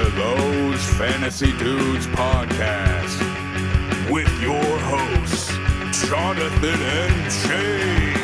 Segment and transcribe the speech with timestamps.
[0.00, 3.20] to Those Fantasy Dudes podcast
[4.10, 5.52] with your hosts,
[6.08, 8.16] Jonathan and Jake.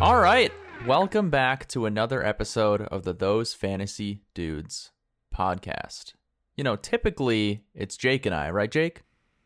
[0.00, 0.52] All right.
[0.86, 4.92] Welcome back to another episode of the Those Fantasy Dudes
[5.34, 6.12] podcast.
[6.56, 9.02] You know, typically it's Jake and I, right, Jake?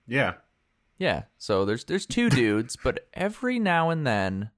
[0.06, 0.34] Yeah.
[0.98, 1.22] Yeah.
[1.38, 4.50] So there's there's two dudes, but every now and then,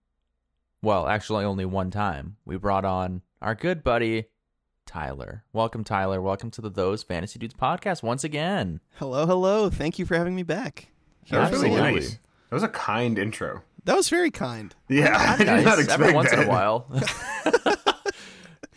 [0.83, 4.27] well, actually only one time, we brought on our good buddy
[4.87, 5.45] Tyler.
[5.53, 6.21] Welcome, Tyler.
[6.21, 8.81] Welcome to the Those Fantasy Dudes podcast once again.
[8.97, 9.69] Hello, hello.
[9.71, 10.89] Thank you for having me back.
[11.31, 12.01] That was really Absolutely.
[12.01, 12.19] nice.
[12.51, 13.63] That was a kind intro.
[13.85, 14.75] That was very kind.
[14.89, 15.65] Yeah, I did Nice.
[15.65, 16.87] not expect Every once in a while.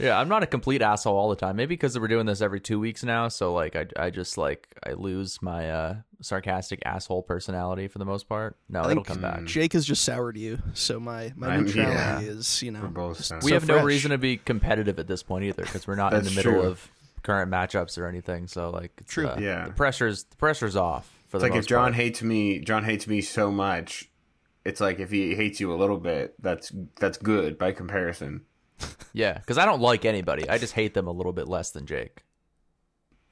[0.01, 1.55] yeah, I'm not a complete asshole all the time.
[1.55, 4.67] Maybe because we're doing this every two weeks now, so like I, I just like
[4.85, 8.55] I lose my uh sarcastic asshole personality for the most part.
[8.69, 9.43] No, I it'll think come back.
[9.45, 12.31] Jake has just soured you, so my my I'm- neutrality yeah.
[12.31, 13.85] is you know We're both just we so have no fresh.
[13.85, 16.53] reason to be competitive at this point either because we're not in the That's middle
[16.53, 16.61] true.
[16.63, 16.91] of
[17.23, 18.47] current matchups or anything.
[18.47, 19.27] So like, it's, True.
[19.27, 19.65] uh, Yeah.
[19.67, 21.93] the pressure's the pressure's off for It's the like most if John part.
[21.95, 24.09] hates me, John hates me so much.
[24.65, 28.41] It's like if he hates you a little bit, that's that's good by comparison.
[29.13, 30.47] Yeah, because I don't like anybody.
[30.49, 32.23] I just hate them a little bit less than Jake.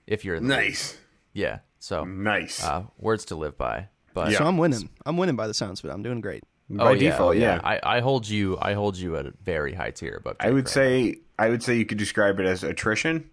[0.08, 0.98] If you're in the Nice,
[1.34, 1.60] yeah.
[1.80, 2.64] So nice.
[2.64, 3.88] uh, words to live by.
[4.14, 4.90] But So I'm winning.
[5.06, 6.44] I'm winning by the sounds, but I'm doing great.
[6.70, 7.62] by oh, yeah, default, oh, yeah.
[7.64, 8.58] I, I hold you.
[8.62, 10.38] I hold you at a very high tier above.
[10.40, 13.30] I would right say I would say you could describe it as attrition.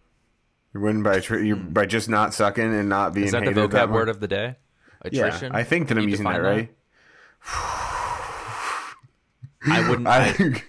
[0.72, 3.27] You're winning by attri- you're by just not sucking and not being.
[3.27, 4.56] Is that the hated that vocab word of the day?
[5.11, 5.53] Yeah, Attrition.
[5.55, 6.75] I think that Can I'm using that define right.
[9.67, 10.09] I wouldn't.
[10.09, 10.62] I, I,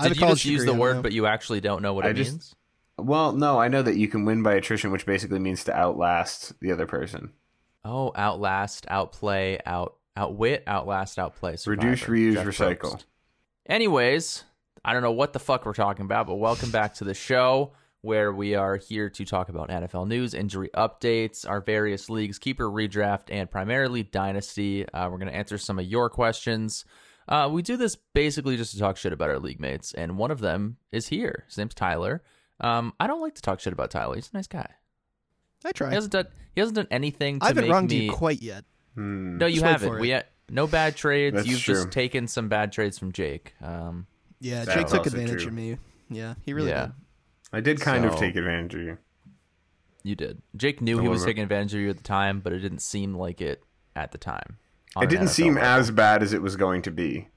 [0.00, 2.10] I have did you just use the word, but you actually don't know what I
[2.10, 2.54] it just- means?
[2.98, 6.58] well, no, I know that you can win by attrition, which basically means to outlast
[6.60, 7.32] the other person.
[7.84, 11.56] Oh, outlast, outplay, out outwit, outlast, outplay.
[11.66, 12.78] Reduce, reuse, Jeff recycle.
[12.96, 13.04] Probst.
[13.66, 14.44] Anyways,
[14.84, 17.72] I don't know what the fuck we're talking about, but welcome back to the show
[18.02, 22.68] where we are here to talk about NFL news, injury updates, our various leagues, keeper
[22.68, 24.88] redraft, and primarily dynasty.
[24.88, 26.84] Uh, we're going to answer some of your questions.
[27.30, 30.30] Uh, we do this basically just to talk shit about our league mates, and one
[30.32, 31.44] of them is here.
[31.46, 32.22] His name's Tyler.
[32.60, 34.16] Um, I don't like to talk shit about Tyler.
[34.16, 34.68] He's a nice guy.
[35.64, 35.88] I try.
[35.88, 35.94] He try.
[35.94, 36.26] hasn't done.
[36.54, 38.06] He hasn't done anything to I haven't make wronged me.
[38.06, 38.64] you quite yet.
[38.96, 39.38] Hmm.
[39.38, 40.00] No, you Just haven't.
[40.00, 40.14] We it.
[40.14, 41.36] had no bad trades.
[41.36, 41.74] That's You've true.
[41.76, 43.54] just taken some bad trades from Jake.
[43.62, 44.06] Um,
[44.40, 45.48] Yeah, Jake took advantage true.
[45.48, 45.76] of me.
[46.10, 46.92] Yeah, he really yeah, did.
[47.52, 48.98] I did kind of take advantage of you.
[50.02, 50.42] you did.
[50.56, 52.80] Jake knew Don't he was taking advantage of you at the time, but it didn't
[52.80, 53.62] seem like it
[53.94, 54.56] at the time.
[54.96, 55.68] On It didn't NFL seem level.
[55.68, 57.28] as bad as it was going to be.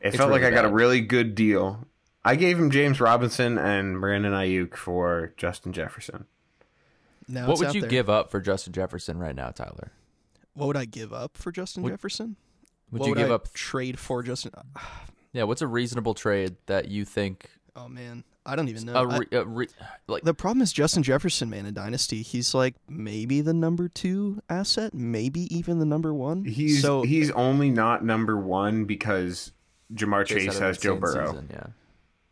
[0.00, 1.86] It It's felt like really I got a really good deal.
[2.24, 6.26] I gave him James Robinson and Brandon Aiyuk for Justin Jefferson.
[7.26, 7.90] Now What would you there.
[7.90, 9.92] give up for Justin Jefferson right now, Tyler?
[10.54, 12.36] What would I give up for Justin Would- Jefferson?
[12.90, 13.52] Would what you would give I up?
[13.52, 14.52] trade for Justin?
[15.34, 17.50] Yeah, what's a reasonable trade that you think?
[17.76, 18.94] Oh man, I don't even know.
[18.94, 19.68] A I- re, a re,
[20.06, 24.42] like the problem is Justin Jefferson, man, in Dynasty, he's like maybe the number two
[24.48, 26.44] asset, maybe even the number one.
[26.44, 29.52] He's so he's only not number one because
[29.92, 31.26] Ja'Marr Chase Chase had an has Joe Burrow.
[31.32, 31.66] season, yeah.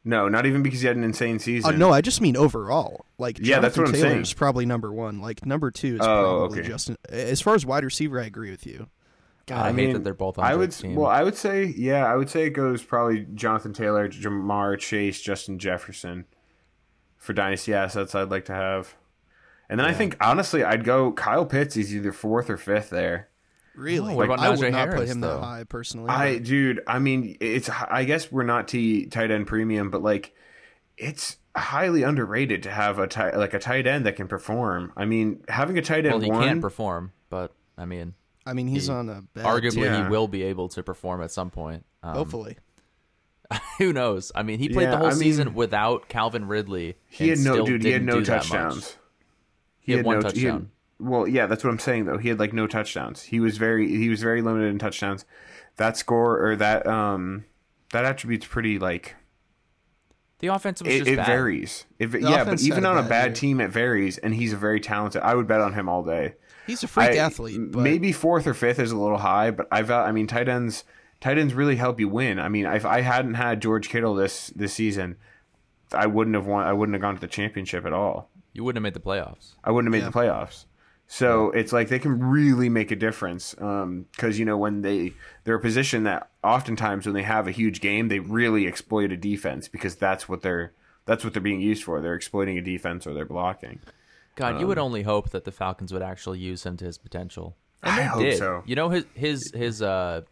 [0.08, 1.74] No, not even because he had an insane season.
[1.74, 3.04] Uh, no, I just mean overall.
[3.18, 4.12] Like Yeah, that's what I'm Jonathan saying.
[4.14, 5.20] Taylor's probably number one.
[5.20, 6.04] Like number two is Oh,
[6.46, 6.68] probably okay.
[6.68, 6.96] Justin.
[7.08, 8.86] As far as wide receiver, I agree with you.
[9.46, 10.96] God, I, I hate mean, that they're both on I would team.
[10.96, 15.20] well, I would say yeah, I would say it goes probably Jonathan Taylor, Ja'Marr Chase,
[15.20, 16.24] Justin Jefferson
[17.16, 18.14] for dynasty assets.
[18.14, 18.96] I'd like to have,
[19.68, 21.76] and then I think honestly, I'd go Kyle Pitts.
[21.76, 23.28] He's either fourth or fifth there.
[23.76, 25.36] Really, oh, what about I Najee would not put him though?
[25.38, 26.08] that high personally.
[26.08, 30.02] I but- dude, I mean, it's I guess we're not T tight end premium, but
[30.02, 30.34] like
[30.96, 34.92] it's highly underrated to have a tight like a tight end that can perform.
[34.96, 38.14] I mean, having a tight end well, he one, can't perform, but I mean,
[38.46, 40.04] I mean, he's he- on a bad arguably team, Yeah.
[40.04, 41.84] he will be able to perform at some point.
[42.02, 42.56] Um, hopefully.
[43.78, 44.32] Who knows?
[44.34, 46.96] I mean, he played the whole I mean- season without Calvin Ridley.
[47.08, 47.82] he had no still dude.
[47.84, 48.48] He had no do that much.
[48.48, 48.96] touchdowns.
[49.80, 50.70] He had one no, touchdown.
[50.98, 52.18] well, yeah, that's what I'm saying though.
[52.18, 53.22] He had like no touchdowns.
[53.22, 55.24] He was very he was very limited in touchdowns.
[55.76, 57.44] That score or that um
[57.92, 59.14] that attribute's pretty like
[60.40, 61.26] The offense was it, just it bad.
[61.26, 61.84] varies.
[62.00, 63.34] It, yeah, but even a on a bad bad year.
[63.34, 65.22] team, it varies, and he's a very talented.
[65.22, 66.34] I would bet on him all day.
[66.66, 69.68] He's a freak I- athlete, but maybe fourth or fifth is a little high, but
[69.70, 70.84] I've I mean, tight ends
[71.20, 72.38] tight ends really help you win.
[72.38, 75.16] I mean, if I hadn't had George Kittle this this season,
[75.92, 76.66] I wouldn't have won.
[76.66, 78.28] I wouldn't have gone to the championship at all.
[78.52, 79.54] You wouldn't have made the playoffs.
[79.62, 80.10] I wouldn't have made Yeah.
[80.10, 80.64] the playoffs.
[81.08, 85.12] So it's like they can really make a difference um, because you know when they
[85.44, 89.16] they're a position that oftentimes when they have a huge game they really exploit a
[89.16, 90.72] defense because that's what they're
[91.04, 92.00] that's what they're being used for.
[92.00, 93.78] They're exploiting a defense or they're blocking.
[94.36, 97.56] God, you would only hope that the Falcons would actually use him to his potential.
[97.82, 98.38] And I they hope did.
[98.38, 98.62] so.
[98.66, 100.22] You know his his his uh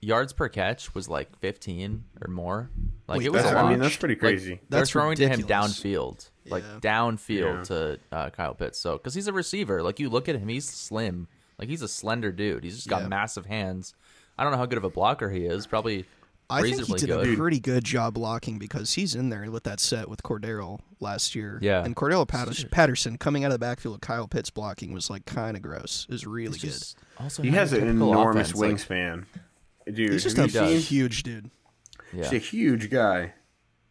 [0.00, 2.70] yards per catch was like 15 or more.
[3.08, 4.60] Like Wait, it was that's- a I mean that's pretty Like, crazy.
[4.68, 5.80] they're That's throwing to him ridiculous.
[5.80, 6.30] downfield.
[6.48, 6.78] like Yeah.
[6.80, 7.62] downfield Yeah.
[7.64, 8.80] to uh, Kyle Pitts.
[8.80, 11.28] So because he's a receiver, like you look at him, he's slim,
[11.58, 12.64] like he's a slender dude.
[12.64, 13.08] He's just got Yeah.
[13.08, 13.94] massive hands.
[14.36, 15.66] I don't know how good of a blocker he is.
[15.68, 16.04] Probably
[16.52, 17.28] I think he did good.
[17.28, 21.34] a pretty good job blocking because he's in there with that set with Cordarrelle last
[21.34, 21.58] year.
[21.62, 21.84] Yeah.
[21.84, 25.24] and Cordarrelle Patterson, Patterson coming out of the backfield with Kyle Pitts blocking was like
[25.26, 26.06] kind of gross.
[26.08, 27.22] It was really He's good.
[27.22, 29.24] also He has an enormous offense, like- wingspan.
[29.92, 30.68] Dude, He's just a you does.
[30.70, 30.80] seen?
[30.80, 31.50] huge dude.
[32.12, 32.24] yeah.
[32.24, 33.34] He's a huge guy.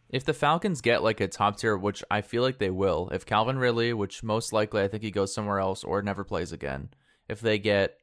[0.08, 3.24] If the Falcons get like a top tier, which I feel like they will, if
[3.26, 6.90] Calvin Ridley, which most likely I think he goes somewhere else or never plays again,
[7.28, 7.96] if they get,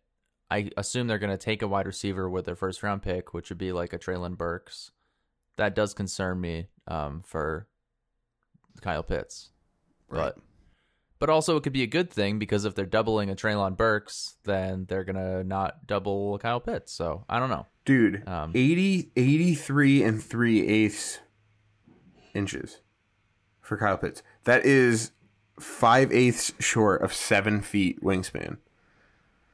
[0.52, 3.50] I assume they're going to take a wide receiver with their first round pick, which
[3.50, 4.92] would be like a Treylon Burks.
[5.58, 7.68] That does concern me um, for
[8.82, 9.52] Kyle Pitts,
[10.08, 10.34] Right.
[10.36, 10.38] but
[11.20, 14.38] but also it could be a good thing because if they're doubling a Treylon Burks,
[14.46, 16.94] then they're gonna not double Kyle Pitts.
[16.94, 17.66] So I don't know.
[17.84, 21.20] Dude, Um, 80, 83 and 3 eighths
[22.34, 22.80] inches
[23.62, 24.24] for Kyle Pitts.
[24.46, 25.12] That is
[25.60, 28.58] 5 eighths short of 7 feet wingspan.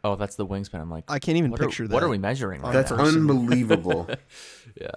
[0.05, 0.81] Oh, that's the wingspan.
[0.81, 1.93] I'm like, I can't even what picture are, that.
[1.95, 2.61] What are we measuring?
[2.61, 2.97] Right That's now?
[3.05, 4.07] unbelievable.
[4.79, 4.91] Yeah.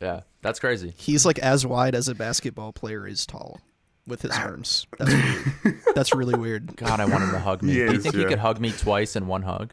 [0.00, 0.20] Yeah.
[0.42, 0.92] That's crazy.
[0.98, 3.58] He's like as wide as a basketball player is tall
[4.06, 4.86] with his arms.
[4.98, 5.80] That's weird.
[5.94, 6.76] That's really weird.
[6.76, 7.72] God, I want him to hug me.
[7.72, 9.72] He Do you is, think he could hug me twice in one hug?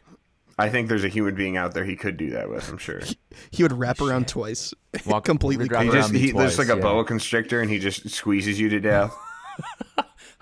[0.58, 3.02] I think there's a human being out there he could do that with, I'm sure.
[3.50, 4.72] He would wrap around twice,
[5.04, 5.68] Walk- completely.
[5.68, 6.86] wrap He just me he looks twice, like a yeah.
[6.88, 9.14] boa constrictor and he just squeezes you to death.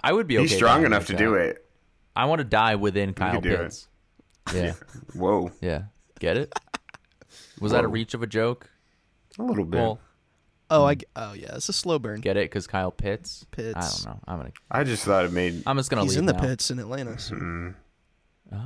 [0.02, 0.46] I would be okay.
[0.46, 1.18] He's strong enough like to that.
[1.18, 1.66] do it.
[2.14, 3.58] I want to die within Kyle could.
[3.58, 3.88] Pitts.
[4.54, 4.72] Yeah.
[5.14, 5.50] Whoa.
[5.60, 5.82] Yeah.
[6.18, 6.52] Get it?
[7.60, 7.92] Was that a Whoa.
[7.94, 8.70] reach of a joke?
[9.38, 9.78] A little bit.
[9.80, 10.00] Well,
[10.72, 10.94] Oh, I.
[10.94, 11.56] g- Oh, yeah.
[11.56, 12.20] It's a slow burn.
[12.20, 13.44] get it because Kyle Pitts.
[13.50, 13.76] Pitts.
[14.06, 14.20] I don't know.
[14.28, 14.52] I'm gonna.
[14.70, 16.40] I just thought it made I'm just gonna He's leave in the now.
[16.40, 17.18] pits in Atlanta.
[17.18, 17.34] So.
[17.34, 17.74] mm,
[18.52, 18.56] Oh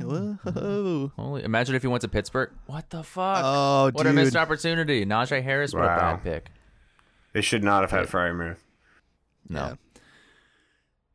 [0.00, 0.38] wow.
[0.52, 1.12] Whoa.
[1.16, 1.44] Holy!
[1.44, 2.50] Imagine if he went to Pittsburgh.
[2.66, 3.40] What the fuck?
[3.44, 4.40] Oh, what a missed dude.
[4.40, 5.04] opportunity.
[5.04, 5.72] Najee Harris.
[5.74, 5.96] What a Wow.
[5.98, 6.50] bad pick.
[7.32, 8.56] they should not have had Freiermuth.
[9.48, 9.60] No.
[9.66, 9.74] Yeah.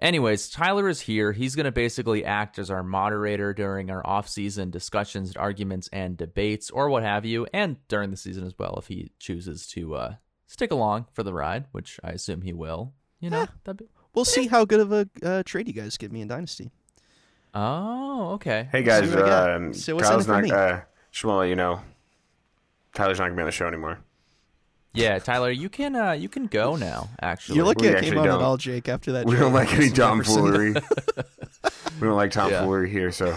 [0.04, 1.32] Anyways, Tyler is here.
[1.32, 6.70] He's going to basically act as our moderator during our off-season discussions, arguments, and debates,
[6.70, 10.16] or what have you, and during the season as well, if he chooses to uh,
[10.46, 12.94] stick along for the ride, which I assume he will.
[13.22, 13.46] You know, Yeah.
[13.64, 13.86] that'd be.
[14.14, 16.70] We'll see how good of a uh, trade you guys give me in Dynasty.
[17.56, 18.68] Oh, okay.
[18.72, 19.52] Hey guys, See what I got.
[19.56, 20.44] um, See what's Kyle's in it for not.
[20.44, 20.52] me.
[20.52, 20.80] Uh,
[21.12, 21.80] just want to let you know,
[22.94, 24.00] Tyler's not gonna be on the show anymore.
[24.96, 27.10] Yeah, Tyler, you can uh, you can go now.
[27.22, 28.42] Actually, You're lucky we I came actually on don't.
[28.42, 28.88] at all, Jake.
[28.88, 30.36] After that, We don't like any with Jefferson.
[30.36, 30.74] tomfoolery.
[32.00, 33.12] we don't like tomfoolery here.
[33.12, 33.36] So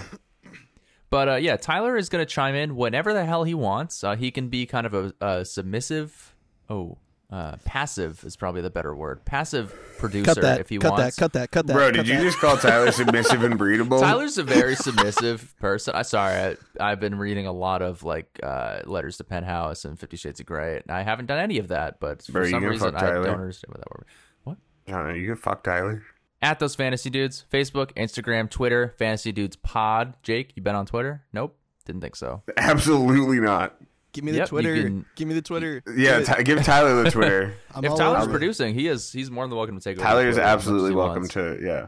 [1.09, 4.05] But uh, yeah, Tyler is going to chime in whenever the hell he wants.
[4.05, 6.35] Uh, he can be kind of a, a submissive.
[6.69, 6.99] Oh,
[7.31, 9.25] uh, passive is probably the better word.
[9.25, 10.61] Passive producer Cut that.
[10.61, 11.17] if he cut wants.
[11.17, 11.21] that.
[11.21, 11.51] Cut that.
[11.51, 11.73] Cut that.
[11.73, 12.23] Bro, cut did you that.
[12.23, 14.01] just call Tyler submissive and breedable?
[14.01, 15.95] Tyler's a very submissive person.
[15.97, 19.99] I sorry, I, I've been reading a lot of like uh, letters to Penthouse and
[19.99, 21.99] Fifty Shades of Grey, and I haven't done any of that.
[21.99, 24.07] But for Bro, some reason, I don't understand what that word.
[24.45, 24.57] What?
[24.87, 25.15] I don't know.
[25.15, 26.03] You can fuck Tyler.
[26.43, 30.17] At those fantasy dudes, Facebook, Instagram, Twitter, Fantasy Dudes Pod.
[30.23, 31.25] Jake, you been on Twitter?
[31.33, 32.43] Nope, didn't think so.
[32.57, 33.75] Absolutely not.
[34.17, 34.83] Give me the Yep, you Twitter.
[34.83, 35.83] can- Give me the Twitter.
[35.97, 37.55] Yeah, Give give Tyler the Twitter.
[37.77, 40.05] If Tyler's over producing, he is he's more than welcome to take over.
[40.07, 41.35] Tyler is Twitter as much as absolutely welcome wants.
[41.35, 41.59] to.
[41.63, 41.87] Yeah.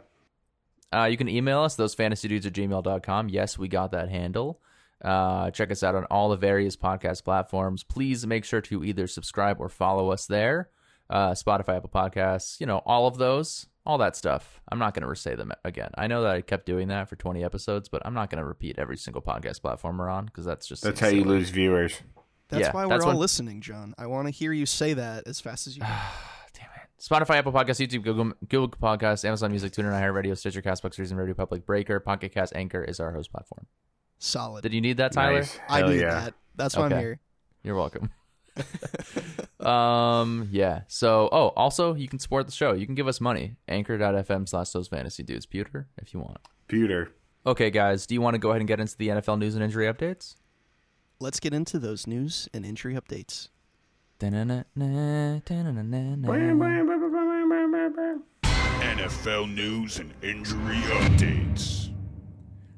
[0.90, 3.29] Uh, you can email us, those fantasy dudes at gmail.com.
[3.29, 4.60] Yes, we got that handle.
[5.05, 7.84] Uh, check us out on all the various podcast platforms.
[7.84, 10.70] Please make sure to either subscribe or follow us there.
[11.10, 14.60] Uh, Spotify, Apple Podcasts, you know, all of those, all that stuff.
[14.70, 15.91] I'm not going to say them again.
[15.96, 18.44] I know that I kept doing that for 20 episodes, but I'm not going to
[18.44, 22.00] repeat every single podcast platform we're on because that's just That's how you lose viewers.
[22.48, 23.94] That's Yeah, why we're that's all when- listening, John.
[23.98, 25.90] I want to hear you say that as fast as you can.
[26.55, 27.02] Damn it.
[27.02, 31.34] Spotify, Apple Podcasts, YouTube, Google, Google Podcasts, Amazon Music, TuneIn, iHeartRadio, Stitcher, Castbox, Reason Radio
[31.34, 33.67] Public, Breaker, Pocket Cast, Anchor is our host platform.
[34.19, 34.62] Solid.
[34.62, 35.40] Did you need that, Tyler?
[35.40, 35.58] Nice.
[35.69, 36.10] I Hell need yeah.
[36.20, 36.34] that.
[36.56, 37.20] That's why I'm here.
[37.62, 38.10] You're welcome.
[39.60, 40.81] um, yeah.
[40.88, 42.72] So, oh, also, you can support the show.
[42.72, 43.56] You can give us money.
[43.69, 46.38] Anchor.fm slash those fantasy dudes, pewter, if you want.
[46.67, 47.12] Pewter.
[47.46, 49.62] Okay, guys, do you want to go ahead and get into the NFL news and
[49.62, 50.34] injury updates?
[51.20, 53.48] Let's get into those news and injury updates.
[54.20, 54.65] NFL
[59.55, 61.89] news and injury updates.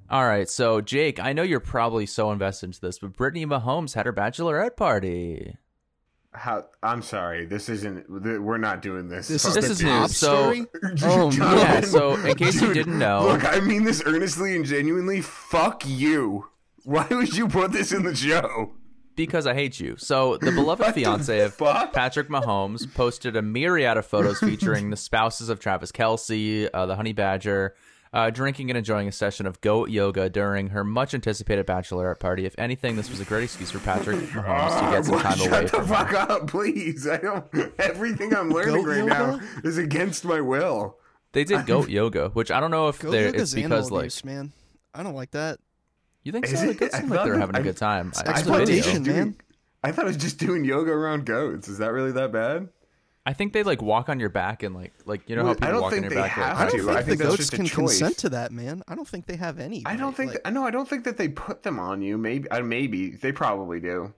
[0.09, 3.94] All right, so Jake, I know you're probably so invested into this, but Brittany Mahomes
[3.94, 5.56] had her bachelorette party.
[6.32, 6.66] How?
[6.82, 7.44] I'm sorry.
[7.44, 8.06] This isn't.
[8.23, 9.28] th- We're not doing this.
[9.28, 10.66] This is This the is top news, so- story.
[11.02, 15.20] Oh Yeah, so in case you didn't know- look, I mean this earnestly and genuinely.
[15.23, 16.47] Fuck you.
[16.84, 18.72] Why would you put this in the show?
[19.16, 19.96] Because I hate you.
[19.99, 21.58] So the beloved fiance of?
[21.58, 26.96] Patrick Mahomes posted a myriad of photos featuring the spouses of Travis Kelce, uh, the
[26.96, 27.75] Honey Badger,
[28.14, 32.46] uh, drinking and enjoying a session of goat yoga during her much anticipated bachelorette party.
[32.46, 35.46] If anything, this was a great excuse for Patrick Mahomes to get some time Shut
[35.49, 35.94] away Shut the from her.
[35.94, 37.06] fuck up, please.
[37.06, 37.44] I don't.
[37.78, 39.10] Everything I'm learning Goat right yoga?
[39.10, 40.96] now is against my will.
[41.32, 44.00] They did goat yoga, which I don't know if Goat they're, it's because animal like
[44.04, 44.52] abuse, man.
[44.94, 45.60] I don't like that.
[46.22, 46.64] You think Is so.
[46.66, 46.78] The it?
[46.78, 48.12] goats I seem like they're having a I- good time.
[48.16, 49.34] I, I thought it was just Exploitation, doing- man.
[49.82, 51.68] I thought it was just doing yoga around goats.
[51.68, 52.68] Is that really that bad?
[53.26, 55.66] I think they like walk on your back and like like you know Well, how
[55.68, 56.36] people walk on your back.
[56.36, 58.82] like, I don't I think think the that's goats can consent to that, man.
[58.88, 59.82] I don't think they have any.
[59.86, 60.32] I don't think.
[60.32, 62.16] Like, that, no, I don't think that they put them on you.
[62.18, 62.48] Maybe.
[62.50, 64.12] Uh, maybe they probably do.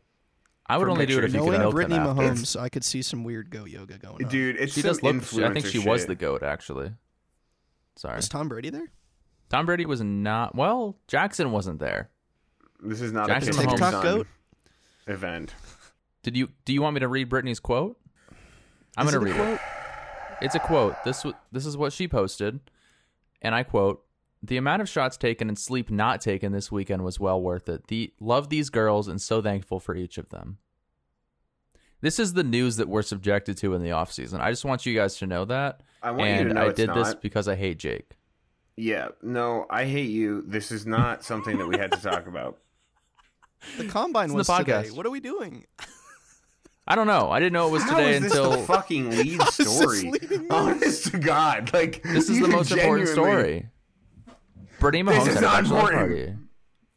[0.66, 1.34] I would from only do it if pictures.
[1.34, 2.22] you could knowing milk Brittany them after.
[2.22, 4.30] Mahomes, I could see some weird goat yoga going on.
[4.30, 5.14] Dude, it's She some does look.
[5.16, 5.18] I
[5.52, 6.92] think influencer she was the goat actually.
[7.96, 8.90] Sorry, is Tom Brady there?
[9.52, 10.54] Tom Brady was not.
[10.54, 12.08] Well, Jackson wasn't there.
[12.80, 14.26] This is not Jackson a Mahomes- TikTok TikTok goat?
[15.06, 15.54] event.
[16.22, 16.48] Did you?
[16.64, 17.98] Do you want me to read Brittany's quote?
[18.96, 19.54] I'm gonna read quote?
[19.54, 19.60] it.
[20.40, 20.96] It's a quote.
[21.04, 22.60] This w- this is what she posted,
[23.42, 24.02] and I quote:
[24.42, 27.88] "The amount of shots taken and sleep not taken this weekend was well worth it.
[27.88, 30.58] The love these girls and so thankful for each of them."
[32.00, 34.40] This is the news that we're subjected to in the off season.
[34.40, 35.82] I just want you guys to know that.
[36.02, 38.16] I want you to know I it's did this because I hate Jake.
[38.76, 40.42] Yeah, no, I hate you.
[40.46, 42.58] This is not something that we had to talk about.
[43.78, 44.90] The combine It's was the today.
[44.90, 45.66] What are we doing?
[46.84, 47.30] I don't know.
[47.30, 50.10] I didn't know it was How today is this until the fucking lead story?
[50.10, 50.50] leading news?
[50.50, 53.68] Honest to God, like This is the most important story.
[54.80, 56.00] Brittany This Mahomes is had a not bachelor important.
[56.26, 56.34] party.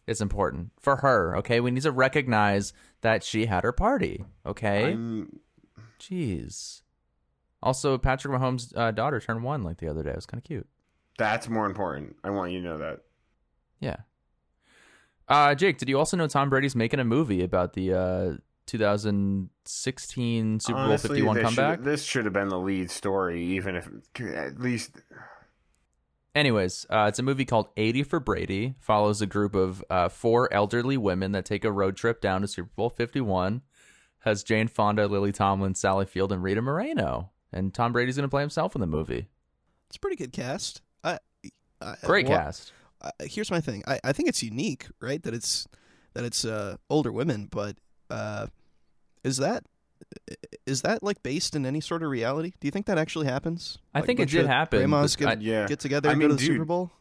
[0.08, 1.38] It's important for her.
[1.38, 4.26] Okay, we need to recognize that she had her party.
[4.44, 5.40] Okay, I'm-
[6.00, 6.82] jeez.
[7.62, 10.10] Also, Patrick Mahomes' uh, daughter turned one like the other day.
[10.10, 10.68] It was kind of cute.
[11.18, 12.16] That's more important.
[12.24, 13.02] I want you to know that.
[13.80, 13.98] Yeah.
[15.28, 18.34] Uh, Jake, did you also know Tom Brady's making a movie about the uh,
[18.68, 21.80] 2016 Super Bowl 51 this comeback?
[21.80, 24.92] Should, this should have been the lead story, even if at least.
[26.36, 28.76] Anyways, uh, it's a movie called 80 for Brady.
[28.80, 32.48] Follows a group of uh, four elderly women that take a road trip down to
[32.48, 33.62] Super Bowl 51.
[34.20, 37.32] Has Jane Fonda, Lily Tomlin, Sally Field, and Rita Moreno.
[37.54, 39.30] And Tom Brady's going to play himself in the movie.
[39.88, 40.82] It's a pretty good cast.
[41.82, 42.72] I, I, Great well, cast.
[43.02, 43.84] uh, here's my thing.
[43.88, 45.22] I, I think it's unique, right?
[45.24, 45.68] That it's
[46.14, 47.76] that it's uh, older women, but
[48.10, 48.48] uh,
[49.24, 49.64] is that
[50.66, 52.54] is that like based in any sort of reality?
[52.60, 53.78] Do you think that actually happens?
[53.94, 56.12] I Like, think it bunch did happen, Grandmas but get, I- Yeah, get together I
[56.14, 56.92] and mean, go to the Super Bowl.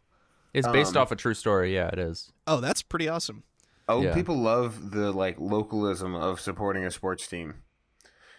[0.52, 1.74] It's based um, off a true story.
[1.74, 2.32] Yeah, it is.
[2.46, 3.42] Oh, that's pretty awesome.
[3.88, 4.14] Oh, Yeah.
[4.14, 7.54] people love the like localism of supporting a sports team.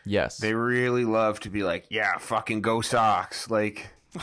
[0.06, 0.38] Yes.
[0.38, 3.50] They really love to be like, yeah, fucking go Sox.
[3.50, 3.90] Like,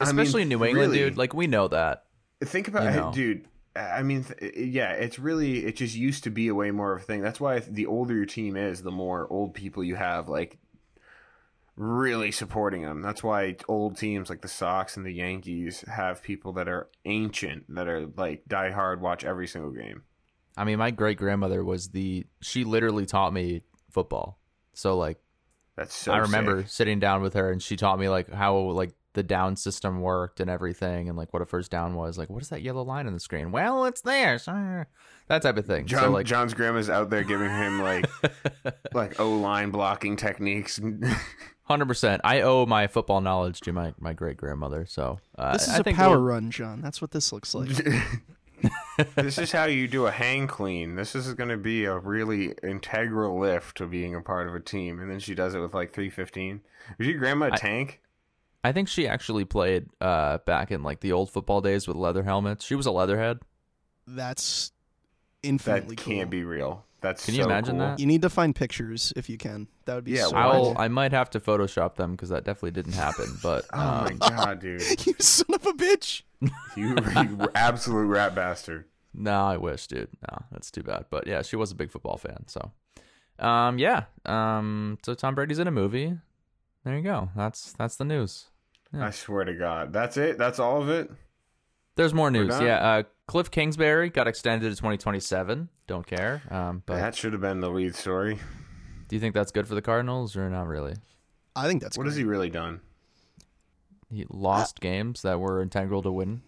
[0.00, 1.16] I mean, Especially in New England, really, dude.
[1.16, 2.04] Like, we know that.
[2.44, 3.12] think about you it, know.
[3.12, 3.48] dude.
[3.76, 7.02] I mean, th- yeah, it's really it just used to be a way more of
[7.02, 7.20] a thing.
[7.20, 10.58] That's why the older your team is, the more old people you have, like
[11.76, 13.02] really supporting them.
[13.02, 17.72] That's why old teams like the Sox and the Yankees have people that are ancient,
[17.74, 20.02] that are like die hard, watch every single game.
[20.56, 22.26] I mean, my great grandmother was the.
[22.40, 24.40] She literally taught me football.
[24.74, 25.18] So, like,
[25.76, 26.12] That's so.
[26.12, 26.70] I remember sick.
[26.70, 30.38] sitting down with her and she taught me like how like the down system worked
[30.38, 32.16] and everything and like what a first down was.
[32.16, 33.50] Like, what is that yellow line on the screen?
[33.50, 34.38] Well, it's there.
[34.38, 34.86] sir.
[35.26, 35.86] That type of thing.
[35.86, 38.06] John, so like, John's grandma's out there giving him like
[38.94, 40.80] like O line blocking techniques.
[41.64, 42.20] hundred percent.
[42.24, 44.86] I owe my football knowledge to my my great grandmother.
[44.86, 46.80] So uh, This is I a think power we'll- run, John.
[46.80, 47.68] That's what this looks like.
[49.16, 50.96] this is how you do a hang clean.
[50.96, 54.60] This is going to be a really integral lift to being a part of a
[54.60, 54.98] team.
[55.00, 56.60] And then she does it with like 315.
[56.98, 58.00] Was your grandma a I- tank?
[58.68, 62.22] I think she actually played uh back in like the old football days with leather
[62.22, 62.64] helmets.
[62.64, 63.38] She was a leatherhead.
[64.06, 64.72] That's
[65.42, 66.30] That infinitely can't cool.
[66.30, 66.84] be real.
[67.00, 67.86] That's Can you so imagine cool.
[67.86, 68.00] that?
[68.00, 69.68] You need to find pictures if you can.
[69.84, 70.74] That would be Yeah, so I'll.
[70.76, 73.26] I might have to Photoshop them because that definitely didn't happen.
[73.42, 74.82] But Oh my um, god, dude!
[75.06, 76.22] you son of a bitch.
[76.76, 78.84] You, you absolute rat bastard.
[79.12, 80.10] No, I wish, dude.
[80.30, 81.06] No, that's too bad.
[81.10, 82.44] But yeah, she was a big football fan.
[82.46, 82.70] So,
[83.40, 84.04] um, yeah.
[84.24, 86.16] Um, so Tom Brady's in a movie.
[86.84, 87.30] There you go.
[87.34, 88.46] That's that's the news.
[88.92, 89.06] Yeah.
[89.06, 90.38] I swear to God, that's it.
[90.38, 91.10] That's all of it.
[91.96, 92.58] There's more news.
[92.60, 92.76] Yeah.
[92.76, 95.68] Uh, Kliff Kingsbury got extended to 2027.
[95.86, 96.42] Don't care.
[96.50, 98.38] Um, but that should have been the lead story.
[99.08, 100.94] do you think that's good for the Cardinals or not really?
[101.56, 102.10] I think that's What great.
[102.12, 102.80] has he really done?
[104.10, 106.42] He lost games that were integral to win.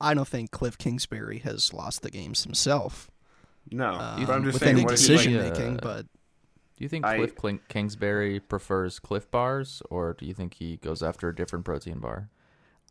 [0.00, 3.10] I don't think Kliff Kingsbury has lost the games himself.
[3.70, 4.76] No, um, but I'm just with saying.
[4.76, 6.06] any What is he decision like- making, uh, but
[6.76, 10.76] Do you think I- Cliff Clink- Kingsbury prefers Cliff bars or do you think he
[10.78, 12.30] goes after a different protein bar?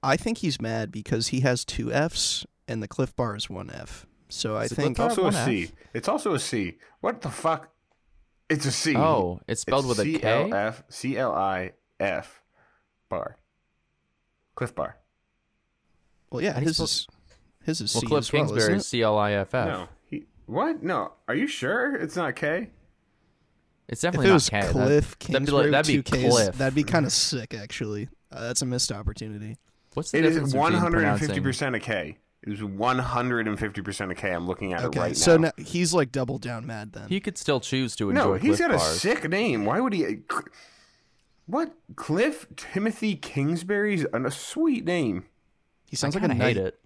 [0.01, 3.69] I think he's mad because he has two Fs and the Cliff Bar is one
[3.69, 4.05] F.
[4.29, 5.63] So I Is think It's also a One C.
[5.63, 5.71] F?
[5.93, 6.77] It's also a C.
[7.01, 7.69] What the fuck?
[8.49, 8.95] It's a C.
[8.97, 10.17] Oh, it's spelled with a K.
[10.19, 12.41] C-L-F, C-L-I-F
[13.09, 13.37] bar.
[14.55, 14.97] Cliff bar.
[16.29, 17.07] Well, yeah, How do you his is
[17.63, 18.87] his is Well, C Cliff as well, Kingsbury isn't is it?
[18.87, 19.67] C L I F F.
[19.67, 20.83] No, he what?
[20.83, 22.71] No, are you sure it's not K?
[23.93, 24.67] It's If definitely it was not K.
[24.67, 26.57] That- Cliff that'd be Kingsbury like- with that'd be two Ks, Cliff.
[26.57, 28.09] that'd be kind of sick, actually.
[28.31, 29.57] Uh, that's a missed opportunity.
[29.93, 32.17] what's the It difference is between one hundred and fifty pronouncing- percent a K.
[32.41, 34.31] It was one hundred and fifty percent a K.
[34.31, 35.51] I'm looking at Okay, it right so now.
[35.57, 37.07] now he's like double down mad then.
[37.07, 38.99] He could still choose to enjoy no, he's Cliff got a bars.
[39.01, 39.63] sick name.
[39.65, 40.17] Why would he?
[41.45, 41.73] What?
[41.95, 45.25] Kliff Timothy Kingsbury's a sweet name.
[45.89, 46.79] he sounds I like a kinda hate it.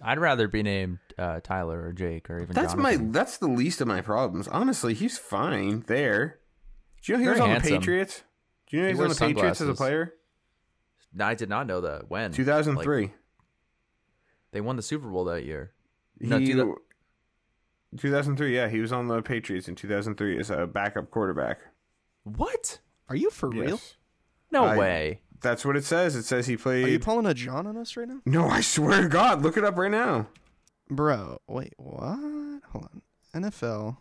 [0.00, 2.96] I'd rather be named uh, Tyler or Jake or even That's my.
[3.00, 4.48] That's the least of my problems.
[4.48, 6.38] Honestly, he's fine there.
[7.04, 7.72] Do you know he was on handsome.
[7.72, 8.22] the Patriots?
[8.68, 10.14] Do you know He he was on the wears Patriots as a player?
[11.12, 12.10] No, I did not know that.
[12.10, 12.32] When?
[12.32, 13.02] 2003.
[13.02, 13.10] Like,
[14.52, 15.72] they won the Super Bowl that year.
[16.20, 16.76] No, He, two thou-
[17.98, 21.58] 2003, yeah, he was on the Patriots in 2003 as a backup quarterback.
[22.24, 22.78] What?
[23.08, 23.80] Are you for real?
[24.50, 25.20] No I- way.
[25.40, 26.16] That's what it says.
[26.16, 26.86] It says he played.
[26.86, 28.20] Are you pulling a John on us right now?
[28.24, 30.28] no, I swear to God, look it up right now.
[30.88, 32.00] Bro, wait, what?
[32.72, 33.02] Hold on.
[33.34, 33.98] NFL.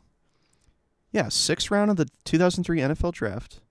[1.13, 3.61] Yeah, sixth round of the 2003 NFL draft.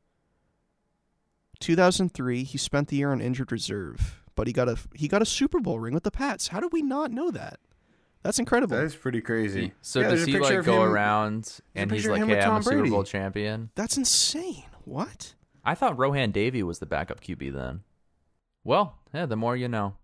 [1.61, 5.27] 2003, he spent the year on injured reserve, but he got a he got a
[5.27, 6.49] Super Bowl ring with the Pats.
[6.49, 7.61] How do we not know that?
[8.23, 8.77] That's incredible.
[8.77, 9.73] That is pretty crazy.
[9.83, 12.45] So Yeah, does he like go him- around and he's like, him "Hey, I'm a
[12.45, 13.71] Tom Super Brady." Bowl champion"?
[13.75, 14.65] That's insane.
[14.85, 15.35] What?
[15.65, 17.83] I thought Rohan Davey was the backup QB then.
[18.65, 19.95] Well, yeah, the more you know.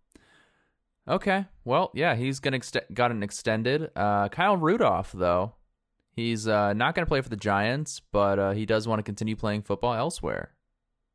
[1.09, 3.90] Okay, well, yeah, he's gonna ext- got an extended.
[3.97, 5.54] Uh, Kyle Rudolph though,
[6.18, 9.37] he's uh, not gonna play for the Giants, but uh, he does want to continue
[9.37, 10.52] playing football elsewhere.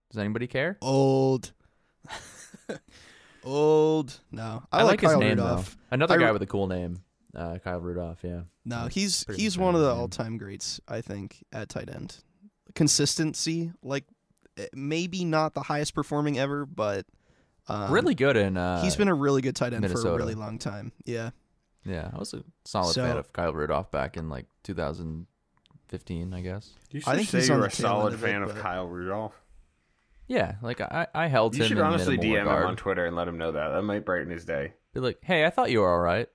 [0.10, 0.78] Does anybody care?
[0.82, 1.52] Old.
[3.44, 4.20] Old.
[4.32, 5.72] No, I, I, like, his Kyle name Rudolph.
[5.76, 5.96] though.
[5.96, 7.02] Another I guy with a cool name,
[7.36, 8.20] uh, Kyle Rudolph.
[8.24, 8.42] Yeah.
[8.64, 12.16] No, he's pretty he's one of the all-time greats, I think, at tight end.
[12.74, 14.06] Consistency, like
[14.58, 17.06] eh, maybe not the highest performing ever, but
[17.68, 18.56] um, really good in.
[18.56, 20.94] Uh, he's been a really good tight end for a really long time.
[21.06, 21.32] Yeah,
[21.86, 26.42] Yeah, I was a solid So- fan of Kyle Rudolph back in like 2015, I
[26.42, 26.72] guess.
[26.92, 28.56] You I think say he's you're a the tail end solid of it, fan of
[28.56, 29.40] Kyle Rudolph.
[30.28, 32.76] Yeah, like I, I held You him You should in honestly minimal DM him on
[32.76, 33.70] Twitter and let him know that.
[33.70, 34.74] That might brighten his day.
[34.94, 36.28] Be like, hey, I thought you were all right.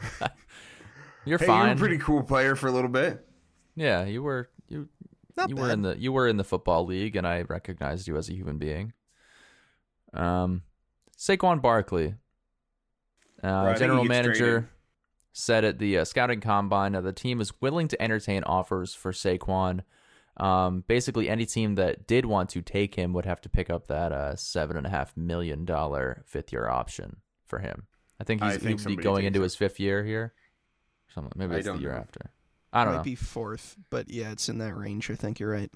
[1.24, 1.66] you're hey, fine.
[1.66, 3.26] you're a pretty cool player for a little bit.
[3.74, 4.88] yeah, you were you
[5.36, 5.62] not you bad.
[5.62, 8.34] were in the you were in the football league, and I recognized you as a
[8.34, 8.92] human being.
[10.12, 10.62] Um,
[11.18, 12.14] Saquon Barkley,
[13.42, 14.68] uh, I general manager, traded.
[15.34, 19.12] Said at the uh, scouting combine that the team is willing to entertain offers for
[19.12, 19.80] Saquon.
[20.36, 23.88] Um, basically, any team that did want to take him would have to pick up
[23.88, 27.88] that uh, seven and a half million dollar fifth year option for him.
[28.20, 30.32] I think I he's think be going into his fifth year here.
[31.12, 31.98] Something maybe it's the year know.
[31.98, 32.30] after.
[32.72, 33.04] I don't Might know.
[33.04, 35.10] be fourth, but yeah, it's in that range.
[35.10, 35.70] I think you're right.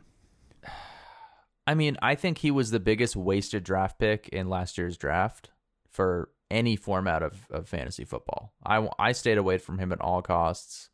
[1.66, 5.50] I mean, I think he was the biggest wasted draft pick in last year's draft
[5.90, 8.52] for any format of, of fantasy football.
[8.64, 10.90] I, I stayed away from him at all costs.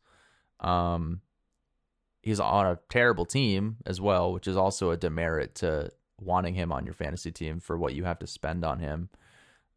[0.59, 1.21] Um,
[2.21, 6.71] he's on a terrible team as well, which is also a demerit to wanting him
[6.71, 9.09] on your fantasy team for what you have to spend on him.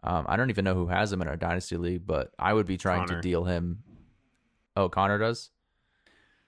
[0.02, 2.66] Um, I don't even know who has him in our dynasty league, but I would
[2.66, 3.20] be trying Connor.
[3.20, 3.82] to deal him.
[4.76, 5.50] Oh, Connor does.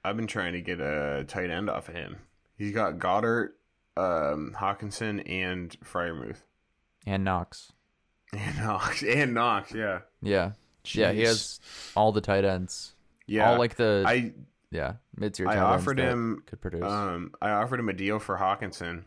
[0.05, 2.17] I've been trying to get a tight end off of him.
[2.57, 3.51] He's got Goedert,
[3.97, 6.43] um, Hockenson, and Freiermuth.
[7.07, 7.73] And Knox.
[8.37, 9.03] And Knox.
[9.03, 10.01] And Knox, yeah.
[10.23, 10.53] Yeah.
[10.85, 11.61] Yeah, he has
[11.97, 12.95] all the tight ends.
[13.27, 13.51] Yeah.
[13.51, 14.33] All like the I
[14.71, 15.49] yeah mid tier.
[15.49, 16.85] I offered him could produce.
[16.85, 19.05] um I offered him a deal for Hockenson.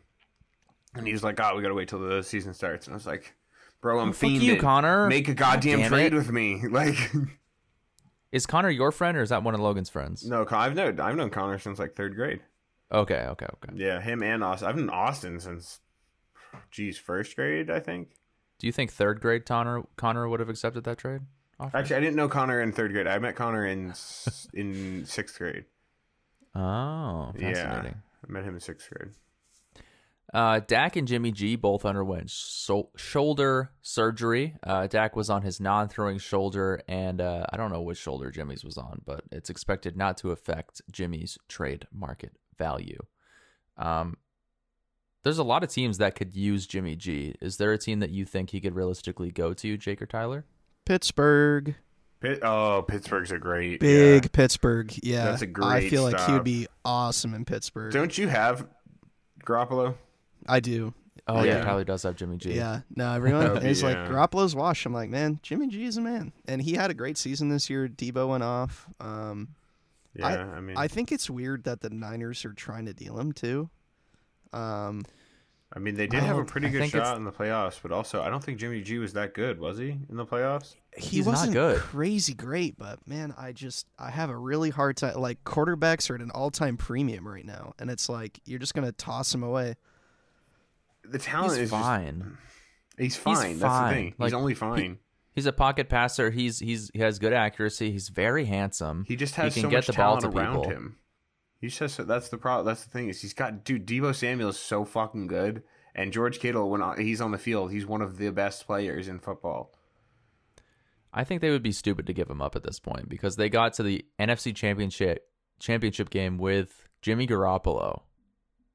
[0.93, 2.86] And he was like, Oh, we gotta wait till the season starts.
[2.88, 3.33] And I was like,
[3.81, 4.57] Bro, I'm Well, fuck you.
[4.57, 5.07] Connor.
[5.07, 6.15] Make a goddamn damn trade it.
[6.15, 6.62] with me.
[6.69, 6.95] Like
[8.31, 10.27] is Connor your friend or is that one of Logan's friends?
[10.27, 12.41] No, I've known I've known Connor since like third grade.
[12.91, 13.73] Okay, okay, okay.
[13.75, 14.67] Yeah, him and Austin.
[14.67, 15.79] I've known Austin since
[16.71, 18.09] geez, first grade, I think.
[18.63, 21.19] Do you think third grade Connor Connor would have accepted that trade?
[21.60, 21.76] Offer?
[21.76, 23.08] Actually, I didn't know Connor in third grade.
[23.08, 23.93] I met Connor in
[24.54, 25.65] in sixth grade.
[26.56, 27.95] oh, Yeah, fascinating.
[28.26, 29.12] I met him in sixth grade.
[30.34, 34.56] Uh, Dak and Jimmy G both underwent so- shoulder surgery.
[34.65, 38.63] Uh, Dak was on his non-throwing shoulder, and uh, I don't know which shoulder Jimmy's
[38.63, 42.99] was on, but it's expected not to affect Jimmy's trade market value.
[43.78, 44.15] Um,
[45.23, 47.36] there's a lot of teams that could use Jimmy G.
[47.41, 50.45] Is there a team that you think he could realistically go to, Jake or Tyler?
[50.86, 51.75] Pittsburgh,
[52.19, 54.29] Pitt, oh, Pittsburgh's a great big yeah.
[54.31, 54.93] Pittsburgh.
[55.01, 57.91] Yeah, That's a I great I feel like he'd be awesome in Pittsburgh.
[57.93, 58.67] Don't you have
[59.43, 59.95] Garoppolo?
[60.47, 60.93] I do.
[61.25, 61.63] Oh yeah, Yeah.
[61.63, 62.53] Tyler does have Jimmy G.
[62.53, 64.07] Yeah, no, everyone That'd be- is like yeah.
[64.09, 64.86] Garoppolo's washed.
[64.86, 67.69] I'm like, man, Jimmy G is a man, and he had a great season this
[67.69, 67.88] year.
[67.88, 68.88] Deebo went off.
[68.99, 69.55] Um,
[70.15, 73.31] Yeah, I, mean, I think it's weird that the Niners are trying to deal him
[73.31, 73.69] too.
[74.53, 75.03] Um,
[75.75, 78.29] I mean, they did have a pretty good shot in the playoffs, but also I
[78.29, 80.75] don't think Jimmy G was that good, was he in the playoffs?
[80.95, 81.79] He He's wasn't good.
[81.79, 85.15] crazy great, but man, I just I have a really hard time.
[85.19, 88.75] Like quarterbacks are at an all time premium right now, and it's like you're just
[88.75, 89.73] gonna toss him away.
[91.09, 92.37] The talent He's is just- fine.
[92.97, 93.57] he's fine.
[93.57, 94.13] That's the thing.
[94.19, 94.99] Like, he's only he- fine.
[95.35, 96.29] He's a pocket passer.
[96.29, 97.91] He's he's he has good accuracy.
[97.91, 99.03] He's very handsome.
[99.07, 100.69] He, just has can so get much the ball talent to around people.
[100.69, 100.97] him.
[101.63, 102.65] He's just that's the problem.
[102.65, 103.88] That's the thing is he's got dude.
[103.88, 105.63] Deebo Samuel is so fucking good,
[105.95, 109.08] and George Kittle when uh, he's on the field, he's one of the best players
[109.08, 109.73] in football.
[111.13, 113.47] I think they would be stupid to give him up at this point because they
[113.47, 115.26] got to the NFC Championship
[115.58, 118.02] championship game with Jimmy Garoppolo.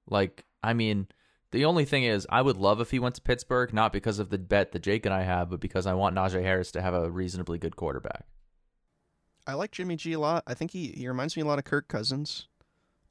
[0.09, 1.09] Like, I mean,
[1.51, 4.31] the only thing is, I would love if he went to Pittsburgh, not because of
[4.31, 6.94] the bet that Jake and I have, but because I want Najee Harris to have
[6.94, 8.24] a reasonably good quarterback.
[9.46, 10.42] I like Jimmy G a lot.
[10.46, 12.48] I think he he reminds me a lot of Kirk Cousins,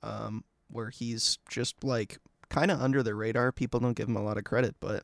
[0.03, 2.17] um, where he's just like
[2.49, 3.51] kind of under the radar.
[3.51, 5.03] People don't give him a lot of credit, but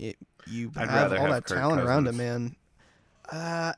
[0.00, 2.56] it, you I'd have all have that Kirk talent around him, man.
[3.30, 3.72] Uh,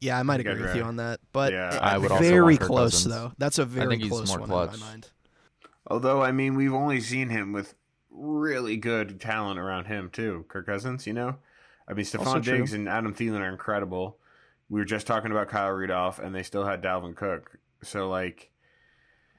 [0.00, 2.42] yeah, I might I'd agree with you on that, but Yeah, it- I would very
[2.56, 3.14] want close Cousins.
[3.14, 3.32] though.
[3.38, 4.74] That's a very think he's close more one clutch.
[4.74, 5.10] in my mind.
[5.86, 7.74] Although I mean, we've only seen him with
[8.10, 10.44] really good talent around him too.
[10.48, 11.36] Kirk Cousins, you know.
[11.88, 12.42] I mean, Also Stefon.
[12.44, 14.18] Diggs and Adam Thielen are incredible.
[14.68, 17.58] We were just talking about Kyle Rudolph, and they still had Dalvin Cook.
[17.82, 18.50] So like,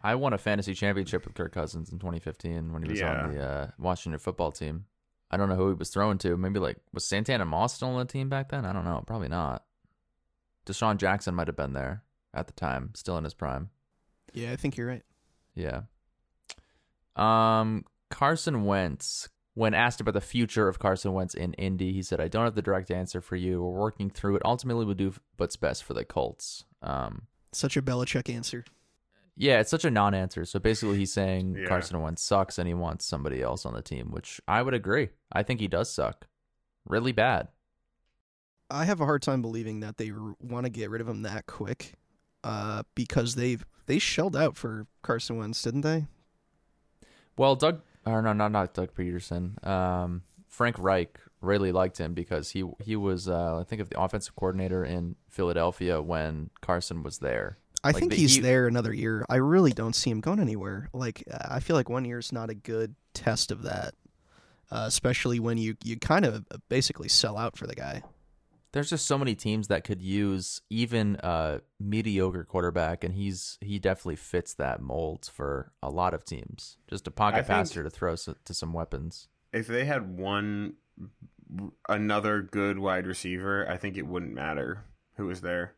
[0.04, 3.44] I won a fantasy championship with Kirk Cousins in 2015 when he was on the
[3.44, 4.86] uh, Washington football team.
[5.30, 6.38] I don't know who he was throwing to.
[6.38, 8.66] Maybe like was Santana Moss still on the team back then?
[8.66, 9.04] I don't know.
[9.06, 9.64] Probably not.
[10.66, 13.70] DeSean Jackson might have been there at the time, still in his prime.
[14.34, 15.04] Yeah, I think you're right.
[15.56, 15.82] Yeah.
[17.16, 19.30] Um, Carson Wentz.
[19.56, 22.54] When asked about the future of Carson Wentz in Indy, he said, "I don't have
[22.54, 23.64] the direct answer for you.
[23.64, 24.44] We're working through it.
[24.46, 28.66] Ultimately, we'll do what's best for the Colts." Um, Such a Belichick answer.
[29.40, 30.46] Yeah, it's such a non-answer.
[30.46, 31.68] So basically, he's saying Yeah.
[31.68, 35.10] Carson Wentz sucks and he wants somebody else on the team, which I would agree.
[35.32, 36.28] I think he does suck,
[36.86, 37.50] really bad.
[38.70, 41.46] I have a hard time believing that they want to get rid of him that
[41.46, 41.94] quick,
[42.44, 46.08] uh, because they've they shelled out for Carson Wentz, didn't they?
[47.38, 49.66] Well, Doug, or no, not not Doug Pederson.
[49.66, 54.02] Um, Frank Reich really liked him because he he was, uh, I think, of the
[54.02, 57.60] offensive coordinator in Philadelphia when Carson was there.
[57.84, 59.26] I Like, think the- he's he- there another year.
[59.30, 60.90] I really don't see him going anywhere.
[60.94, 63.94] Like I feel like one year is not a good test of that,
[64.72, 68.04] uh, especially when you you kind of basically sell out for the guy.
[68.74, 73.80] There's just so many teams that could use even a mediocre quarterback, and he's he
[73.80, 76.78] definitely fits that mold for a lot of teams.
[76.90, 79.30] Just a pocket think- passer to throw s to some weapons.
[79.54, 80.74] if they had one
[81.88, 84.84] another good wide receiver, I think it wouldn't matter
[85.16, 85.74] who was there.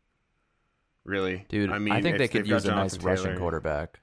[1.09, 3.99] Really, Dude, I mean, I think they could use a nice Jonathan rushing quarterback.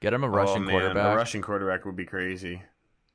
[0.00, 1.14] Get him a Oh, man, quarterback.
[1.14, 2.62] A Russian quarterback would be crazy.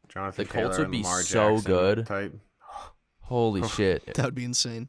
[0.08, 2.06] Jonathan The Colts Taylor would be and Lamar so Jackson good.
[2.06, 2.40] Type.
[3.24, 4.06] Holy oh, shit!
[4.16, 4.88] That would be insane.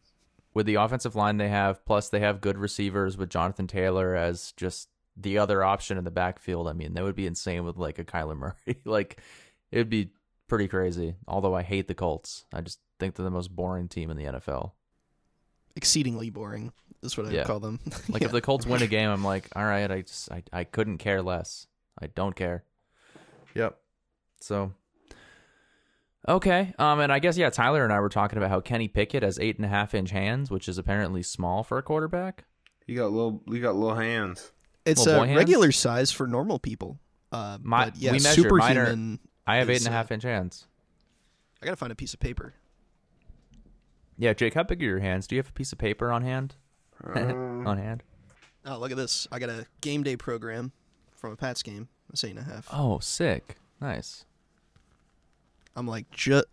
[0.54, 4.52] With the offensive line they have, plus they have good receivers with Jonathan Taylor as
[4.56, 6.68] just the other option in the backfield.
[6.68, 8.76] I mean, that would be insane with like a Kyler Murray.
[8.84, 9.20] like,
[9.72, 10.10] it would be
[10.46, 11.16] pretty crazy.
[11.26, 14.26] Although I hate the Colts, I just think they're the most boring team in the
[14.26, 14.72] NFL.
[15.76, 17.38] Exceedingly boring is what I Yeah.
[17.38, 17.80] would call them.
[18.08, 18.26] Like Yeah.
[18.26, 20.98] if the Colts win a game, I'm like, all right, I just I, I couldn't
[20.98, 21.66] care less.
[22.00, 22.64] I don't care.
[23.54, 23.76] Yep.
[24.40, 24.72] So
[26.28, 26.72] Okay.
[26.78, 29.38] Um and I guess yeah, Tyler and I were talking about how Kenny Pickett has
[29.38, 32.44] eight and a half inch hands, which is apparently small for a quarterback.
[32.87, 34.52] You got little, you got little hands.
[34.84, 35.38] it's Little a hands?
[35.38, 36.98] regular size for normal people.
[37.32, 38.50] Uh, My- but yeah, we measured.
[38.52, 39.18] Mine are- superhuman.
[39.46, 40.66] I have eight Is, and a uh, half inch hands.
[41.62, 42.54] I gotta find a piece of paper.
[44.16, 45.27] Yeah, Jake, how big are your hands?
[45.27, 46.55] Do you have a piece of paper on hand?
[47.14, 48.03] Um, on hand?
[48.64, 49.27] Oh, look at this!
[49.31, 50.72] I got a game day program
[51.16, 51.88] from a Pats game.
[52.09, 52.68] That's eight and a half.
[52.72, 53.57] Oh, sick.
[53.81, 54.24] Nice.
[55.77, 56.44] I'm like, ju-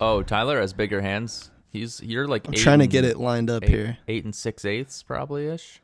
[0.00, 1.50] Oh, Tyler has bigger hands.
[1.70, 3.98] He's you're like I'm eight trying to get it lined up eight, here.
[4.06, 5.80] Eight and six eighths, probably ish.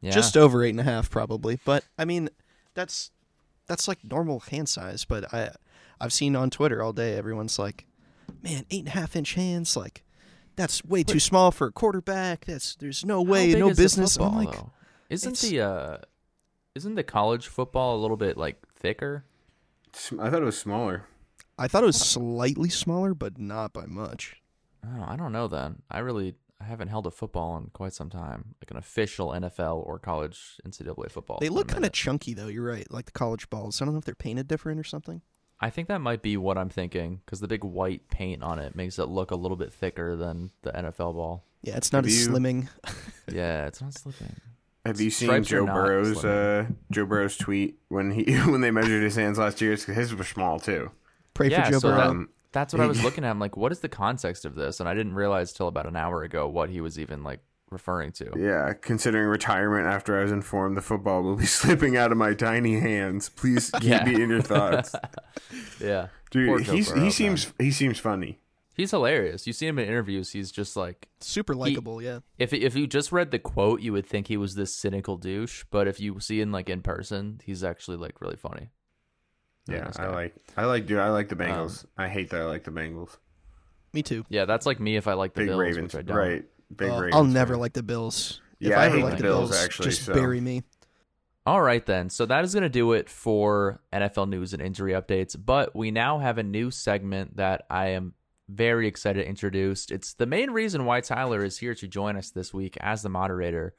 [0.00, 0.10] Yeah.
[0.10, 1.58] Just over eight and a half, probably.
[1.64, 2.28] But I mean,
[2.74, 3.10] that's
[3.66, 5.04] that's like normal hand size.
[5.04, 5.50] But I
[6.00, 7.86] I've seen on Twitter all day, everyone's like,
[8.42, 10.04] "Man, eight and a half inch hands, like
[10.56, 12.46] that's way too small for a quarterback.
[12.46, 14.72] That's there's no way, no is the business." I'm like, though?
[15.10, 15.98] isn't the uh,
[16.74, 19.24] isn't the college football a little bit like thicker?
[20.18, 21.04] I thought it was smaller.
[21.58, 24.40] I thought it was slightly smaller, but not by much.
[24.86, 25.48] Oh, I don't know.
[25.48, 29.28] Then I really I haven't held a football in quite some time, like an official
[29.28, 31.38] NFL or college NCAA football.
[31.40, 32.48] They look kind of chunky, though.
[32.48, 33.80] You're right, like the college balls.
[33.80, 35.22] I don't know if they're painted different or something.
[35.60, 38.76] I think that might be what I'm thinking because the big white paint on it
[38.76, 41.44] makes it look a little bit thicker than the NFL ball.
[41.62, 42.68] Yeah, it's not Have as you- slimming.
[43.32, 44.34] Yeah, it's not slipping.
[44.86, 49.02] Have you seen Stripes Joe Burrow's uh, Joe Burrow's tweet when he when they measured
[49.02, 49.76] his hands last year?
[49.76, 50.90] 'Cause his were small too.
[51.34, 52.14] Pray Yeah, for Joe so Burrow.
[52.20, 53.30] that- That's what I was looking at.
[53.30, 54.80] I'm like, what is the context of this?
[54.80, 58.12] And I didn't realize till about an hour ago what he was even like referring
[58.12, 58.32] to.
[58.36, 62.34] yeah, considering retirement after I was informed the football will be slipping out of my
[62.34, 63.28] tiny hands.
[63.28, 64.04] Please keep Yeah.
[64.04, 64.94] me in your thoughts,
[65.80, 66.08] Yeah.
[66.30, 66.62] Dude.
[66.66, 67.54] He's he seems man.
[67.66, 68.38] he seems funny.
[68.74, 69.46] he's hilarious.
[69.46, 70.30] You see him in interviews.
[70.32, 72.18] He's just like Super likable, yeah.
[72.38, 75.64] if if you just read the quote, you would think he was this cynical douche.
[75.70, 78.70] But if you see him like in person, he's actually like really funny.
[79.68, 80.98] Really Yeah, nice I like I like dude.
[80.98, 81.86] I like the Um, Bengals.
[81.96, 83.16] I hate that I like the Bengals.
[83.94, 84.26] Me too.
[84.28, 86.16] Yeah, that's like me if I like the Big Bills, Ravens, which I don't.
[86.16, 86.44] right?
[86.74, 87.14] Big Uh, Ravens.
[87.14, 87.60] I'll never fan.
[87.60, 88.40] like the Bills.
[88.60, 90.40] if Yeah, I I ever hate like the the Bills, Bills, actually, just so- bury
[90.40, 90.62] me.
[91.46, 92.10] All right, then.
[92.10, 95.34] So that is going to do it for NFL news and injury updates.
[95.42, 98.12] But we now have a new segment that I am
[98.50, 99.90] very excited to introduce.
[99.90, 103.08] It's the main reason why Tyler is here to join us this week as the
[103.08, 103.74] moderator.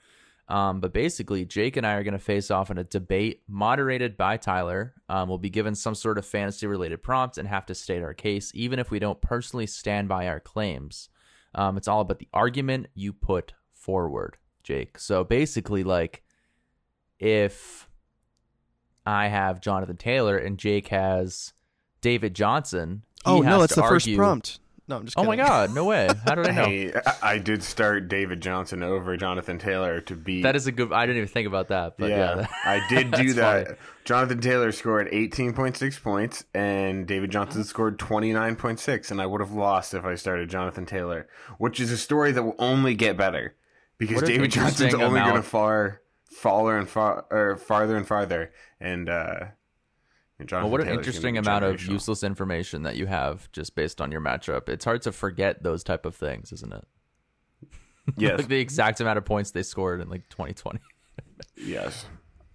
[0.47, 4.17] Um, but basically, Jake and I are going to face off in a debate moderated
[4.17, 4.95] by Tyler.
[5.08, 8.15] Um, we'll be given some sort of fantasy related prompt and have to state our
[8.15, 11.10] case, even if we don't personally stand by our claims.
[11.56, 15.00] Um, it's all about the argument you put forward, Jake.
[15.00, 16.24] So basically, like,
[17.20, 17.90] if
[19.06, 21.54] I have Jonathan Taylor and Jake has
[22.02, 23.04] David Johnson.
[23.26, 24.60] he Oh no, that's to the first prompt.
[24.89, 26.10] No, I'm just Oh my god, no way!
[26.25, 26.65] How did I know?
[26.65, 30.41] Hey, I, I did start David Johnson over Jonathan Taylor to beat.
[30.41, 30.91] That is a good.
[30.91, 33.67] I didn't even think about that, but yeah, yeah, I did do that.
[33.67, 33.80] funny.
[34.04, 39.93] Jonathan Taylor scored 18.6 points, and David Johnson scored 29.6, and I would have lost
[39.93, 41.28] if I started Jonathan Taylor,
[41.60, 43.54] which is a story that will only get better
[43.99, 48.52] because David Johnson's only going to amount- far faller and far or farther and farther,
[48.80, 49.59] and uh, and Jonathan
[50.39, 54.12] Well, what an Taylor's interesting amount of useless information that you have just based on
[54.12, 54.69] your matchup.
[54.69, 56.88] It's hard to forget those type of things, isn't it?
[58.17, 60.80] Yes, like the exact amount of points they scored in like 2020.
[61.56, 62.06] yes.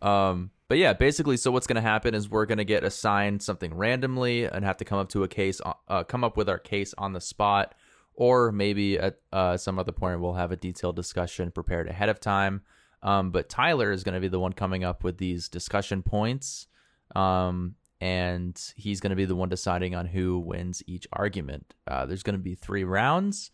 [0.03, 3.41] Um, but yeah, basically, so what's going to happen is we're going to get assigned
[3.41, 6.59] something randomly and have to come up to a case, uh, come up with our
[6.59, 7.75] case on the spot,
[8.15, 12.19] or maybe at uh, some other point we'll have a detailed discussion prepared ahead of
[12.19, 12.63] time.
[13.03, 16.67] Um, but Tyler is going to be the one coming up with these discussion points,
[17.15, 21.75] um, and he's going to be the one deciding on who wins each argument.
[21.87, 23.51] Uh, there's going to be three rounds.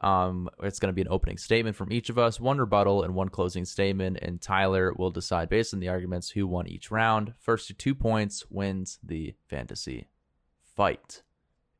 [0.00, 3.14] Um, it's going to be an opening statement from each of us, one rebuttal and
[3.14, 7.34] one closing statement, and Tyler will decide based on the arguments who won each round.
[7.40, 10.08] First to two points wins the fantasy
[10.76, 11.22] fight.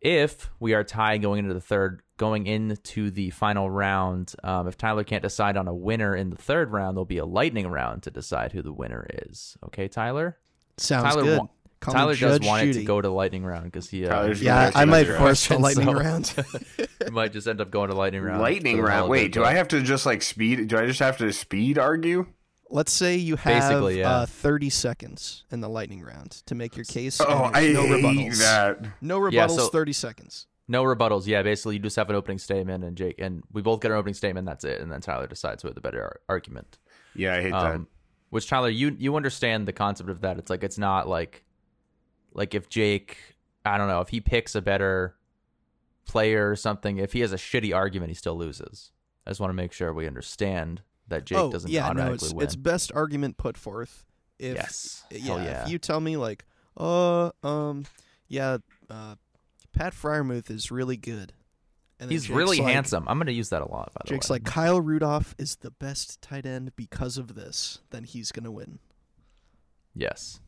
[0.01, 4.77] If we are tied going into the third, going into the final round, um, if
[4.77, 8.03] Tyler can't decide on a winner in the third round, there'll be a lightning round
[8.05, 9.57] to decide who the winner is.
[9.65, 10.39] Okay, Tyler.
[10.79, 11.39] Sounds Tyler good.
[11.41, 11.49] wa-
[11.81, 14.41] Call Tyler does Judge want it to go to lightning round because he, uh, Tyler's
[14.41, 16.35] he Yeah, I might force the lightning so- round.
[17.13, 18.43] might just end up going to lightning round.
[18.43, 19.09] Lightning round.
[19.09, 20.67] Wait, it, do I have to just like speed?
[20.69, 22.27] Do I just have to speed argue?
[22.71, 24.11] Let's say you have Basically, yeah.
[24.11, 27.19] uh, 30 seconds in the lightning round to make your case.
[27.21, 28.39] Oh, I no hate rebuttals.
[28.41, 28.79] that.
[29.01, 29.33] No rebuttals.
[29.33, 30.47] Yeah, so- 30 seconds.
[30.71, 31.27] No rebuttals.
[31.27, 33.97] Yeah, basically you just have an opening statement, and Jake and we both get an
[33.97, 34.47] opening statement.
[34.47, 36.77] That's it, and then Tyler decides who had the better ar- argument.
[37.15, 37.87] Yeah, I hate Um,
[38.31, 40.39] which Tyler, you you understand the concept of that?
[40.39, 41.45] It's like it's not like
[42.33, 45.17] like if Jake, I don't know, if he picks a better
[46.07, 48.93] player or something, if he has a shitty argument, he still loses.
[49.27, 52.33] I just want to make sure we understand that Jake oh, doesn't yeah, no, it's,
[52.33, 52.45] win.
[52.45, 54.05] it's best argument put forth.
[54.39, 55.63] If, yes, Yeah, yeah.
[55.65, 56.45] If you tell me like,
[56.77, 57.87] uh, um,
[58.29, 59.17] yeah, uh,
[59.73, 61.33] Pat Freiermuth is really good.
[62.01, 63.09] And then He's Jake's really like- handsome.
[63.09, 63.93] I'm going to use that a lot.
[63.95, 67.81] By the Jake's way, like Kyle Rudolph is the best tight end because of this.
[67.91, 68.79] Then he's gonna win.
[69.95, 70.41] yes,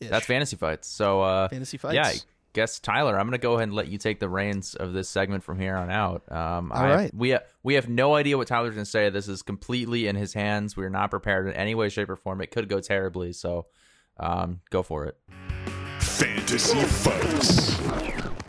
[0.00, 0.08] Ish.
[0.10, 0.88] that's fantasy fights.
[0.88, 1.94] So uh, fantasy fights.
[1.96, 2.14] Yeah, I
[2.52, 5.42] guess Tyler, I'm gonna go ahead and let you take the reins of this segment
[5.44, 6.22] from here on out.
[6.30, 7.14] Um, All I- right.
[7.14, 9.10] we ha- we have no idea what Tyler's gonna say.
[9.10, 10.76] This is completely in his hands.
[10.76, 12.40] We're not prepared in any way, shape, or form.
[12.40, 13.32] It could go terribly.
[13.32, 13.66] So,
[14.18, 15.16] um, go for it.
[16.00, 17.80] Fantasy fights.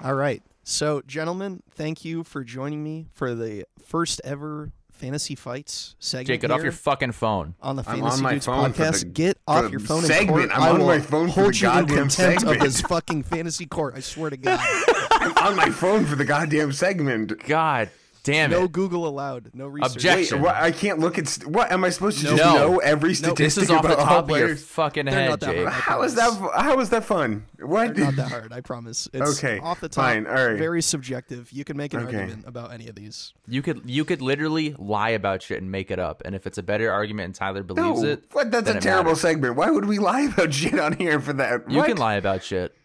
[0.03, 0.41] All right.
[0.63, 6.27] So, gentlemen, thank you for joining me for the first ever fantasy fights segment.
[6.27, 7.55] Jake, get off your fucking phone.
[7.61, 8.99] on the I'm Fantasy on my Dudes phone podcast.
[8.99, 10.43] the- get off your phone segment.
[10.43, 10.51] in court.
[10.55, 12.61] I'm I on my phone for hold the you in goddamn contempt of segment.
[12.61, 13.95] this fucking fantasy court.
[13.95, 14.59] I swear to God.
[15.11, 17.33] I'm on my phone for the goddamn segment.
[17.47, 17.89] God
[18.23, 18.55] damn it.
[18.57, 18.71] no it!
[18.71, 19.51] Google allowed.
[19.53, 19.95] No research.
[19.95, 20.37] Objection.
[20.39, 20.55] Wait, what?
[20.55, 21.27] I can't look at.
[21.27, 22.37] St- what am I supposed to No.
[22.37, 22.53] just No.
[22.55, 25.29] know every statistic This is off the about all top of your fucking They're head,
[25.29, 25.67] not that Jake.
[25.67, 25.73] hard.
[25.83, 26.51] How is that?
[26.55, 27.45] How is that fun?
[27.59, 27.97] What?
[27.97, 28.53] Not that hard.
[28.53, 29.07] I promise.
[29.13, 30.05] It's Okay, off the top.
[30.05, 30.57] fine, all right.
[30.57, 31.51] Very subjective.
[31.51, 32.17] You can make an Okay.
[32.17, 33.33] argument about any of these.
[33.47, 36.57] You could you could literally lie about shit and make it up, and if it's
[36.57, 38.51] a better argument and Tyler believes No, it, what?
[38.51, 39.21] That's then a it terrible matters.
[39.21, 39.55] segment.
[39.55, 41.69] Why would we lie about shit on here for that?
[41.69, 41.87] You What?
[41.87, 42.75] can lie about shit.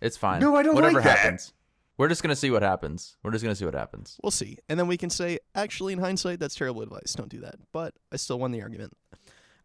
[0.00, 0.40] It's fine.
[0.40, 1.18] No, I don't Whatever like that.
[1.18, 1.52] happens.
[1.98, 3.16] We're just gonna see what happens.
[3.22, 4.18] We're just gonna see what happens.
[4.22, 4.58] We'll see.
[4.68, 7.12] And then we can say, actually, in hindsight, that's terrible advice.
[7.14, 7.56] Don't do that.
[7.72, 8.96] But I still won the argument.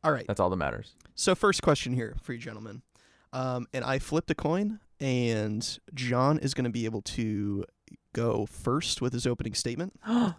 [0.04, 0.26] All right.
[0.28, 0.96] That's all that matters.
[1.15, 2.82] So, first question here for you gentlemen.
[3.32, 7.65] Um, and I flipped a coin, and John is going to be able to
[8.13, 9.93] go first with his opening statement.
[10.08, 10.36] oh,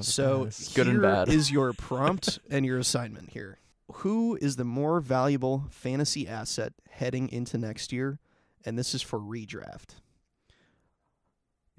[0.00, 1.28] So was good and bad.
[1.28, 3.58] is your prompt and your assignment here.
[3.92, 8.18] Who is the more valuable fantasy asset heading into next year?
[8.64, 9.96] And this is for redraft.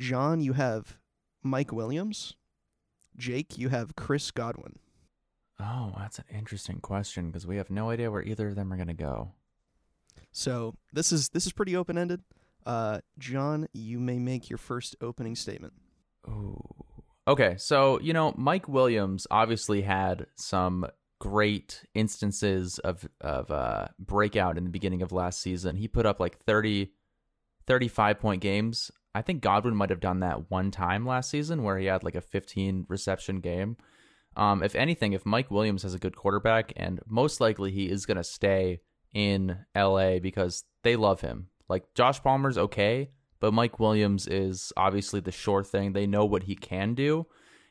[0.02, 0.98] John, you have
[1.44, 2.36] Mike Williams.
[3.16, 4.80] Jake, you have Chris Godwin.
[5.60, 8.78] oh, that's an interesting question because we have no idea where either of them are
[8.78, 9.34] going to go.
[10.32, 12.22] So this is this is pretty open ended.
[12.66, 15.74] Uh, John, you may make your first opening statement.
[16.28, 16.60] Ooh.
[17.28, 20.88] Okay, so you know, Mike Williams obviously had some
[21.20, 25.76] great instances of of uh, breakout in the beginning of last season.
[25.76, 26.92] He put up like 30,
[27.68, 28.90] 35 point games.
[29.14, 32.16] I think Godwin might have done that one time last season where he had like
[32.16, 33.78] a 15 reception game.
[34.38, 38.06] Um, if anything, if Mike Williams has a good quarterback, and most likely he is
[38.06, 38.80] going to stay
[39.14, 41.48] in LA because they love him.
[41.68, 45.92] Like Josh Palmer's okay, but Mike Williams is obviously the sure thing.
[45.92, 47.28] They know what he can do.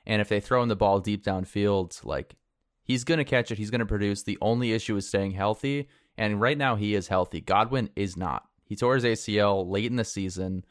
[0.07, 2.35] And if they throw him the ball deep downfield, like
[2.83, 4.22] he's going to catch it, he's going to produce.
[4.22, 5.88] The only issue is staying healthy.
[6.18, 7.40] And right now he is healthy.
[7.40, 8.44] Godwin is not.
[8.64, 10.64] He tore his ACL late in the season.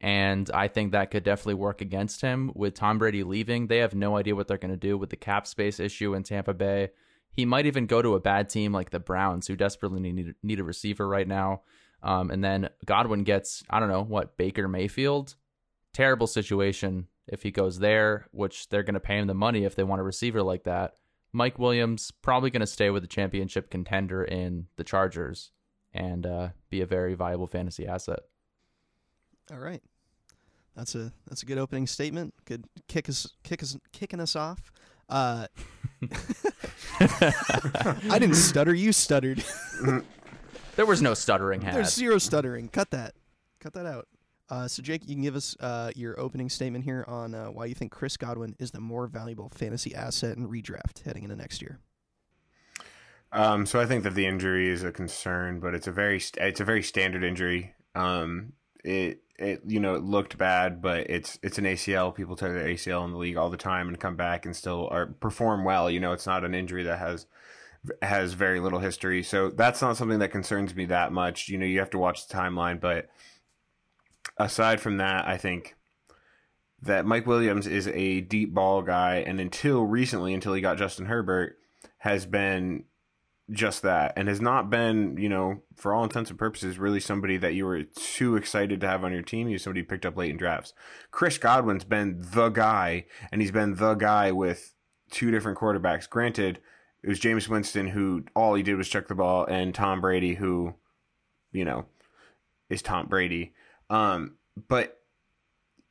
[0.00, 2.52] And I think that could definitely work against him.
[2.54, 5.16] With Tom Brady leaving, they have no idea what they're going to do with the
[5.16, 6.90] cap space issue in Tampa Bay.
[7.30, 10.60] He might even go to a bad team like the Browns, who desperately need, need
[10.60, 11.62] a receiver right now.
[12.02, 15.36] Um, and then Godwin gets, I don't know, what, Baker Mayfield?
[15.92, 19.74] Terrible situation if he goes there, which they're going to pay him the money if
[19.74, 20.94] they want a receiver like that.
[21.32, 25.50] Mike Williams probably going to stay with the championship contender in the Chargers
[25.92, 28.20] and uh, be a very viable fantasy asset.
[29.52, 29.82] All right.
[30.76, 32.34] That's a that's a good opening statement.
[32.44, 34.72] Good kick us kick us kicking us off.
[35.08, 35.46] Uh,
[37.00, 38.74] I didn't stutter.
[38.74, 39.44] You stuttered.
[40.76, 41.74] There was no stuttering had.
[41.74, 42.68] There's zero stuttering.
[42.68, 43.14] Cut that.
[43.60, 44.08] Cut that out.
[44.50, 47.66] Uh, so Jake, you can give us uh, your opening statement here on uh, why
[47.66, 51.62] you think Chris Godwin is the more valuable fantasy asset in redraft heading into next
[51.62, 51.78] year.
[53.32, 56.44] Um, so I think that the injury is a concern, but it's a very st-
[56.44, 57.74] it's a very standard injury.
[57.94, 58.52] Um,
[58.84, 62.14] it it you know it looked bad, but it's it's an ACL.
[62.14, 64.88] People tear their ACL in the league all the time and come back and still
[64.90, 65.90] are perform well.
[65.90, 67.26] You know, it's not an injury that has
[68.00, 71.48] has very little history, so that's not something that concerns me that much.
[71.48, 73.08] You know, you have to watch the timeline, but
[74.38, 75.76] aside from that, I think
[76.82, 81.06] that Mike Williams is a deep ball guy, and until recently, until he got Justin
[81.06, 81.58] Herbert,
[81.98, 82.84] has been
[83.50, 87.36] just that and has not been, you know, for all intents and purposes, really somebody
[87.36, 89.48] that you were too excited to have on your team.
[89.48, 90.72] He's somebody picked up late in drafts.
[91.10, 94.74] Chris Godwin's been the guy, and he's been the guy with
[95.10, 96.08] two different quarterbacks.
[96.08, 96.60] Granted,
[97.02, 100.34] it was Jameis Winston who all he did was check the ball, and Tom Brady
[100.34, 100.74] who,
[101.52, 101.84] you know,
[102.70, 103.52] is Tom Brady.
[103.90, 104.36] Um,
[104.68, 105.00] but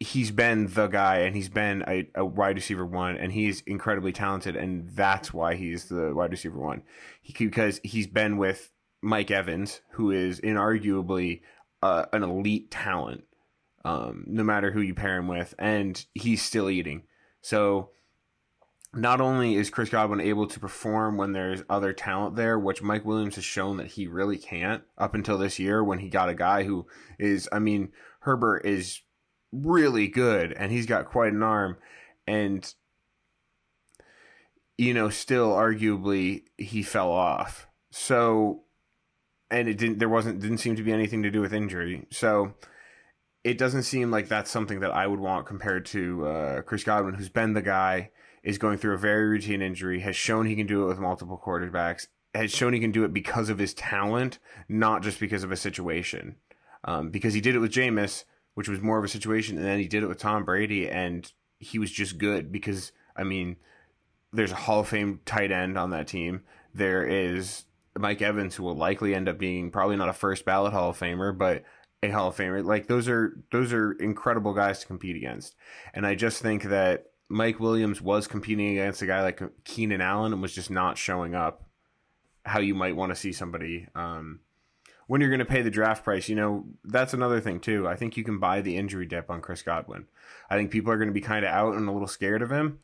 [0.03, 4.11] he's been the guy and he's been a, a wide receiver one and he's incredibly
[4.11, 6.83] talented and that's why he's the wide receiver one.
[7.21, 11.41] He, because he's been with mike evans who is inarguably
[11.81, 13.23] uh, an elite talent
[13.85, 17.03] um, no matter who you pair him with and he's still eating.
[17.41, 17.89] So
[18.95, 23.03] not only is chris godwin able to perform when there's other talent there which mike
[23.03, 26.35] williams has shown that he really can't up until this year when he got a
[26.35, 26.85] guy who
[27.17, 29.01] is i mean herbert is
[29.53, 31.77] really good and he's got quite an arm
[32.25, 32.73] and
[34.77, 37.67] you know still arguably he fell off.
[37.91, 38.63] So
[39.51, 42.07] and it didn't there wasn't didn't seem to be anything to do with injury.
[42.11, 42.55] So
[43.43, 47.13] it doesn't seem like that's something that I would want compared to uh, Chris Godwin
[47.13, 48.09] who's been the guy
[48.41, 51.41] is going through a very routine injury has shown he can do it with multiple
[51.43, 55.51] quarterbacks has shown he can do it because of his talent not just because of
[55.51, 56.37] a situation.
[56.85, 59.57] Um, because he did it with Jameis which was more of a situation.
[59.57, 63.23] And then he did it with Tom Brady, and he was just good because, I
[63.23, 63.57] mean,
[64.31, 66.43] there's a Hall of Fame tight end on that team.
[66.73, 67.65] There is
[67.97, 70.99] Mike Evans, who will likely end up being probably not a first ballot Hall of
[70.99, 71.63] Famer, but
[72.01, 72.65] a Hall of Famer.
[72.65, 75.55] Like those are those are incredible guys to compete against.
[75.93, 80.33] And I just think that Mike Williams was competing against a guy like Keenan Allen
[80.33, 81.63] and was just not showing up
[82.45, 83.87] how you might want to see somebody.
[83.95, 84.41] Um,
[85.07, 87.87] when you're going to pay the draft price, you know, that's another thing too.
[87.87, 90.07] I think you can buy the injury dip on Chris Godwin.
[90.49, 92.51] I think people are going to be kind of out and a little scared of
[92.51, 92.79] him,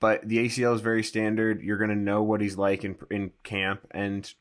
[0.00, 1.62] but the ACL is very standard.
[1.62, 4.32] You're going to know what he's like in in camp, and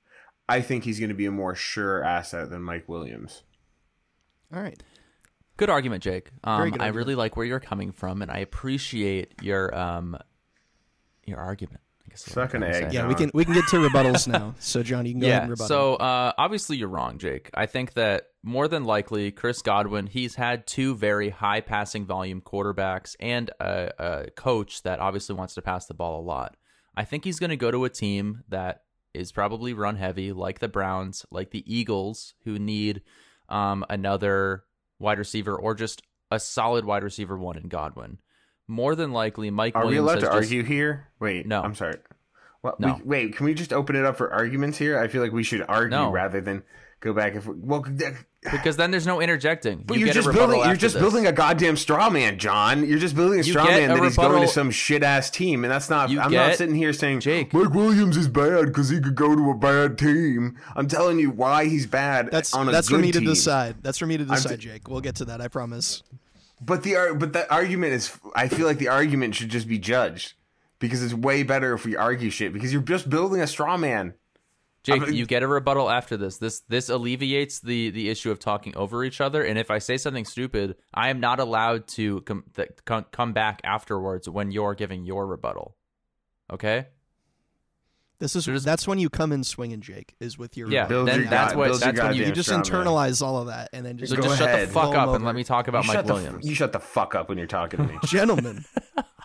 [0.50, 3.44] I think he's going to be a more sure asset than Mike Williams.
[4.54, 4.82] All right.
[5.58, 6.32] Good argument, Jake.
[6.44, 6.96] Um, good I argument.
[6.96, 10.18] really like where you're coming from, and I appreciate your um,
[11.26, 11.82] your argument.
[12.12, 12.94] I guess is Suck an egg.
[12.94, 14.56] Yeah, we can we can get to rebuttals now.
[14.60, 15.42] So John, you can go ahead yeah.
[15.44, 15.68] and rebuttal.
[15.68, 17.50] So uh, obviously you're wrong, Jake.
[17.54, 22.42] I think that more than likely, Chris Godwin, he's had two very high passing volume
[22.42, 26.58] quarterbacks and a, a coach that obviously wants to pass the ball a lot.
[26.96, 28.84] I think he's going to go to a team that
[29.14, 33.02] is probably run heavy, like the Browns, like the Eagles, who need
[33.48, 34.64] um, another
[35.00, 38.20] wide receiver or just a solid wide receiver one in Godwin.
[38.68, 39.76] More than likely, Mike.
[39.76, 41.08] Are Williams we allowed has to just- argue here?
[41.20, 41.62] Wait, No.
[41.62, 41.98] I'm sorry.
[42.62, 43.00] What, No.
[43.04, 45.00] we, wait, can we just open it up for arguments here?
[45.00, 46.12] I feel like we should argue No.
[46.12, 46.62] rather than
[47.00, 47.58] go back and forth.
[47.58, 48.14] Well, th-
[48.52, 49.84] because then there's no interjecting.
[49.86, 50.68] but you you are get just rebuttal building.
[50.70, 51.02] You're just this.
[51.02, 52.88] building a goddamn straw man, John.
[52.88, 55.30] You're just building a You straw man a that he's going to some shit ass
[55.32, 56.10] team, and that's not.
[56.12, 57.52] You I'm not sitting here saying Jake.
[57.54, 60.56] Mike Williams is bad because he could go to a bad team.
[60.76, 62.30] I'm telling you why he's bad.
[62.32, 63.24] That's on a that's good for me team.
[63.24, 63.76] to decide.
[63.82, 64.88] That's for me to I'm decide, t- Jake.
[64.88, 65.42] We'll get to that.
[65.42, 66.04] I promise.
[66.64, 68.16] But the but that argument is.
[68.36, 70.34] I feel like the argument should just be judged
[70.80, 74.14] because it's way better if we argue shit because you're just building a straw man.
[74.84, 76.38] Jake, I'm- you get a rebuttal after this.
[76.38, 79.44] This this alleviates the the issue of talking over each other.
[79.44, 83.34] And if I say something stupid, I am not allowed to com- th- come come
[83.34, 85.76] back afterwards when you're giving your rebuttal.
[86.52, 86.88] Okay?
[88.22, 90.16] This is So just- that's when you come in swinging, Jake.
[90.22, 92.26] Is with your Yeah, Build then your that's god- what build your that's when you
[92.26, 92.66] you just straw man.
[92.86, 95.10] internalize all of that and then just so Go just shut the fuck up up
[95.10, 96.48] 'em and let me talk about You Mike shut the f- Williams.
[96.48, 98.00] you shut the fuck up when you're talking to me.
[98.06, 98.64] gentlemen.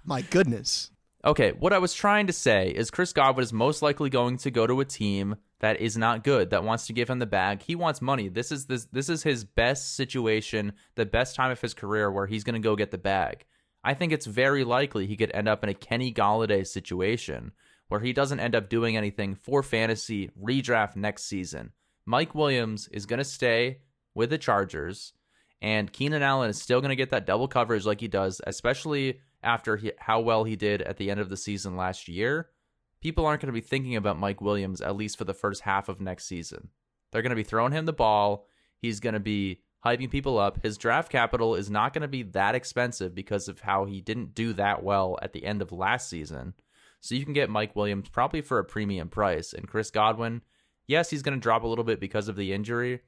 [0.05, 0.91] My goodness.
[1.25, 4.51] Okay, what I was trying to say is Chris Godwin is most likely going to
[4.51, 7.63] go to a team that is not good, that wants to give him the bag.
[7.63, 8.29] He wants money.
[8.29, 12.27] This is this this is his best situation, the best time of his career where
[12.27, 13.45] he's going to go get the bag.
[13.85, 17.53] I think it's very likely he could end up in a Kenny Golladay situation
[17.89, 21.73] where he doesn't end up doing anything for fantasy redraft next season.
[22.05, 23.79] Mike Williams is going to stay
[24.15, 25.13] with the Chargers
[25.63, 29.21] and Keenan Allen is still going to get that double coverage like he does, especially
[29.43, 32.51] after he, how well he did at the end of the season last year.
[33.01, 35.89] People aren't going to be thinking about Mike Williams at least for the first half
[35.89, 36.69] of next season.
[37.11, 38.47] They're going to be throwing him the ball.
[38.79, 40.63] He's going to be hyping people up.
[40.63, 44.35] His draft capital is not going to be that expensive because of how he didn't
[44.35, 46.55] do that well at the end of last season.
[47.07, 49.53] So you can get Mike Williams probably for a premium price.
[49.53, 50.43] And Chris Godwin,
[50.89, 53.01] yes, he's going to drop a little bit because of the injury,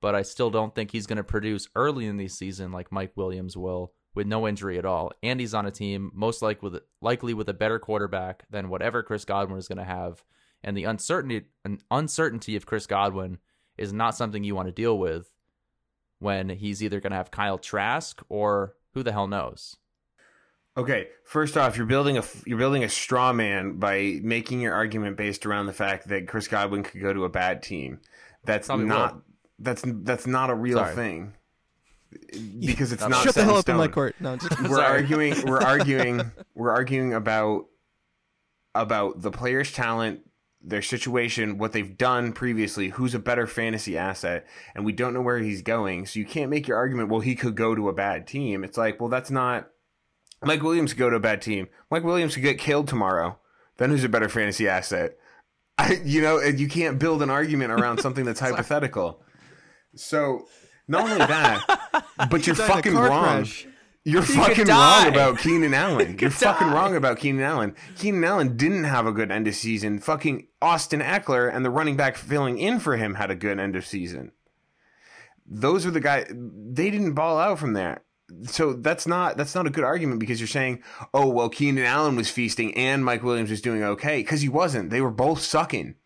[0.00, 3.12] but I still don't think he's going to produce early in the season like Mike
[3.14, 5.12] Williams will with no injury at all.
[5.22, 9.02] And he's on a team most like with likely with a better quarterback than whatever
[9.02, 10.24] Chris Godwin is going to have.
[10.64, 11.46] And the uncertainty
[11.90, 13.38] uncertainty of Chris Godwin
[13.76, 15.30] is not something you want to deal with
[16.20, 19.76] when he's either going to have Kyle Trask or who the hell knows.
[20.76, 25.16] Okay, first off, you're building a you're building a straw man by making your argument
[25.18, 28.00] based around the fact that Chris Godwin could go to a bad team.
[28.44, 29.22] That's Probably not will.
[29.58, 30.94] that's that's not a real Sorry.
[30.94, 31.34] thing
[32.60, 34.16] because it's not Shut set the hell in up in my court.
[34.18, 35.02] No, just, We're Sorry.
[35.02, 35.42] arguing.
[35.46, 36.32] We're arguing.
[36.54, 37.66] We're arguing about
[38.74, 40.20] about the player's talent,
[40.62, 45.20] their situation, what they've done previously, who's a better fantasy asset, and we don't know
[45.20, 46.06] where he's going.
[46.06, 47.10] So you can't make your argument.
[47.10, 48.64] Well, he could go to a bad team.
[48.64, 49.68] It's like, well, that's not.
[50.44, 51.68] Mike Williams could go to a bad team.
[51.90, 53.38] Mike Williams could get killed tomorrow.
[53.76, 55.16] Then who's a better fantasy asset?
[55.78, 59.22] I, you know, you can't build an argument around something that's hypothetical.
[59.94, 60.46] So
[60.88, 63.24] not only that, but you're fucking wrong.
[63.24, 63.66] crash.
[64.04, 66.18] You're fucking wrong about Keenan Allen.
[66.18, 67.76] You're fucking wrong about Keenan Allen.
[67.96, 70.00] Keenan Allen didn't have a good end of season.
[70.00, 73.76] Fucking Austin Ekeler and the running back filling in for him had a good end
[73.76, 74.32] of season.
[75.46, 76.26] Those are the guys.
[76.30, 78.02] They didn't ball out from there.
[78.44, 82.16] So that's not that's not a good argument because you're saying, oh well, Keenan Allen
[82.16, 84.90] was feasting and Mike Williams was doing okay because he wasn't.
[84.90, 85.96] They were both sucking.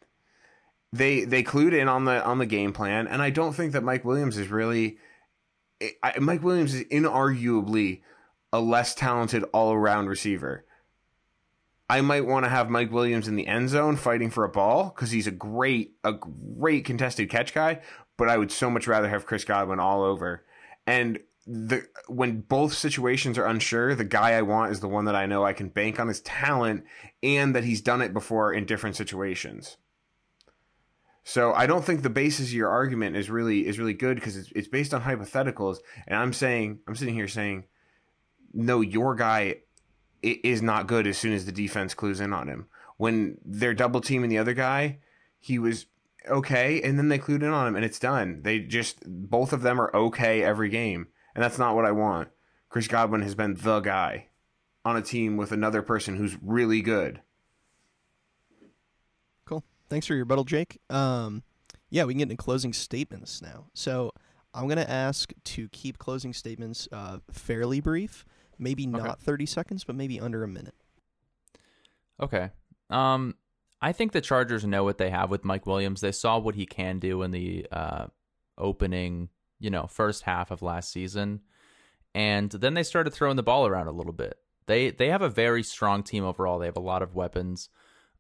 [0.93, 3.83] They they clued in on the on the game plan, and I don't think that
[3.83, 4.99] Mike Williams is really.
[5.81, 8.03] Eh, I, Mike Williams is inarguably
[8.53, 10.65] a less talented all around receiver.
[11.89, 14.93] I might want to have Mike Williams in the end zone fighting for a ball
[14.95, 17.81] because he's a great, a great contested catch guy.
[18.17, 20.45] But I would so much rather have Chris Godwin all over.
[20.87, 25.15] And the when both situations are unsure, the guy I want is the one that
[25.15, 26.85] I know I can bank on his talent
[27.23, 29.77] and that he's done it before in different situations.
[31.23, 34.37] So I don't think the basis of your argument is really is really good because
[34.37, 37.65] it's it's based on hypotheticals, and I'm saying I'm sitting here saying,
[38.53, 39.57] no, your guy
[40.23, 42.67] is not good as soon as the defense clues in on him.
[42.97, 44.99] When they're double teaming the other guy,
[45.39, 45.87] he was
[46.29, 48.41] okay, and then they clued in on him, and it's done.
[48.43, 52.29] They just both of them are okay every game, and that's not what I want.
[52.71, 54.29] Chris Godwin has been the guy
[54.87, 57.21] on a team with another person who's really good.
[59.45, 59.63] Cool.
[59.91, 60.81] Thanks for your rebuttal, Jake.
[60.89, 61.43] Um,
[61.91, 63.67] yeah, we can get into closing statements now.
[63.75, 64.13] So
[64.55, 68.25] I'm gonna ask to keep closing statements uh, fairly brief,
[68.59, 70.75] maybe not 30 seconds, but maybe under a minute.
[72.19, 72.49] Okay.
[72.89, 73.35] Um,
[73.83, 76.01] I think the Chargers know what they have with Mike Williams.
[76.01, 78.07] They saw what he can do in the uh,
[78.57, 79.29] opening
[79.59, 81.41] you know, first half of last season.
[82.15, 84.39] And then they started throwing the ball around a little bit.
[84.67, 86.59] They they have a very strong team overall.
[86.59, 87.69] They have a lot of weapons.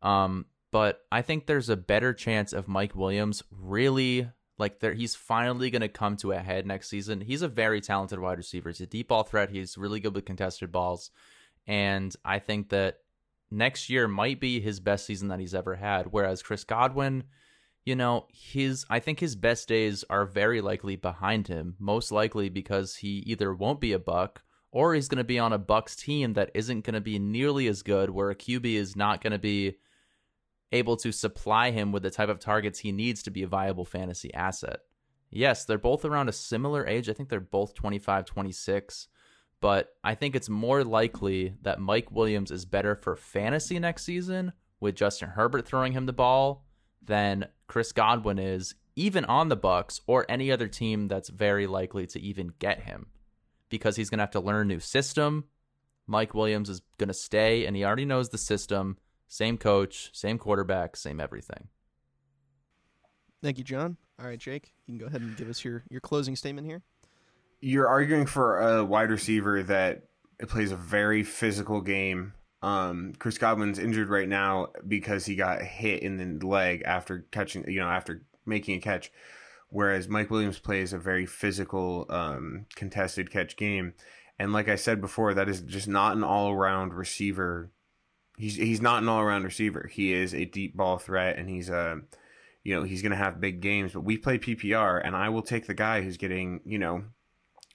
[0.03, 4.28] Um, but I think there's a better chance of Mike Williams really
[4.59, 7.20] like there he's finally going to come to a head next season.
[7.20, 8.70] He's a very talented wide receiver.
[8.70, 9.51] He's a deep ball threat.
[9.51, 11.11] He's really good with contested balls.
[11.66, 12.99] And I think that
[13.51, 16.07] next year might be his best season that he's ever had.
[16.11, 17.24] Whereas Chris Godwin,
[17.87, 22.49] you know, his I think his best days are very likely behind him, most likely
[22.49, 25.97] because he either won't be a buck or he's going to be on a Bucks
[25.97, 29.30] team that isn't going to be nearly as good, where a QB is not going
[29.30, 29.76] to be
[30.72, 33.84] able to supply him with the type of targets he needs to be a viable
[33.84, 34.80] fantasy asset.
[35.30, 37.09] Yes, they're both around a similar age.
[37.09, 39.09] I think they're both 25, 26,
[39.61, 44.53] but I think it's more likely that Mike Williams is better for fantasy next season
[44.80, 46.65] with Justin Herbert throwing him the ball
[47.07, 52.07] than Chris Godwin is even on the Bucks or any other team that's very likely
[52.09, 53.07] to even get him
[53.68, 55.44] because he's going to have to learn a new system.
[56.07, 58.96] Mike Williams is going to stay, and he already knows the system.
[59.28, 61.68] Same coach, same quarterback, same everything.
[63.42, 63.96] Thank you, John.
[64.18, 66.82] All right, Jake, you can go ahead and give us your, your closing statement here.
[67.61, 70.04] You're arguing for a wide receiver that
[70.48, 72.32] plays a very physical game.
[72.62, 77.70] Um, Chris Godwin's injured right now because he got hit in the leg after catching,
[77.70, 79.12] you know, after making a catch.
[79.68, 83.94] Whereas Mike Williams plays a very physical, um, contested catch game.
[84.38, 87.70] And like I said before, that is just not an all around receiver.
[88.36, 89.88] He's he's not an all around receiver.
[89.90, 92.02] He is a deep ball threat, and he's a,
[92.62, 93.92] you know, he's going to have big games.
[93.92, 97.04] But we play PPR, and I will take the guy who's getting, you know,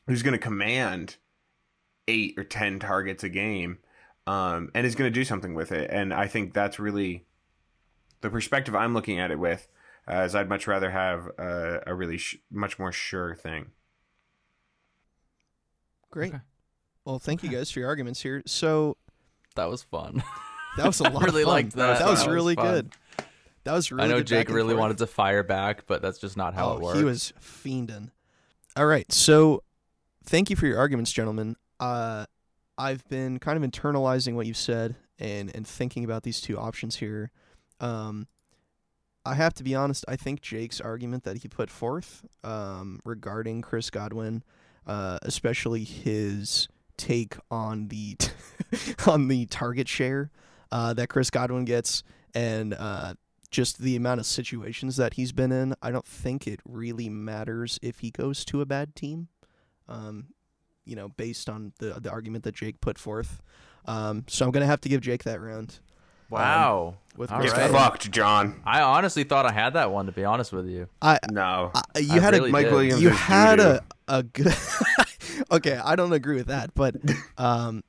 [0.07, 1.15] who's going to command
[2.07, 3.79] eight or ten targets a game,
[4.28, 5.89] um, and is going to do something with it.
[5.91, 7.26] And I think that's really
[8.22, 9.67] the perspective I'm looking at it with,
[10.07, 13.72] uh, as I'd much rather have uh, a really sh- much more sure thing.
[16.11, 16.34] Great.
[16.34, 16.43] Okay.
[17.05, 18.43] Well, thank you guys for your arguments here.
[18.45, 18.97] So
[19.55, 20.24] That was fun.
[20.78, 21.24] that was a lot.
[21.24, 21.53] really of fun.
[21.53, 21.99] liked that.
[21.99, 22.65] That was That was really fun.
[22.65, 22.91] good.
[23.63, 24.03] That was really.
[24.03, 24.80] I know good Jake really forth.
[24.80, 26.97] wanted to fire back, but that's just not how oh, it works.
[26.97, 28.09] he was fiending.
[28.76, 29.63] All right, so
[30.24, 31.55] thank you for your arguments, gentlemen.
[31.80, 32.26] Uh,
[32.82, 36.95] I've been kind of internalizing what you've said and and thinking about these two options
[36.95, 37.32] here.
[37.79, 38.27] Um,
[39.23, 40.03] I have to be honest.
[40.07, 44.43] I think Jake's argument that he put forth um, regarding Chris Godwin,
[44.88, 46.67] uh, especially his
[46.97, 48.17] take on the
[49.07, 50.32] on the target share
[50.71, 52.01] uh, that Chris Godwin gets,
[52.34, 53.13] and uh,
[53.51, 57.77] just the amount of situations that he's been in, I don't think it really matters
[57.84, 59.27] if he goes to a bad team.
[59.88, 60.29] Um,
[60.91, 63.41] you know, based on the the argument that Jake put forth.
[63.85, 65.79] Um, so I'm gonna have to give Jake that round.
[66.29, 66.95] wow.
[67.17, 67.69] With All Chris right.
[67.71, 68.61] Fucked, John.
[68.65, 70.05] I honestly thought I had that one.
[70.05, 71.71] To be honest with you, I, No.
[71.95, 72.73] I you I had really a Mike did.
[72.73, 73.79] Williams you had doo-doo.
[74.07, 74.53] a a good.
[75.51, 76.95] okay, I don't agree with that, but
[77.37, 77.83] um,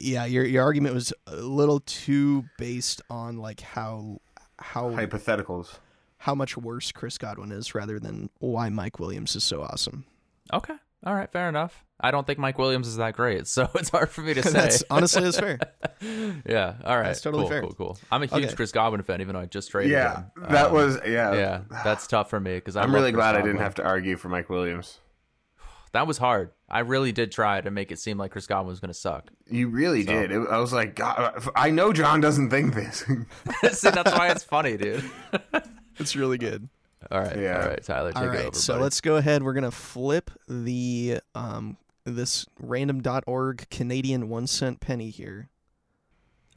[0.00, 4.20] yeah, your your argument was a little too based on like how
[4.60, 5.78] how hypotheticals.
[6.18, 10.04] how much worse Chris Godwin is rather than why Mike Williams is so awesome.
[10.52, 10.74] okay,
[11.04, 11.84] all right, fair enough.
[12.00, 14.50] I don't think Mike Williams is that great, so it's hard for me to say.
[14.50, 15.58] that's honestly that's fair.
[16.46, 17.60] yeah, all right, That's totally cool, fair.
[17.62, 17.98] Cool, cool.
[18.10, 18.54] I'm a huge Okay.
[18.54, 20.24] Chris Godwin fan, even though I just traded Yeah, him.
[20.50, 21.32] that Um, was yeah.
[21.34, 24.28] yeah, that's tough for me because I'm really glad I didn't have to argue for
[24.28, 24.98] Mike Williams.
[25.92, 26.50] That was hard.
[26.68, 29.30] I really did try to make it seem like Chris Godwin was going to suck.
[29.48, 30.32] You really So- did.
[30.32, 33.04] It, I was like, God, I know John doesn't think this.
[33.78, 35.08] See, that's why it's funny, dude.
[35.98, 36.68] It's really good.
[37.12, 37.60] All right, Yeah.
[37.62, 38.56] all right, Tyler, take All it over.
[38.58, 38.82] so buddy.
[38.82, 39.44] let's go ahead.
[39.44, 45.48] We're gonna flip the um this random.org Canadian one cent penny here.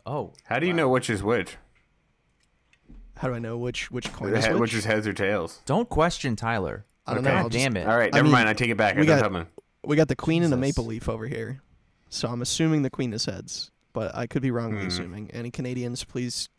[0.06, 1.58] Oh, How do you know which is which?
[3.18, 4.74] How do I know which which coin is Which, which?
[4.74, 5.62] is heads or tails?
[5.66, 6.86] don't question Tyler.
[7.06, 7.30] I don't Okay.
[7.34, 7.38] know.
[7.38, 7.88] I'll God just- damn it!
[7.88, 8.50] All right, I never mean, mind.
[8.50, 8.96] I take it back.
[8.96, 9.48] I we don't got- have.
[9.86, 11.62] We got the queen and the maple leaf over here,
[12.10, 14.88] so I'm assuming the queen is heads, but I could be wrongly Hmm.
[14.88, 15.32] assuming.
[15.32, 16.50] Any Canadians, please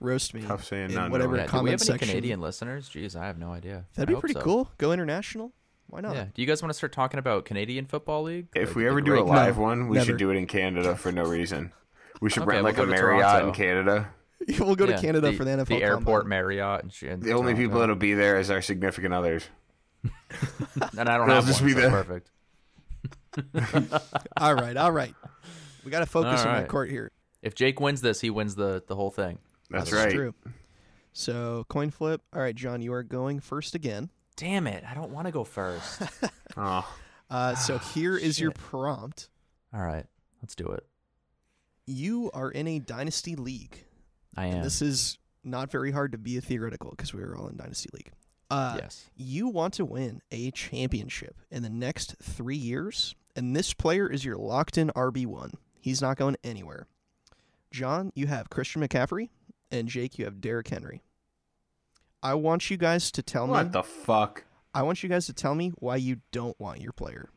[0.00, 0.40] roast me.
[0.42, 1.40] Tough saying in not whatever knowing.
[1.40, 2.08] Yeah, do we comment have any section.
[2.08, 2.88] Canadian listeners?
[2.88, 3.84] Jeez, I have no idea.
[3.94, 4.40] That'd I be pretty so.
[4.40, 4.70] cool.
[4.78, 5.52] Go international.
[5.90, 6.14] Why not?
[6.14, 6.24] Yeah.
[6.32, 8.48] Do you guys want to start talking about Canadian Football League?
[8.54, 10.06] If Like we ever do a live No, one, we never.
[10.06, 11.72] should do it in Canada for no reason.
[12.20, 13.48] We should Okay, rent we'll like a Marriott Toronto.
[13.48, 14.08] in Canada.
[14.58, 15.66] we'll go to Canada the, for the NFL.
[15.66, 16.28] the airport Combine.
[16.28, 17.20] Marriott and shit.
[17.20, 19.44] The only people that'll be there is our significant others.
[20.96, 21.90] and I don't They'll have just one, be so there.
[21.90, 22.30] perfect.
[24.36, 25.14] all right, all right.
[25.84, 26.62] We got to focus All on right.
[26.62, 27.10] the court here.
[27.42, 29.38] If Jake wins this, he wins the the whole thing.
[29.70, 30.14] That's That's right.
[30.14, 30.34] true.
[31.12, 32.22] So coin flip.
[32.34, 34.10] All right, John, you are going first again.
[34.40, 34.82] Damn it!
[34.88, 36.02] I don't want to go first.
[36.56, 36.84] Oh,
[37.30, 39.28] Uh, so here is your prompt.
[39.72, 40.04] All right,
[40.42, 40.84] let's do it.
[41.86, 43.84] You are in a dynasty league.
[44.36, 44.62] I And am.
[44.64, 47.88] this is not very hard to be a theoretical because we were all in dynasty
[47.92, 48.10] league.
[48.50, 49.08] Uh, yes.
[49.16, 54.24] You want to win a championship in the next three years, and this player is
[54.24, 55.54] your locked in RB1.
[55.80, 56.88] He's not going anywhere.
[57.70, 59.28] John, you have Christian McCaffrey,
[59.70, 61.02] and Jake, you have Derrick Henry.
[62.22, 63.52] I want you guys to tell me.
[63.52, 64.44] What the fuck?
[64.74, 67.30] I want you guys to tell me why you don't want your player.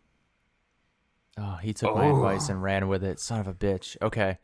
[1.38, 2.16] Oh, he took my Oh.
[2.18, 3.20] advice and ran with it.
[3.20, 3.98] Son of a bitch.
[4.02, 4.38] Okay.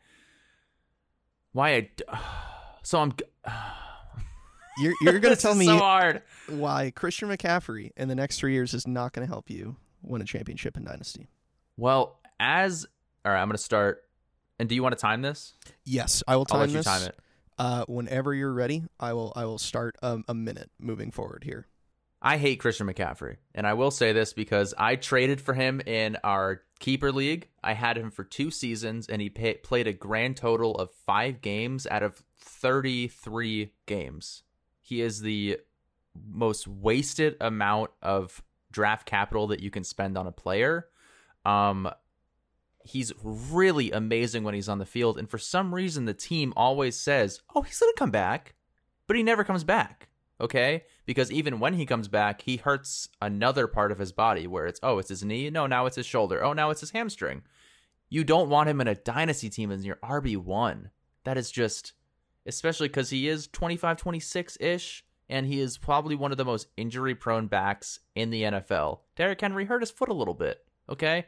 [1.52, 1.70] Why?
[1.74, 2.04] I d-
[2.82, 3.12] so I'm.
[4.78, 6.22] You're, you're going to tell is me so hard.
[6.48, 10.22] why Christian McCaffrey in the next three years is not going to help you win
[10.22, 11.28] a championship in Dynasty.
[11.76, 12.86] Well, as
[13.24, 14.04] all right, I'm gonna start.
[14.58, 15.54] And do you want to time this?
[15.84, 17.18] Yes, I will time I'll let you time it.
[17.60, 19.34] Uh, whenever you're ready, I will.
[19.36, 21.66] I will start a, a minute moving forward here.
[22.22, 26.16] I hate Christian McCaffrey, and I will say this because I traded for him in
[26.24, 27.48] our keeper league.
[27.62, 31.42] I had him for two seasons, and he pay, played a grand total of five
[31.42, 34.42] games out of 33 games.
[34.80, 35.58] He is the
[36.14, 38.42] most wasted amount of
[38.72, 40.86] draft capital that you can spend on a player.
[41.44, 41.90] Um,
[42.84, 46.96] he's really amazing when he's on the field, and for some reason, the team always
[46.96, 48.54] says, "Oh, he's gonna come back,"
[49.06, 50.08] but he never comes back.
[50.40, 54.46] Okay, because even when he comes back, he hurts another part of his body.
[54.46, 55.50] Where it's, oh, it's his knee.
[55.50, 56.42] No, now it's his shoulder.
[56.42, 57.42] Oh, now it's his hamstring.
[58.08, 60.90] You don't want him in a dynasty team as your RB one.
[61.24, 61.92] That is just,
[62.46, 66.68] especially because he is 25, 26 ish, and he is probably one of the most
[66.76, 69.00] injury prone backs in the NFL.
[69.14, 70.64] Derrick Henry hurt his foot a little bit.
[70.88, 71.26] Okay,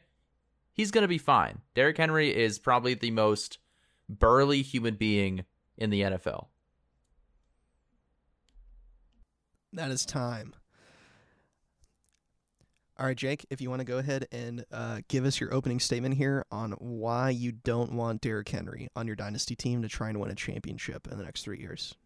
[0.72, 1.60] he's gonna be fine.
[1.74, 3.58] Derrick Henry is probably the most
[4.08, 5.44] burly human being
[5.76, 6.46] in the NFL.
[9.72, 10.54] That is time.
[12.98, 15.80] All right, Jake, if you want to go ahead and uh, give us your opening
[15.80, 20.10] statement here on why you don't want Derrick Henry on your dynasty team to try
[20.10, 21.96] and win a championship in the next three years.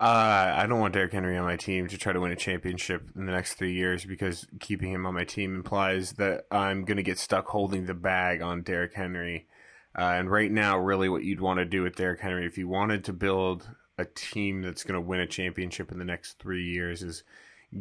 [0.00, 3.10] Uh, I don't want Derrick Henry on my team to try to win a championship
[3.14, 6.96] in the next three years because keeping him on my team implies that I'm going
[6.96, 9.46] to get stuck holding the bag on Derrick Henry.
[9.94, 12.66] Uh, and right now, really, what you'd want to do with Derrick Henry, if you
[12.66, 16.64] wanted to build a team that's going to win a championship in the next three
[16.64, 17.22] years, is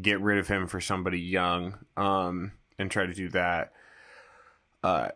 [0.02, 3.72] get rid of him for somebody young um, and try to do that.
[4.84, 5.08] Uh,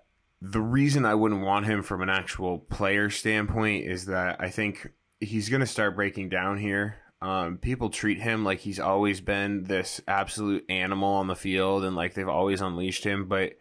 [0.41, 4.89] the reason I wouldn't want him from an actual player standpoint is that I think
[5.23, 6.97] he's going to start breaking down here.
[7.21, 11.95] Um, people treat him like he's always been this absolute animal on the field and
[11.95, 13.53] like they've always unleashed him, but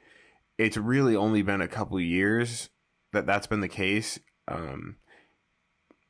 [0.59, 2.71] it's really only been a couple years
[3.13, 4.19] that that's been the case.
[4.49, 4.97] Um,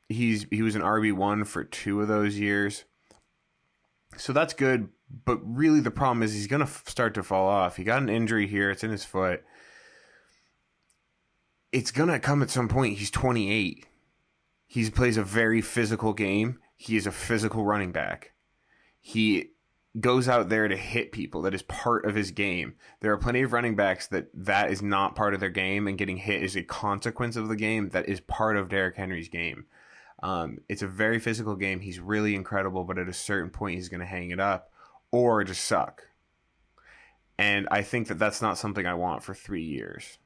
[0.09, 2.85] he's he was an RB one for two of those years,
[4.17, 4.89] so that's good.
[5.25, 7.77] But really, the problem is he's going to f- start to fall off.
[7.77, 9.43] He got an injury here; it's in his foot.
[11.71, 12.97] It's going to come at some point.
[12.97, 13.85] He's twenty eight.
[14.73, 16.57] He plays a very physical game.
[16.75, 18.31] He is a physical running back.
[18.99, 19.51] He
[19.99, 21.43] goes out there to hit people.
[21.43, 22.73] That is part of his game.
[22.99, 25.95] There are plenty of running backs that that is not part of their game, and
[25.95, 27.89] getting hit is a consequence of the game.
[27.89, 29.65] That is part of Derrick Henry's game.
[30.23, 31.81] Um, it's a very physical game.
[31.81, 34.71] He's really incredible, but at a certain point, he's going to hang it up
[35.11, 36.07] or just suck.
[37.37, 40.17] And I think that that's not something I want for three years.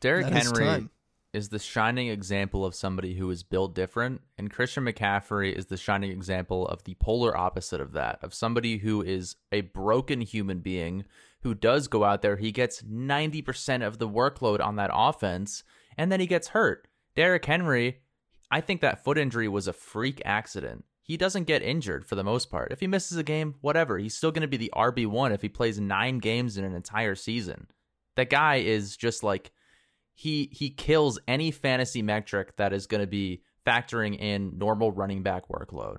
[0.00, 0.90] Derrick Henry time.
[1.38, 5.76] Is the shining example of somebody who is built different, and Christian McCaffrey is the
[5.76, 10.58] shining example of the polar opposite of that, of somebody who is a broken human
[10.58, 11.04] being
[11.42, 15.62] who does go out there, he gets 90% of the workload on that offense,
[15.96, 16.88] and then he gets hurt.
[17.14, 18.00] Derrick Henry,
[18.50, 20.84] I think that foot injury was a freak accident.
[21.02, 22.72] He doesn't get injured for the most part.
[22.72, 23.98] If he misses a game, whatever.
[23.98, 27.14] He's still going to be the RB1 if he plays nine games in an entire
[27.14, 27.68] season.
[28.16, 29.52] That guy is just like
[30.18, 35.22] he he kills any fantasy metric that is going to be factoring in normal running
[35.22, 35.98] back workload.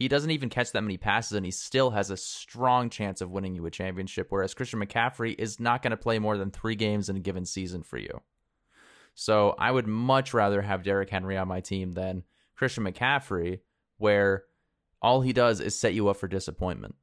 [0.00, 3.30] He doesn't even catch that many passes, and he still has a strong chance of
[3.30, 4.26] winning you a championship.
[4.30, 7.44] Whereas Christian McCaffrey is not going to play more than three games in a given
[7.44, 8.20] season for you.
[9.14, 12.24] So I would much rather have Derrick Henry on my team than
[12.56, 13.60] Christian McCaffrey,
[13.98, 14.42] where
[15.00, 16.96] all he does is set you up for disappointment.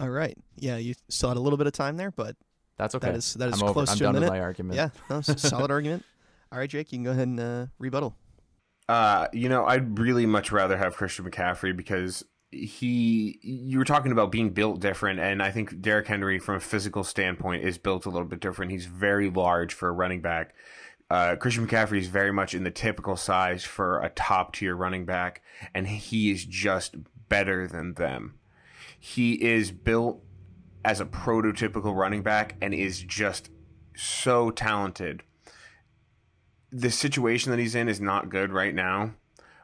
[0.00, 0.36] All right.
[0.56, 2.34] Yeah, you still had a little bit of time there, but
[2.78, 3.08] That's okay.
[3.08, 3.72] that is that is I'm over.
[3.72, 4.20] close I'm to a minute.
[4.26, 4.76] with my argument.
[4.76, 6.04] Yeah, no, solid argument.
[6.50, 8.14] All right, Jake, you can go ahead and uh, rebuttal.
[8.88, 13.38] Uh, you know, I'd really much rather have Christian McCaffrey because he.
[13.42, 17.04] You were talking about being built different, and I think Derrick Henry, from a physical
[17.04, 18.72] standpoint, is built a little bit different.
[18.72, 20.54] He's very large for a running back.
[21.08, 25.04] Uh, Christian McCaffrey is very much in the typical size for a top tier running
[25.04, 25.42] back,
[25.74, 26.96] and he is just
[27.28, 28.38] better than them.
[28.98, 30.22] He is built
[30.84, 33.50] as a prototypical running back and is just
[33.94, 35.22] so talented
[36.72, 39.12] the situation that he's in is not good right now,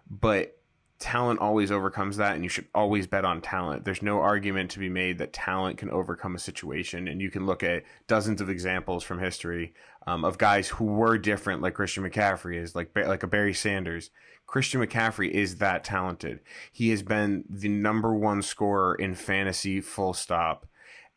[0.09, 0.59] but
[0.99, 3.85] talent always overcomes that, and you should always bet on talent.
[3.85, 7.47] There's no argument to be made that talent can overcome a situation, and you can
[7.47, 9.73] look at dozens of examples from history
[10.07, 14.11] um, of guys who were different, like Christian McCaffrey is, like like a Barry Sanders.
[14.47, 16.41] Christian McCaffrey is that talented.
[16.73, 20.67] He has been the number one scorer in fantasy, full stop,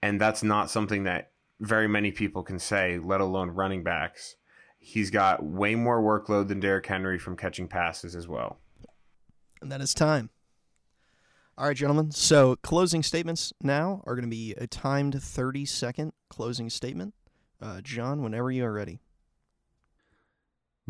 [0.02, 4.36] and that's not something that very many people can say, let alone running backs.
[4.80, 8.58] He's got way more workload than Derrick Henry from catching passes as well.
[9.62, 10.32] And that is time.
[11.58, 12.10] All right, gentlemen.
[12.12, 17.14] So closing statements now are going to be a timed 30 second closing statement.
[17.62, 19.00] Uh, John, whenever you are ready.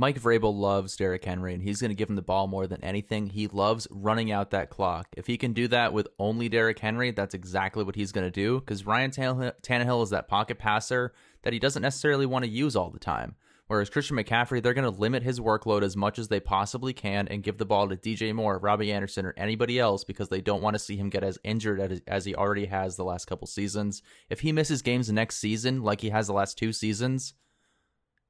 [0.02, 2.84] Mike Vrabel loves Derrick Henry, and he's going to give him the ball more than
[2.84, 3.28] anything.
[3.28, 5.08] He loves running out that clock.
[5.16, 8.32] If he can do that with only Derrick Henry, that's exactly what he's going to
[8.32, 8.62] do.
[8.62, 12.90] Because Ryan Tannehill, is that pocket passer that he doesn't necessarily want to use all
[12.90, 13.36] the time.
[13.68, 17.28] Whereas Christian McCaffrey, they're going to limit his workload as much as they possibly can
[17.28, 20.64] and give the ball to DJ Moore, Robbie Anderson, or anybody else because they don't
[20.64, 24.02] want to see him get as injured as he already has the last couple seasons.
[24.32, 27.36] If he misses games next season, like he has the last two seasons,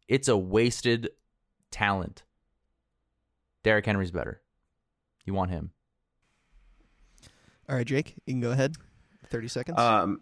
[0.09, 1.11] it's a wasted
[1.71, 2.23] talent.
[3.63, 4.41] Derrick Henry's better.
[5.25, 5.71] You want him.
[7.69, 8.75] All right, Jake, you can go ahead.
[9.29, 9.79] 30 seconds.
[9.79, 10.21] Um,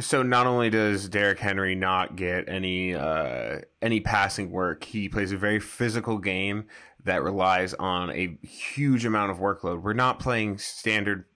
[0.00, 5.32] so not only does Derrick Henry not get any uh, any passing work, he plays
[5.32, 6.64] a very physical game
[7.04, 9.82] that relies on a huge amount of workload.
[9.82, 11.26] We're not playing standard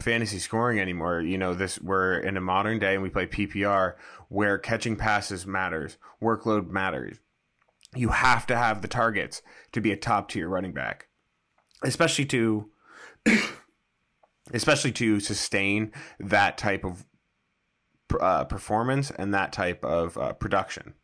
[0.00, 1.20] fantasy scoring anymore.
[1.20, 3.94] You know, this we're in a modern day and we play PPR
[4.28, 7.18] where catching passes matters, workload matters.
[7.94, 11.08] You have to have the targets to be a top tier running back,
[11.82, 12.70] especially to
[14.52, 17.04] especially to sustain that type of
[18.20, 20.94] uh, performance and that type of uh, production.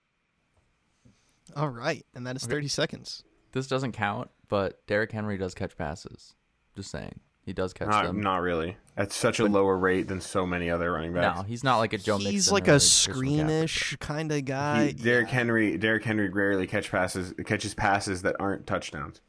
[1.54, 3.22] All right, and that is 30 seconds.
[3.52, 6.34] This doesn't count, but Derrick Henry does catch passes.
[6.74, 7.20] Just saying.
[7.46, 8.20] He does catch Not, them.
[8.20, 8.76] not really.
[8.96, 11.38] At such a lower rate than so many other running backs.
[11.38, 12.32] No, he's not like a Joe Mixon.
[12.32, 14.86] He's like a Christian screenish kind of guy.
[14.86, 19.20] He, Derrick Henry, Derrick Henry rarely catch passes, catches passes that aren't touchdowns.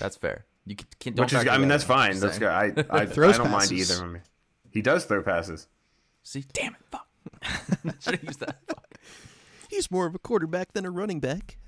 [0.00, 0.44] That's fair.
[0.66, 2.18] You can, can, don't Which is, I mean, that's fine.
[2.18, 2.48] That's good.
[2.48, 4.22] I, I, I don't mind either of them.
[4.72, 5.68] He does throw passes.
[6.24, 7.06] See, damn it, fuck.
[8.00, 8.56] Should have used that.
[8.66, 8.98] Fuck.
[9.68, 11.58] He's more of a quarterback than a running back.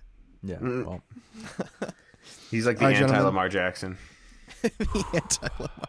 [0.43, 0.57] Yeah.
[0.57, 0.87] Mm.
[0.87, 1.03] Well,
[2.51, 3.25] He's like the All right, anti gentlemen.
[3.27, 3.97] Lamar Jackson.
[4.63, 5.89] the anti-Lamar.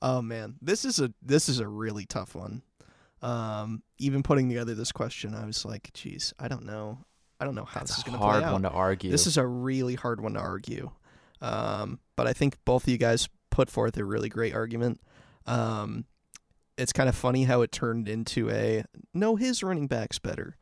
[0.00, 2.62] Oh man, this is a this is a really tough one.
[3.22, 6.98] Um, even putting together this question, I was like, "Geez, I don't know.
[7.38, 9.10] I don't know how that's this is going to play out." hard one to argue.
[9.10, 10.90] This is a really hard one to argue.
[11.40, 15.00] Um, but I think both of you guys put forth a really great argument.
[15.46, 16.06] Um,
[16.76, 18.84] it's kind of funny how it turned into a
[19.14, 20.56] no, his running back's better.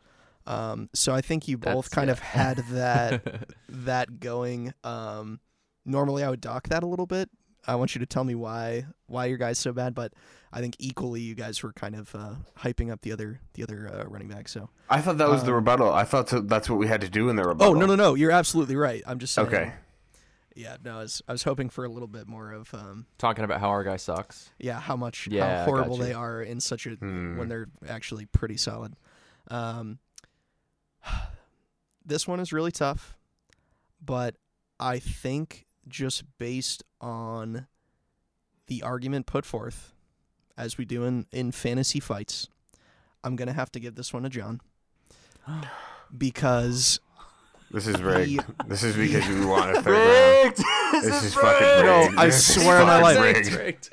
[0.47, 4.75] Um, so I think you both That's- kind of had that that going.
[4.85, 5.41] Um,
[5.91, 7.29] normally I would dock that a little bit.
[7.67, 10.13] I want you to tell me why why your guy's so bad, but
[10.53, 13.87] I think equally you guys were kind of uh, hyping up the other the other
[13.93, 14.49] uh, running back.
[14.49, 15.93] So I thought that was the Um, rebuttal.
[15.93, 17.75] I thought that's what we had to do in the rebuttal.
[17.77, 19.03] oh no no no, you're absolutely right.
[19.07, 19.73] I'm just saying, Okay.
[20.57, 23.45] Yeah, no, I was I was hoping for a little bit more of um Talking
[23.45, 24.51] about how our guy sucks.
[24.59, 26.05] yeah how much Yeah, how horrible you.
[26.05, 27.37] they are in such a Hmm.
[27.37, 28.95] when they're actually pretty solid.
[29.49, 29.99] Um,
[32.05, 33.17] this one is really tough,
[34.05, 34.37] but
[34.79, 37.67] I think just based on
[38.69, 39.93] the argument put forth,
[40.57, 42.49] as we do in, in fantasy fights,
[43.25, 44.61] I'm gonna have to give this one to John
[46.17, 47.01] because
[47.71, 48.31] This is rigged.
[48.31, 50.55] He- this is because we want a third round.
[51.05, 52.15] This is fucking rigged.
[52.15, 53.57] No, I This is swear on my fucking life.
[53.59, 53.91] rigged.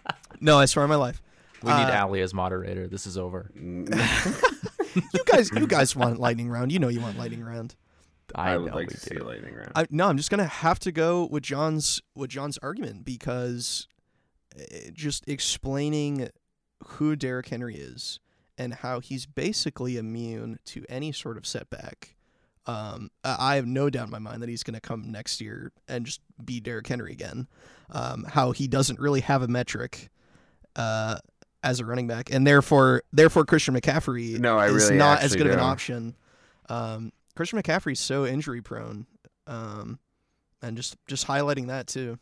[0.40, 1.22] no, I swear on my life,
[1.62, 2.88] We need Uh, Ali as moderator.
[2.88, 3.50] This is over.
[3.54, 3.84] you
[5.26, 6.72] guys you guys want lightning round.
[6.72, 7.74] You know you want lightning round.
[8.34, 9.72] I, I would like to see a lightning round.
[9.74, 13.88] I, no, I'm just gonna have to go with John's with John's argument because
[14.58, 16.28] uh, just explaining
[16.84, 18.20] who Derrick Henry is
[18.58, 22.16] and how he's basically immune to any sort of setback.
[22.66, 25.72] Um, I have no doubt in my mind that he's going to come next year
[25.86, 27.46] and just be Derrick Henry again.
[27.90, 30.10] Um, how he doesn't really have a metric
[30.74, 31.18] uh,
[31.62, 35.36] as a running back, and therefore, therefore Christian McCaffrey No, I is really not as
[35.36, 36.16] good of an option.
[36.68, 39.06] Um, Christian McCaffrey's so injury prone,
[39.46, 39.98] um,
[40.62, 42.18] and just just highlighting that too.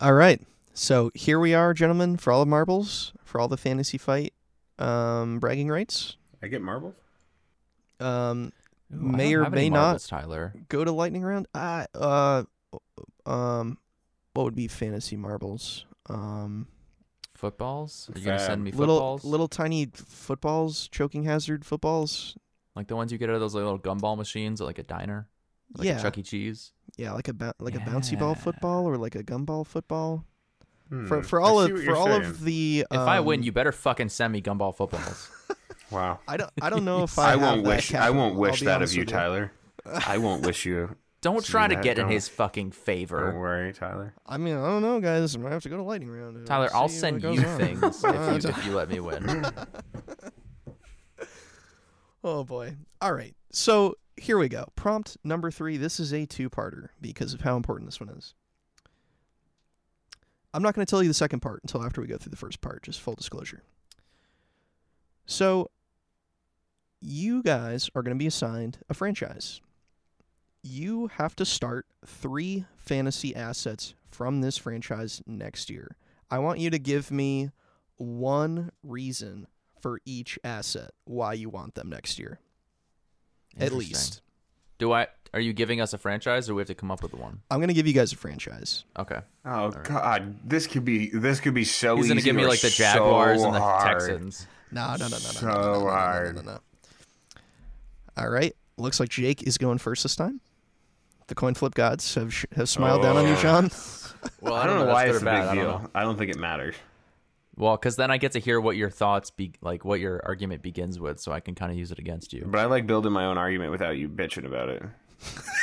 [0.00, 0.40] All right,
[0.74, 4.32] so here we are, gentlemen, for all the marbles, for all the fantasy fight
[4.78, 6.16] um, bragging rights.
[6.42, 6.94] I get marbles.
[8.00, 8.52] Um,
[8.92, 10.54] Ooh, I may don't or have any may not Tyler.
[10.68, 11.46] go to lightning round.
[11.54, 12.44] I uh,
[13.26, 13.78] um,
[14.32, 15.84] what would be fantasy marbles?
[16.08, 16.66] Um,
[17.34, 18.08] Footballs?
[18.14, 19.24] Are you gonna send me little footballs?
[19.24, 22.36] little tiny footballs, choking hazard footballs.
[22.76, 25.28] Like the ones you get out of those little gumball machines at like a diner.
[25.76, 26.22] like yeah, a Chuck E.
[26.22, 26.72] Cheese.
[26.96, 30.24] yeah, like a bou- like a bouncy ball football or like a gumball football.
[30.88, 32.24] Hmm, For for all of for you're all saying.
[32.24, 35.30] of the If I win, um, you better fucking send me gumball footballs.
[35.90, 36.18] wow.
[36.28, 37.94] I don't I don't know if I, I have won't that wish.
[37.94, 39.52] I won't wish that of you, Tyler.
[40.06, 40.96] I won't wish you.
[41.22, 43.18] Don't try to get in don't- his fucking favor.
[43.20, 43.40] Don't favor.
[43.40, 44.12] worry, Tyler.
[44.26, 45.36] I mean, I don't know, guys.
[45.36, 46.44] I might have to go to lightning round.
[46.46, 47.58] Tyler, I'll send you on.
[47.58, 49.44] things if you, if you let me win.
[52.24, 52.76] Oh boy.
[53.00, 53.34] All right.
[53.50, 54.66] So here we go.
[54.76, 55.76] Prompt number three.
[55.76, 58.34] This is a two-parter because of how important this one is.
[60.54, 62.36] I'm not going to tell you the second part until after we go through the
[62.36, 62.82] first part.
[62.82, 63.62] Just full disclosure.
[65.24, 65.70] So
[67.00, 69.60] you guys are going to be assigned a franchise.
[70.62, 75.96] You have to start three fantasy assets from this franchise next year.
[76.30, 77.50] I want you to give me
[77.96, 79.46] one reason
[79.82, 82.38] for each asset why you want them next year.
[83.58, 84.22] At least.
[84.78, 85.08] Do I?
[85.34, 87.40] Are you giving us a franchise, or we have to come up with one?
[87.50, 88.84] I'm going to give you guys a franchise.
[88.98, 89.20] Okay.
[89.44, 91.08] Oh God, this could be.
[91.10, 92.02] This could be so easy.
[92.02, 93.98] He's gonna give me like the so Jaguars and the hard.
[94.00, 94.46] Texans.
[94.70, 95.18] No, no, no, no, no.
[95.18, 96.34] So no, no, no, no, no, hard.
[96.36, 96.58] No, no, no.
[98.16, 98.54] All right.
[98.78, 100.40] Looks like Jake is going first this time.
[101.28, 103.42] The coin flip gods have sh- have smiled down on you, Oh.
[103.42, 103.70] John.
[104.40, 105.48] Well, I don't know why it's a good big bad.
[105.48, 105.90] I don't deal.
[105.94, 106.74] I don't think it matters.
[107.56, 110.62] Well, because then I get to hear what your thoughts be like, what your argument
[110.62, 112.44] begins with, so I can kind of use it against you.
[112.46, 114.82] But I like building my own argument without you bitching about it.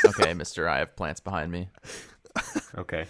[0.06, 1.70] okay, Mister, I have plants behind me.
[2.78, 3.06] Okay.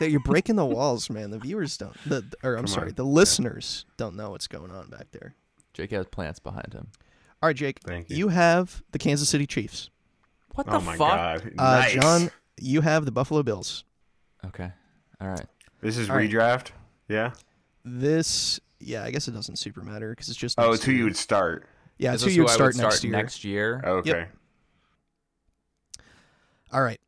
[0.00, 1.30] That you're breaking the walls, man.
[1.30, 1.94] The viewers don't.
[2.04, 2.94] The or I'm Come sorry, on.
[2.94, 5.34] the listeners don't know what's going on back there.
[5.72, 6.88] Jake has plants behind him.
[7.42, 7.78] All right, Jake.
[7.86, 8.16] Thank you.
[8.16, 9.88] You have the Kansas City Chiefs.
[10.54, 11.44] What the oh my fuck?
[11.44, 11.52] God.
[11.58, 11.88] Uh.
[11.88, 13.84] John, you have the Buffalo Bills.
[14.44, 14.70] Okay.
[15.20, 15.46] All right.
[15.80, 16.28] This is All right.
[16.28, 16.68] redraft.
[17.08, 17.32] Yeah.
[17.98, 20.58] This, yeah, I guess it doesn't super matter because it's just.
[20.58, 21.66] Oh, next it's who you would start.
[21.98, 23.12] Yeah, Is it's who you would start, would next year.
[23.12, 23.82] Next year.
[23.84, 24.26] Okay.
[26.72, 27.00] All right,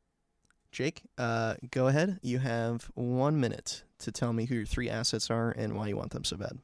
[0.72, 2.18] Jake, uh, go ahead.
[2.22, 5.96] You have one minute to tell me who your three assets are and why you
[5.96, 6.58] want them so bad.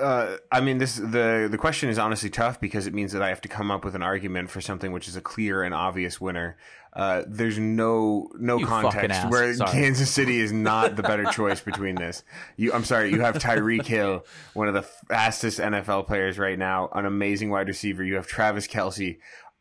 [0.00, 3.28] Uh, I mean, this the the question is honestly tough because it means that I
[3.28, 6.20] have to come up with an argument for something which is a clear and obvious
[6.20, 6.56] winner.
[6.92, 9.70] Uh, there's no no You context where Sorry.
[9.70, 12.24] Kansas City is not the better choice between this.
[12.56, 14.24] You, I'm sorry, you have Tyreek Hill,
[14.54, 18.02] one of the fastest NFL players right now, an amazing wide receiver.
[18.02, 19.18] You have Travis Kelce,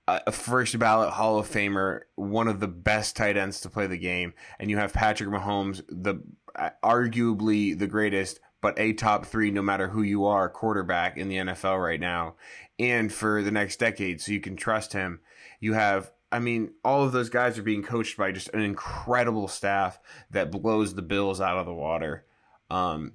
[0.07, 3.97] a first ballot Hall of Famer, one of the best tight ends to play the
[3.97, 6.23] game, and you have Patrick Mahomes, the
[6.55, 11.29] uh, arguably the greatest, but a top three, no matter who you are, quarterback in
[11.29, 12.35] the NFL right now,
[12.77, 15.19] and for the next decade, so you can trust him.
[15.59, 16.11] You have.
[16.31, 19.99] I mean, all of those guys are being coached by just an incredible staff
[20.29, 22.23] that blows the Bills out of the water.
[22.69, 23.13] Um,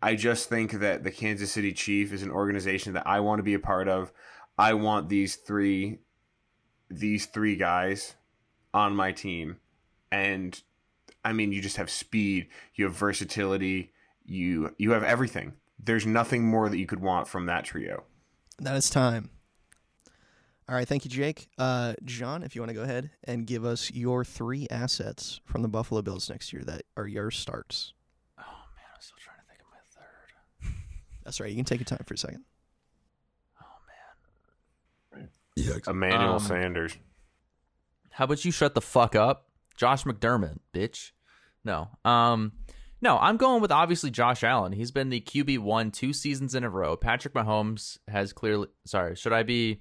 [0.00, 3.42] I just think that the Kansas City Chief is an organization that I want to
[3.42, 4.12] be a part of.
[4.56, 5.98] I want these three
[6.90, 8.14] these three guys
[8.72, 9.58] on my team.
[10.10, 10.60] And
[11.24, 13.92] I mean, you just have speed, you have versatility,
[14.28, 15.54] you you have everything.
[15.82, 18.04] There's nothing more that you could want from that trio.
[18.60, 19.30] That is time.
[20.68, 21.48] All right, thank you, Jake.
[21.56, 25.62] Uh, John, if you want to go ahead and give us your three assets from
[25.62, 27.94] the Buffalo Bills next year that are your starts.
[28.38, 29.78] Oh man, I'm still trying to think of my
[30.68, 30.74] third.
[31.24, 31.48] That's right.
[31.48, 32.44] You can take your time for a second.
[33.62, 33.64] Oh
[35.16, 35.80] man.
[35.86, 36.96] Emmanuel Um, Sanders.
[38.10, 39.46] How about you shut the fuck up?
[39.76, 41.12] Josh McDermott, bitch.
[41.64, 41.88] No.
[42.04, 42.52] Um
[43.00, 44.72] no, I'm going with obviously Josh Allen.
[44.72, 46.96] He's been the QB one two seasons in a row.
[46.96, 49.80] Patrick Mahomes has clearly sorry, should I be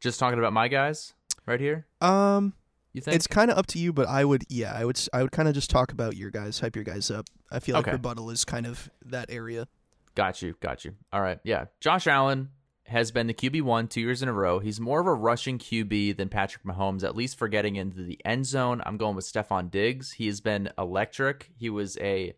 [0.00, 1.14] just talking about my guys
[1.46, 1.86] right here?
[2.00, 2.54] Um,
[2.92, 5.22] You think it's kind of up to you, but I would, yeah, I would, I
[5.22, 7.26] would kind of just talk about your guys, hype your guys up.
[7.50, 7.92] I feel like Okay.
[7.92, 9.68] rebuttal is kind of that area.
[10.14, 10.94] Got you, got you.
[11.12, 11.66] All right, yeah.
[11.80, 12.48] Josh Allen
[12.90, 14.58] has been the QB one two years in a row.
[14.58, 18.20] He's more of a rushing QB than Patrick Mahomes, at least for getting into the
[18.24, 18.82] end zone.
[18.84, 20.12] I'm going with Stefon Diggs.
[20.12, 21.52] He has been electric.
[21.56, 22.34] He was a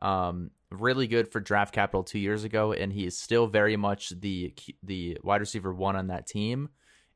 [0.00, 4.08] um, really good for draft capital two years ago, and he is still very much
[4.20, 6.70] the the wide receiver one on that team.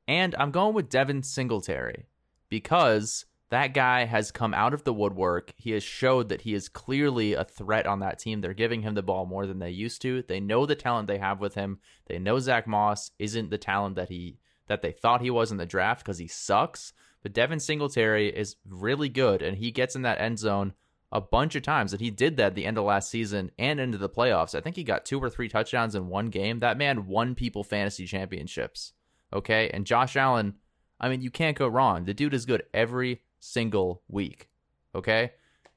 [0.07, 2.05] And I'm going with Devin Singletary
[2.51, 5.55] because that guy has come out of the woodwork.
[5.57, 8.40] He has showed that he is clearly a threat on that team.
[8.40, 10.22] They're giving him the ball more than they used to.
[10.22, 11.78] They know the talent they have with him.
[12.07, 15.59] They know Zach Moss isn't the talent that he that they thought he was in
[15.59, 16.92] the draft because he sucks.
[17.22, 20.72] But Devin Singletary is really good, and he gets in that end zone
[21.12, 21.92] a bunch of times.
[21.92, 24.55] And he did that at the end of last season and into the playoffs.
[24.55, 26.61] I think he got two or three touchdowns in one game.
[26.61, 28.92] That man won people fantasy championships.
[29.32, 30.55] Okay, and Josh Allen.
[31.01, 32.05] I mean, you can't go wrong.
[32.05, 34.49] The dude is good every single week.
[34.95, 35.32] Okay?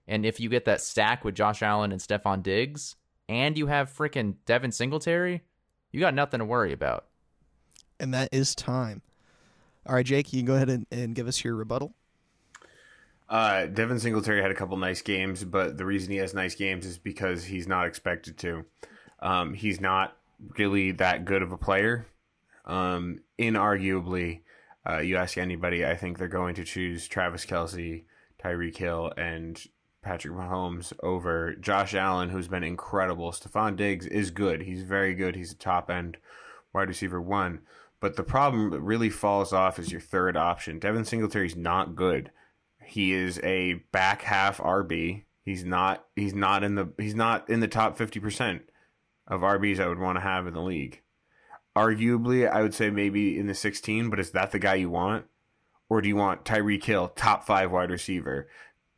[0.07, 2.95] And if you get that stack with Josh Allen and Stefon Diggs,
[3.27, 5.43] and you have freaking Devin Singletary,
[5.91, 7.05] you got nothing to worry about.
[7.99, 9.01] And that is time.
[9.85, 11.93] All right, Jake, you can go ahead and, and give us your rebuttal.
[13.29, 16.85] Uh, Devin Singletary had a couple nice games, but the reason he has nice games
[16.85, 18.65] is because he's not expected to.
[19.19, 20.15] Um, he's not
[20.57, 22.07] really that good of a player.
[22.65, 24.41] Um, inarguably,
[24.89, 28.03] uh, you ask anybody, I think they're going to choose Travis Kelce,
[28.41, 29.61] Tyreek Hill, and
[30.01, 33.31] Patrick Mahomes over Josh Allen, who's been incredible.
[33.31, 34.61] Stefon Diggs is good.
[34.61, 35.35] He's very good.
[35.35, 36.17] He's a top end
[36.73, 37.61] wide receiver one.
[37.99, 40.79] But the problem that really falls off is your third option.
[40.79, 42.31] Devin Singletary's not good.
[42.85, 45.23] He is a back half RB.
[45.43, 48.63] He's not he's not in the he's not in the top fifty percent
[49.27, 51.01] of RBs I would want to have in the league.
[51.77, 55.25] Arguably, I would say maybe in the sixteen, but is that the guy you want?
[55.89, 58.49] Or do you want Tyreek Hill, top five wide receiver,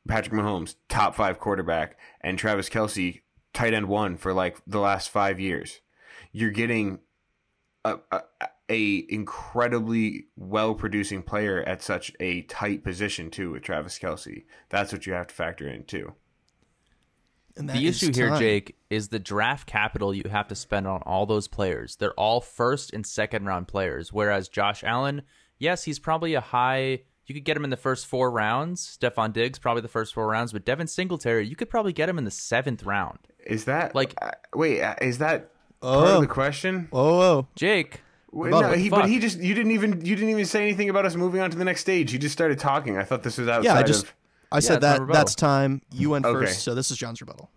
[0.08, 3.20] Patrick Mahomes, top five quarterback, and Travis Kelce,
[3.54, 5.82] tight end one for like the last five years?
[6.32, 7.00] You're getting
[7.84, 8.22] a, a,
[8.70, 14.46] a incredibly well producing player at such a tight position too with Travis Kelce.
[14.70, 16.14] That's what you have to factor in too.
[17.60, 18.36] And that the is issue here.
[18.38, 21.97] Jake, is the draft capital you have to spend on all those players.
[21.97, 24.12] They're all first and second round players.
[24.12, 25.22] Whereas Josh Allen,
[25.60, 27.01] yes, he's probably a high.
[27.26, 28.97] You could get him in the first four rounds.
[28.99, 30.51] Stefon Diggs, probably the first four rounds.
[30.53, 33.20] But Devin Singletary, you could probably get him in the seventh round.
[33.45, 34.82] Is that Like- uh, wait?
[34.82, 35.51] uh, Is that
[35.82, 36.16] part Oh.
[36.16, 36.88] of the question?
[36.91, 37.47] Oh, oh.
[37.55, 38.01] Jake,
[38.32, 40.62] Wait, About no, what he, but he just you didn't even you didn't even say
[40.62, 42.14] anything about us moving on to the next stage.
[42.14, 42.95] You just started talking.
[42.95, 44.14] I thought this was outside Yeah, I just of
[44.52, 45.82] I said it's that that's time.
[45.91, 46.45] You went Okay.
[46.47, 47.50] first, so this is John's rebuttal.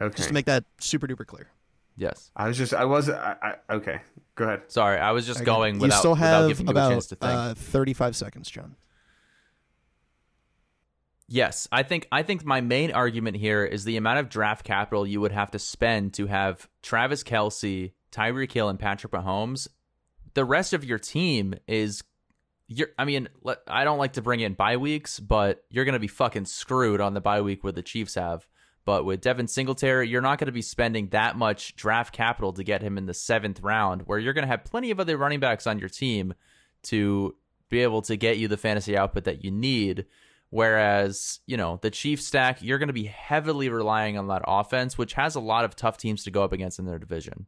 [0.00, 0.16] okay.
[0.16, 1.48] Just to make that super duper clear.
[1.96, 2.30] yes.
[2.36, 3.36] I was just I was I,
[3.68, 4.00] I, okay.
[4.34, 4.62] Go ahead.
[4.68, 5.46] Sorry, I was just Okay.
[5.46, 7.32] going you without, still without have giving you a about chance to think.
[7.32, 8.76] uh, 35 seconds, John.
[11.28, 15.06] Yes, I think I think my main argument here is the amount of draft capital
[15.06, 19.66] you would have to spend to have Travis Kelce, Tyreek Hill, and Patrick Mahomes.
[20.34, 22.04] The rest of your team is,
[22.68, 22.88] you're.
[22.98, 23.28] I mean,
[23.66, 27.00] I don't like to bring in bye weeks, but you're going to be fucking screwed
[27.00, 28.46] on the bye week where the Chiefs have.
[28.84, 32.62] But with Devin Singletary, you're not going to be spending that much draft capital to
[32.62, 35.40] get him in the seventh round, where you're going to have plenty of other running
[35.40, 36.34] backs on your team
[36.84, 37.34] to
[37.68, 40.06] be able to get you the fantasy output that you need.
[40.50, 44.96] Whereas, you know, the Chiefs stack, you're going to be heavily relying on that offense,
[44.96, 47.46] which has a lot of tough teams to go up against in their division.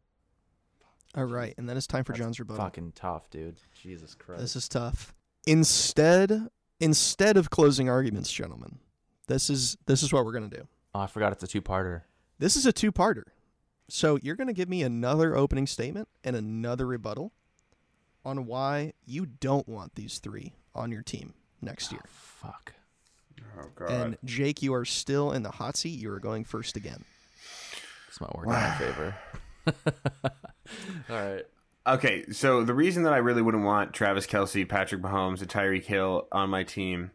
[1.15, 2.63] All right, and then it's time for John's rebuttal.
[2.65, 3.57] Fucking tough, dude.
[3.83, 4.41] Jesus Christ.
[4.41, 5.15] This is tough.
[5.47, 6.49] Instead,
[6.81, 8.79] instead of closing arguments, gentlemen,
[9.27, 10.69] this is this is what we're gonna do.
[10.95, 12.03] Oh, I forgot it's a two-parter.
[12.39, 13.25] This is a two-parter.
[13.89, 17.33] So you're gonna give me another opening statement and another rebuttal
[18.25, 21.33] on why you don't want these three on your team
[21.63, 22.03] next ah, year.
[22.07, 22.75] Fuck.
[23.59, 23.91] Oh god.
[23.91, 25.99] And Jake, you are still in the hot seat.
[25.99, 27.05] You are going first again.
[28.09, 29.17] This might work in my favor.
[31.11, 31.45] All right.
[31.87, 35.85] Okay, so the reason that I really wouldn't want Travis Kelce, Patrick Mahomes, and Tyreek
[35.85, 37.13] Hill on my team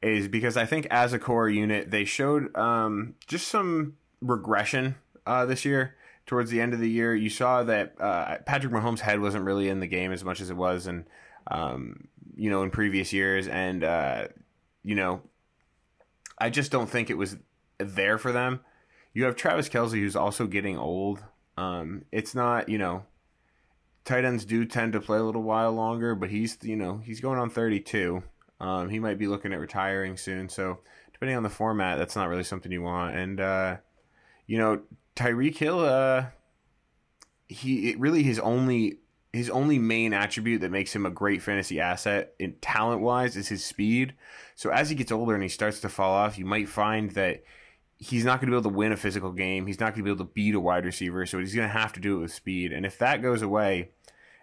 [0.00, 4.94] is because I think as a core unit, they showed um, just some regression
[5.26, 5.96] uh, this year.
[6.24, 9.68] Towards the end of the year, you saw that uh, Patrick Mahomes' head wasn't really
[9.68, 11.04] in the game as much as it was, and
[11.48, 14.26] um, you know, in previous years, and uh,
[14.82, 15.20] you know,
[16.38, 17.36] I just don't think it was
[17.78, 18.60] there for them.
[19.12, 21.22] You have Travis Kelce, who's also getting old.
[21.56, 23.04] Um, it's not, you know,
[24.06, 27.20] tight ends do tend to play a little while longer, but he's you know he's
[27.20, 28.22] going on 32.
[28.58, 30.48] Um, he might be looking at retiring soon.
[30.48, 30.78] So
[31.12, 33.16] depending on the format, that's not really something you want.
[33.16, 33.76] And uh,
[34.46, 34.80] you know
[35.14, 36.26] Tyreek Hill, uh,
[37.48, 39.00] he it really his only
[39.32, 43.48] his only main attribute that makes him a great fantasy asset in talent wise is
[43.48, 44.14] his speed.
[44.54, 47.42] So as he gets older and he starts to fall off, you might find that
[47.98, 49.66] he's not going to be able to win a physical game.
[49.66, 51.24] He's not going to be able to beat a wide receiver.
[51.26, 52.72] So he's going to have to do it with speed.
[52.72, 53.90] And if that goes away,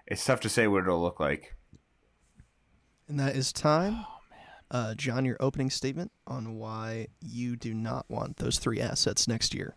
[0.07, 1.55] it's tough to say what it'll look like.
[3.07, 4.05] And that is time.
[4.71, 9.53] Uh, John, your opening statement on why you do not want those three assets next
[9.53, 9.75] year.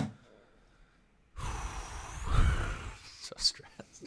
[3.20, 4.06] So stressed.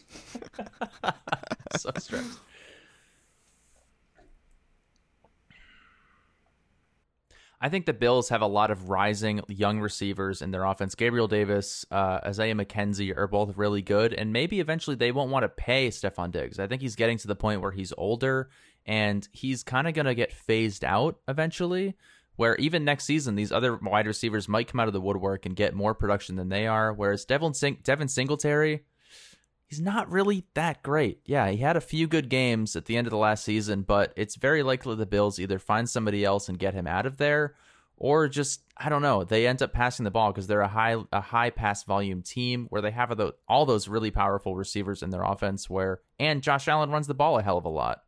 [1.78, 2.40] so stressed.
[7.64, 10.96] I think the Bills have a lot of rising young receivers in their offense.
[10.96, 15.44] Gabriel Davis, uh, Isaiah McKenzie are both really good, and maybe eventually they won't want
[15.44, 16.60] to pay Stefon Diggs.
[16.60, 18.50] I think he's getting to the point where he's older
[18.88, 21.96] and he's kind of going to get phased out eventually.
[22.38, 25.56] Where even next season, these other wide receivers might come out of the woodwork and
[25.56, 26.92] get more production than they are.
[26.92, 28.86] Whereas Devin, Sing- Devin Singletary,
[29.72, 31.22] he's not really that great.
[31.26, 34.12] Yeah, he had a few good games at the end of the last season, but
[34.18, 37.56] it's very likely the Bills either find somebody else and get him out of there,
[37.96, 39.24] or just I don't know.
[39.24, 42.68] They end up passing the ball because they're a high a high pass volume team
[42.70, 45.70] where they have the, all those really powerful receivers in their offense.
[45.70, 48.04] Where and Josh Allen runs the ball a hell of a lot.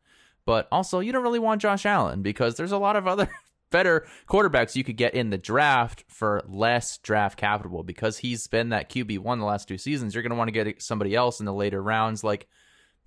[0.46, 3.30] But also, you don't really want Josh Allen because there's a lot of other
[3.74, 8.70] better quarterbacks you could get in the draft for less draft capital because he's been
[8.70, 10.14] that QB one the last two seasons.
[10.14, 12.48] You're going to want to get somebody else in the later rounds, like,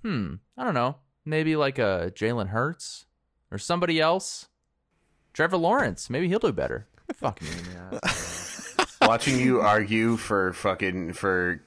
[0.03, 3.07] hmm, I don't know, maybe like a Jalen Hurts
[3.51, 4.49] or somebody else.
[5.33, 6.89] Trevor Lawrence, maybe he'll do better.
[7.15, 8.01] Fuck me, man.
[9.09, 11.63] Watching you argue for fucking for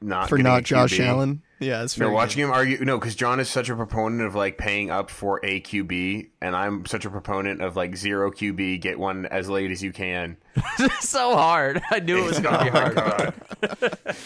[0.00, 1.06] not For not Josh QB.
[1.06, 1.42] Allen.
[1.58, 2.84] Yeah, it's No, watching him argue.
[2.84, 6.54] No, because John is such a proponent of like paying up for a QB, and
[6.54, 10.36] I'm such a proponent of like zero QB, get one as late as you can.
[11.00, 11.80] so hard.
[11.90, 14.06] I knew it was going to be Oh hard.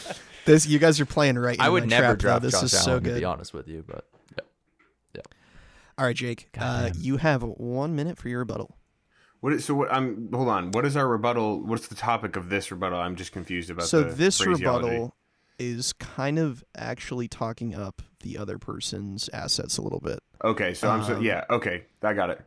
[0.46, 1.60] This you guys are playing right.
[1.60, 2.46] I would my never trap, though.
[2.46, 4.06] This Josh is Allen, so to be honest with you, but
[4.36, 4.44] yeah.
[5.16, 5.22] yeah.
[5.98, 6.48] All right, Jake.
[6.58, 8.74] Uh, you have one minute for your rebuttal.
[9.40, 9.92] What is, so what?
[9.92, 10.72] I'm hold on.
[10.72, 11.62] What is our rebuttal?
[11.62, 12.98] What's the topic of this rebuttal?
[12.98, 13.84] I'm just confused about.
[13.84, 14.86] so the this phraseology.
[14.86, 15.14] rebuttal
[15.60, 20.20] is kind of actually talking up the other person's assets a little bit.
[20.42, 21.44] Okay, so I'm so Um, yeah.
[21.50, 22.40] Okay, I got it.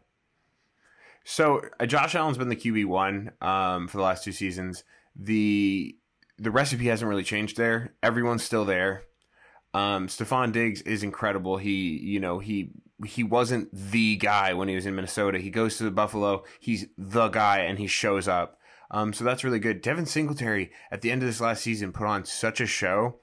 [1.23, 4.83] So uh, Josh Allen's been the QB one um, for the last two seasons.
[5.15, 5.95] The
[6.37, 7.93] the recipe hasn't really changed there.
[8.01, 9.03] Everyone's still there.
[9.75, 11.57] Um, Stefon Diggs is incredible.
[11.57, 12.71] He you know he
[13.05, 15.37] he wasn't the guy when he was in Minnesota.
[15.39, 16.43] He goes to the Buffalo.
[16.59, 18.59] He's the guy, and he shows up.
[18.93, 19.81] Um, so that's really good.
[19.81, 23.17] Devin Singletary at the end of this last season put on such a show.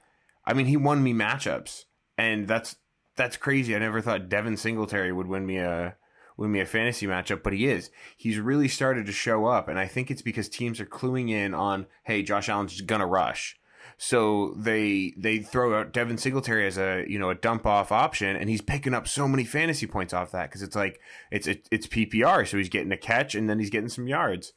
[0.45, 1.85] I mean, he won me matchups,
[2.17, 2.75] and that's
[3.15, 3.73] that's crazy.
[3.73, 5.95] I never thought Devin Singletary would win me a
[6.35, 7.89] win me a fantasy matchup, but he is.
[8.17, 11.53] He's really started to show up, and I think it's because teams are cluing in
[11.53, 13.57] on, hey, Josh Allen's gonna rush.
[13.97, 18.35] So they they throw out Devin Singletary as a you know a dump off option,
[18.35, 20.99] and he's picking up so many fantasy points off that because it's like
[21.31, 24.51] it's it, it's PPR, so he's getting a catch and then he's getting some yards,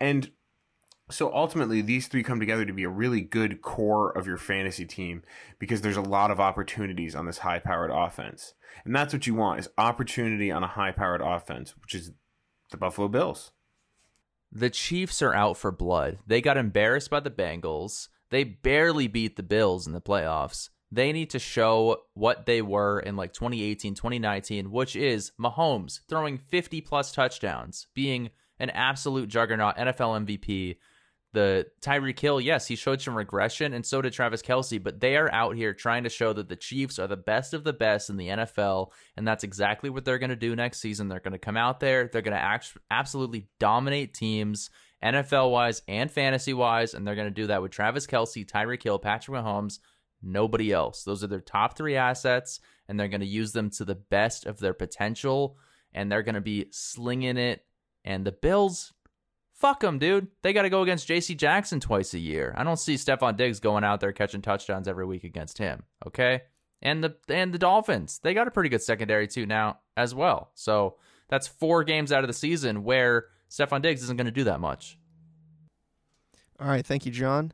[0.00, 0.32] and
[1.08, 4.84] so ultimately, these three come together to be a really good core of your fantasy
[4.84, 5.22] team
[5.58, 8.54] because there's a lot of opportunities on this high powered offense.
[8.84, 12.12] And that's what you want is opportunity on a high powered offense, which is
[12.70, 13.52] the Buffalo Bills.
[14.50, 16.18] The Chiefs are out for blood.
[16.26, 18.08] They got embarrassed by the Bengals.
[18.30, 20.70] They barely beat the Bills in the playoffs.
[20.90, 26.38] They need to show what they were in like 2018, 2019, which is Mahomes throwing
[26.38, 30.76] 50 plus touchdowns, being an absolute juggernaut, NFL MVP.
[31.36, 35.18] The Tyreek Hill, yes, he showed some regression, and so did Travis Kelce, but they
[35.18, 38.08] are out here trying to show that the Chiefs are the best of the best
[38.08, 41.08] in the NFL, and that's exactly what they're going to do next season.
[41.08, 44.70] They're going to come out there, they're going to act- absolutely dominate teams,
[45.04, 48.82] NFL wise and fantasy wise, and they're going to do that with Travis Kelce, Tyreek
[48.82, 49.78] Hill, Patrick Mahomes,
[50.22, 51.04] nobody else.
[51.04, 54.46] Those are their top three assets, and they're going to use them to the best
[54.46, 55.58] of their potential,
[55.92, 57.62] and they're going to be slinging it.
[58.06, 58.94] And the Bills,
[59.56, 60.28] fuck them, dude.
[60.42, 61.34] They got to go against J.C.
[61.34, 62.54] Jackson twice a year.
[62.56, 65.82] I don't see Stefon Diggs going out there catching touchdowns every week against him.
[66.06, 66.42] Okay,
[66.82, 70.50] and the and the Dolphins, they got a pretty good secondary too now as well.
[70.54, 70.96] So
[71.28, 74.60] that's four games out of the season where Stefon Diggs isn't going to do that
[74.60, 74.98] much.
[76.60, 77.52] All right, thank you, John.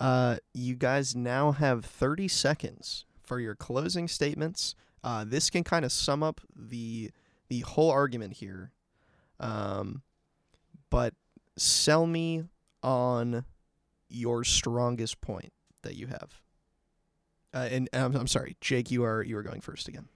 [0.00, 4.74] Uh, you guys now have 30 seconds for your closing statements.
[5.02, 7.10] Uh, this can kind of sum up the
[7.48, 8.72] the whole argument here.
[9.40, 10.02] Um,
[10.90, 11.14] but
[11.60, 12.44] sell me
[12.82, 13.44] on
[14.08, 15.52] your strongest point
[15.82, 16.40] that you have.
[17.52, 20.08] Uh, and I'm, I'm sorry, Jake, you are you are going first again.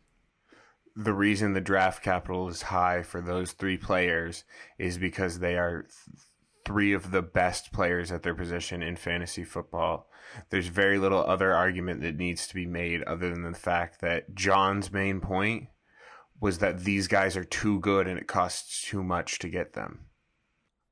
[0.95, 4.45] The reason the draft capital is high for those three players
[4.79, 6.27] is because they are th-
[6.65, 10.09] three of the best players at their position in fantasy football.
[10.51, 14.35] There's very little other argument that needs to be made other than the fact that
[14.35, 15.69] John's main point
[16.41, 20.07] was that these guys are too good and it costs too much to get them.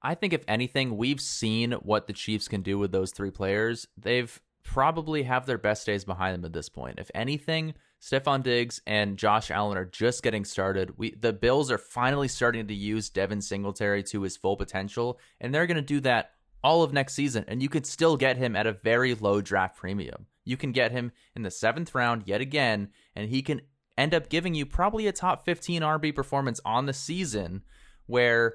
[0.03, 3.87] I think if anything, we've seen what the Chiefs can do with those three players.
[3.97, 6.99] They've probably have their best days behind them at this point.
[6.99, 10.97] If anything, Stefon Diggs and Josh Allen are just getting started.
[10.97, 15.55] We the Bills are finally starting to use Devin Singletary to his full potential, and
[15.55, 16.33] they're going to do that
[16.63, 17.45] all of next season.
[17.47, 20.27] And you could still get him at a very low draft premium.
[20.45, 23.61] You can get him in the seventh round yet again, and he can
[23.99, 27.63] end up giving you probably a top 15 RB performance on the season
[28.07, 28.55] where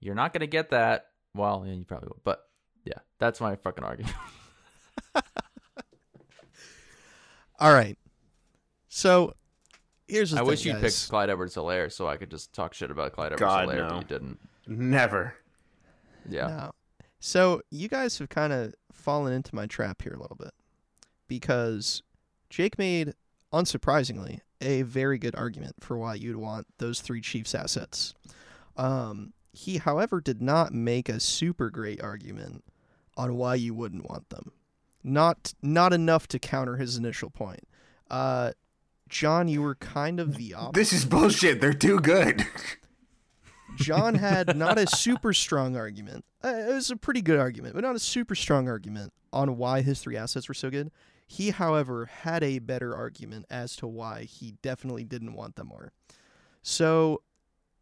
[0.00, 1.06] you're not going to get that.
[1.34, 2.20] Well, yeah, you probably will.
[2.24, 2.44] But
[2.84, 4.14] yeah, that's my fucking argument.
[7.58, 7.98] All right.
[8.88, 9.34] So
[10.08, 10.82] here's the I thing, wish you guys.
[10.82, 13.76] picked Clyde Edwards Helaire so I could just talk shit about Clyde Edwards God, Helaire,
[13.76, 13.88] no.
[13.88, 14.38] but you didn't.
[14.66, 15.34] Never.
[16.28, 16.46] Yeah.
[16.46, 16.70] No.
[17.20, 20.52] So you guys have kind of fallen into my trap here a little bit
[21.28, 22.02] because
[22.48, 23.12] Jake made,
[23.52, 28.14] unsurprisingly, a very good argument for why you'd want those three Chiefs assets.
[28.76, 32.64] Um, He, however, did not make a super great argument
[33.16, 34.52] on why you wouldn't want them.
[35.02, 37.66] Not not enough to counter his initial point.
[38.10, 38.52] Uh,
[39.08, 40.74] John, you were kind of the opposite.
[40.74, 41.60] This is bullshit.
[41.60, 42.46] They're too good.
[43.76, 46.24] John had not a super strong argument.
[46.44, 49.82] Uh, it was a pretty good argument, but not a super strong argument on why
[49.82, 50.90] his three assets were so good.
[51.26, 55.92] He, however, had a better argument as to why he definitely didn't want them more.
[56.62, 57.22] So,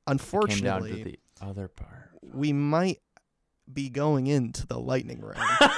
[0.06, 2.10] Came down to unfortunately, the other part.
[2.22, 3.00] we might
[3.72, 5.38] be going into the lightning round.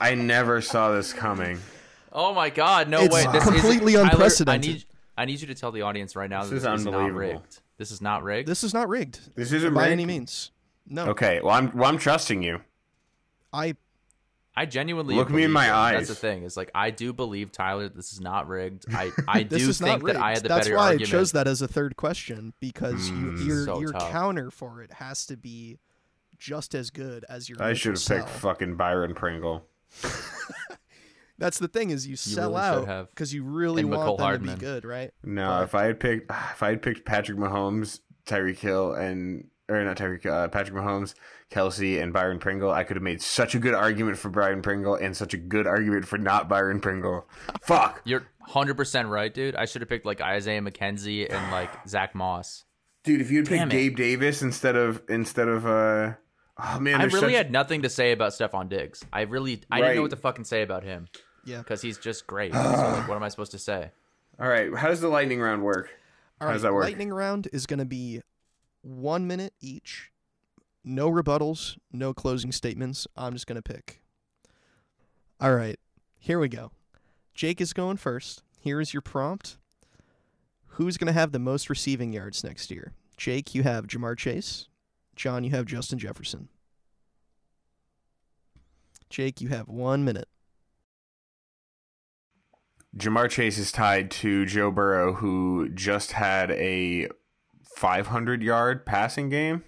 [0.00, 1.58] I never saw this coming.
[2.12, 3.26] Oh my god, no It's way.
[3.32, 4.70] This completely is, Tyler, unprecedented.
[4.70, 4.84] I need
[5.18, 7.12] I need you to tell the audience right now This that is this is not
[7.12, 7.60] rigged.
[7.78, 8.48] This is not rigged.
[8.48, 9.92] this is not rigged This isn't by rigged?
[9.92, 10.50] any means.
[10.88, 12.60] No, Okay, well I'm well I'm trusting you.
[13.52, 13.76] I
[14.58, 15.92] I genuinely Look me in believe my eyes.
[15.96, 16.42] That's the thing.
[16.44, 17.88] Is like I do believe Tyler.
[17.90, 18.86] This is not rigged.
[18.94, 21.08] I I do think that I had the That's better why argument.
[21.08, 23.46] I chose that as a third question because you, Mm.
[23.46, 24.10] your So your tough.
[24.10, 25.78] counter for it has to be
[26.38, 27.62] just as good as your.
[27.62, 29.66] I should have picked fucking Byron Pringle.
[31.38, 34.24] That's the thing is you sell really out because you really And want Mecole them
[34.24, 34.54] Hardman.
[34.54, 35.10] to be good, right?
[35.22, 39.48] No, But- if I had picked if I had picked Patrick Mahomes, Tyreek Hill, and
[39.68, 41.14] or not Tyreek, uh, Patrick Mahomes,
[41.50, 44.94] Kelce, and Byron Pringle, I could have made such a good argument for Byron Pringle
[44.94, 47.26] and such a good argument for not Byron Pringle.
[47.62, 48.00] Fuck.
[48.04, 49.56] You're hundred percent right, dude.
[49.56, 52.64] I should have picked like Isaiah McKenzie and like Zach Moss.
[53.04, 53.72] Dude, if you had Damn picked.
[53.72, 56.12] Gabe Davis instead of instead of uh
[56.58, 59.04] oh man, I really such- had nothing to say about Stefon Diggs.
[59.12, 61.08] I really I didn't know what to fucking say about him
[61.44, 61.58] Yeah.
[61.58, 62.52] because he's just great.
[62.54, 63.90] so like, what am I supposed to say?
[64.38, 65.88] All right, how does the lightning round work?
[66.40, 66.84] All How right, does that work?
[66.84, 68.20] lightning round is going to be
[68.86, 70.12] one minute each.
[70.84, 73.06] No rebuttals, no closing statements.
[73.16, 74.00] I'm just going to pick.
[75.40, 75.78] All right,
[76.18, 76.70] here we go.
[77.34, 78.42] Jake is going first.
[78.60, 79.58] Here is your prompt.
[80.66, 82.92] Who's going to have the most receiving yards next year?
[83.16, 84.68] Jake, you have Ja'Marr Chase.
[85.16, 86.48] John, you have Justin Jefferson.
[89.10, 90.28] Jake, you have one minute.
[92.96, 97.08] Ja'Marr Chase is tied to Joe Burrow, who just had a
[97.76, 99.62] 500 yard passing game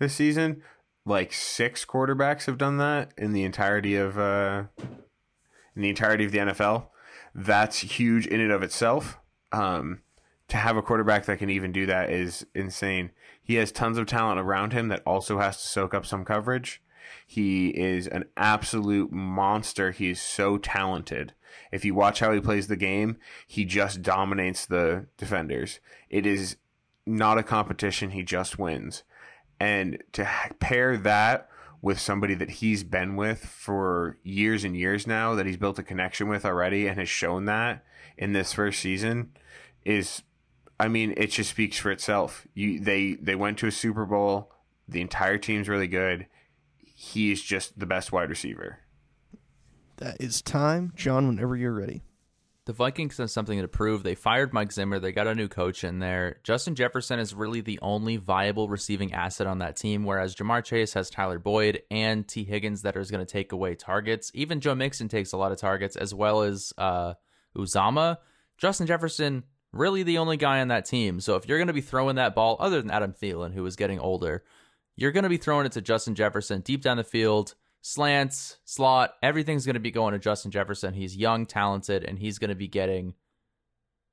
[0.00, 0.62] this season.
[1.06, 4.64] Like six quarterbacks have done that in the entirety of uh,
[5.74, 6.88] in the entirety of the NFL.
[7.34, 9.18] That's huge in and of itself.
[9.52, 10.02] Um,
[10.48, 13.10] to have a quarterback that can even do that is insane.
[13.42, 16.82] He has tons of talent around him that also has to soak up some coverage.
[17.26, 19.92] He is an absolute monster.
[19.92, 21.34] He is so talented.
[21.70, 23.16] If you watch how he plays the game,
[23.46, 25.80] he just dominates the defenders.
[26.10, 26.56] It is
[27.06, 28.10] not a competition.
[28.10, 29.02] He just wins.
[29.58, 31.48] And to pair that
[31.80, 35.82] with somebody that he's been with for years and years now, that he's built a
[35.82, 37.84] connection with already and has shown that
[38.16, 39.32] in this first season,
[39.84, 40.22] is,
[40.78, 42.46] I mean, it just speaks for itself.
[42.54, 44.52] You they they went to a Super Bowl.
[44.88, 46.26] The entire team's really good.
[46.84, 48.78] He's just the best wide receiver.
[49.96, 50.92] That is time.
[50.96, 52.02] John, whenever you're ready.
[52.64, 54.04] The Vikings have something to prove.
[54.04, 55.00] They fired Mike Zimmer.
[55.00, 56.38] They got a new coach in there.
[56.44, 60.92] Justin Jefferson is really the only viable receiving asset on that team, whereas Ja'Marr Chase
[60.94, 64.30] has Tyler Boyd and Tee Higgins that is going to take away targets.
[64.32, 67.14] Even Joe Mixon takes a lot of targets, as well as uh,
[67.56, 68.18] Uzomah.
[68.58, 71.18] Justin Jefferson, really the only guy on that team.
[71.18, 73.74] So if you're going to be throwing that ball, other than Adam Thielen, who is
[73.74, 74.44] getting older,
[74.94, 79.14] you're going to be throwing it to Justin Jefferson deep down the field slants, slot,
[79.22, 80.94] everything's going to be going to Justin Jefferson.
[80.94, 83.14] He's young, talented, and he's going to be getting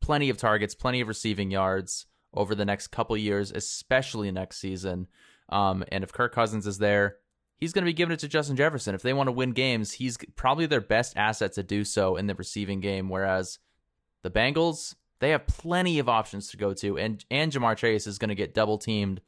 [0.02, 5.08] plenty of targets, plenty of receiving yards over the next couple years, especially next season.
[5.50, 7.18] Um, and if Kirk Cousins is there,
[7.58, 8.96] he's going to be giving it to Justin Jefferson.
[8.96, 12.28] If they want to win games, he's probably their best asset to do so in
[12.28, 13.08] the receiving game.
[13.08, 13.60] Whereas
[14.24, 18.18] the Bengals, they have plenty of options to go to, and and Ja'Marr Chase is
[18.18, 19.22] going to get double teamed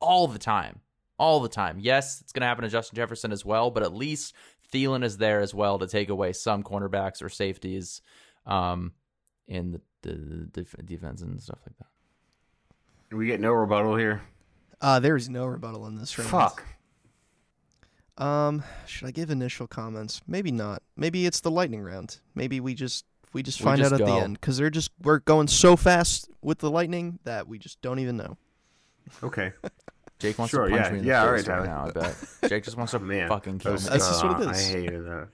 [0.00, 0.80] all the time
[1.18, 1.78] all the time.
[1.80, 4.34] Yes, it's going to happen to Justin Jefferson as well, but at least
[4.72, 8.02] Thielen is there as well to take away some cornerbacks or safeties
[8.46, 8.92] um,
[9.46, 13.16] in the, the, the def- defense and stuff like that.
[13.16, 14.22] We get no rebuttal here.
[14.80, 16.30] Uh, there is no rebuttal in this round.
[16.30, 16.64] Fuck.
[18.18, 20.20] Um, should I give initial comments?
[20.26, 20.82] Maybe not.
[20.96, 22.18] Maybe it's the lightning round.
[22.34, 24.90] Maybe we just we just We find just out at the end because they're just
[25.02, 28.38] we're going so fast with the lightning that we just don't even know.
[29.22, 29.52] Okay.
[30.18, 31.90] Jake wants Sure, to punch yeah, me in the yeah, face right, right, now, I
[31.90, 32.16] bet.
[32.48, 33.78] Jake just wants to Man, fucking kill me.
[33.78, 34.50] That's just what it uh.
[34.50, 35.28] I hated that.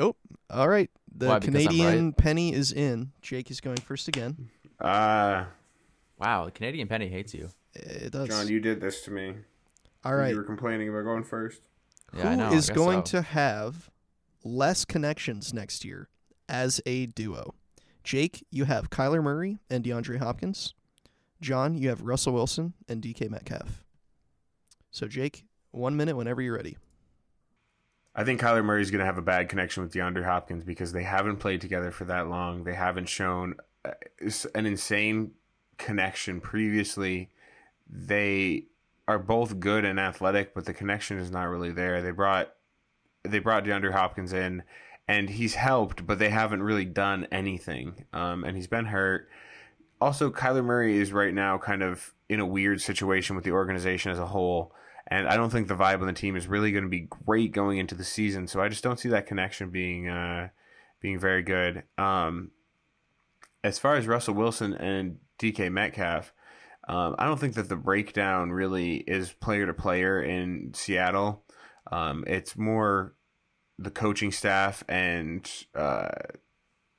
[0.00, 0.16] Oh,
[0.50, 2.16] all right, the Why, Canadian right?
[2.16, 3.12] penny is in.
[3.22, 4.50] Jake is going first again.
[4.80, 5.44] Uh,
[6.18, 7.48] Wow, the Canadian Penny hates you.
[7.74, 8.28] It does.
[8.28, 9.34] John, you did this to me.
[10.04, 11.60] All right, You were complaining about going first.
[12.16, 12.52] Yeah, I who know.
[12.52, 13.18] Is guess going so.
[13.18, 13.90] to have
[14.44, 16.08] less connections next year
[16.48, 17.54] as a duo?
[18.04, 20.74] Jake, you have Kyler Murray and DeAndre Hopkins.
[21.40, 23.83] John, you have Russell Wilson and DK Metcalf.
[24.94, 26.76] So Jake, one minute whenever you're ready.
[28.14, 30.92] I think Kyler Murray is going to have a bad connection with DeAndre Hopkins because
[30.92, 32.62] they haven't played together for that long.
[32.62, 33.90] They haven't shown uh,
[34.54, 35.32] an insane
[35.78, 37.30] connection previously.
[37.90, 38.66] They
[39.08, 42.00] are both good and athletic, but the connection is not really there.
[42.00, 42.54] They brought
[43.24, 44.62] they brought DeAndre Hopkins in,
[45.08, 48.04] and he's helped, but they haven't really done anything.
[48.12, 49.28] Um, and he's been hurt.
[50.00, 54.10] Also, Kyler Murray is right now kind of in a weird situation with the organization
[54.10, 54.74] as a whole.
[55.06, 57.52] And I don't think the vibe on the team is really going to be great
[57.52, 58.46] going into the season.
[58.46, 60.48] So I just don't see that connection being uh,
[61.00, 61.84] being very good.
[61.98, 62.50] Um,
[63.62, 66.32] as far as Russell Wilson and DK Metcalf,
[66.88, 71.42] um, I don't think that the breakdown really is player to player in Seattle.
[71.90, 73.14] Um, it's more
[73.78, 76.08] the coaching staff and uh,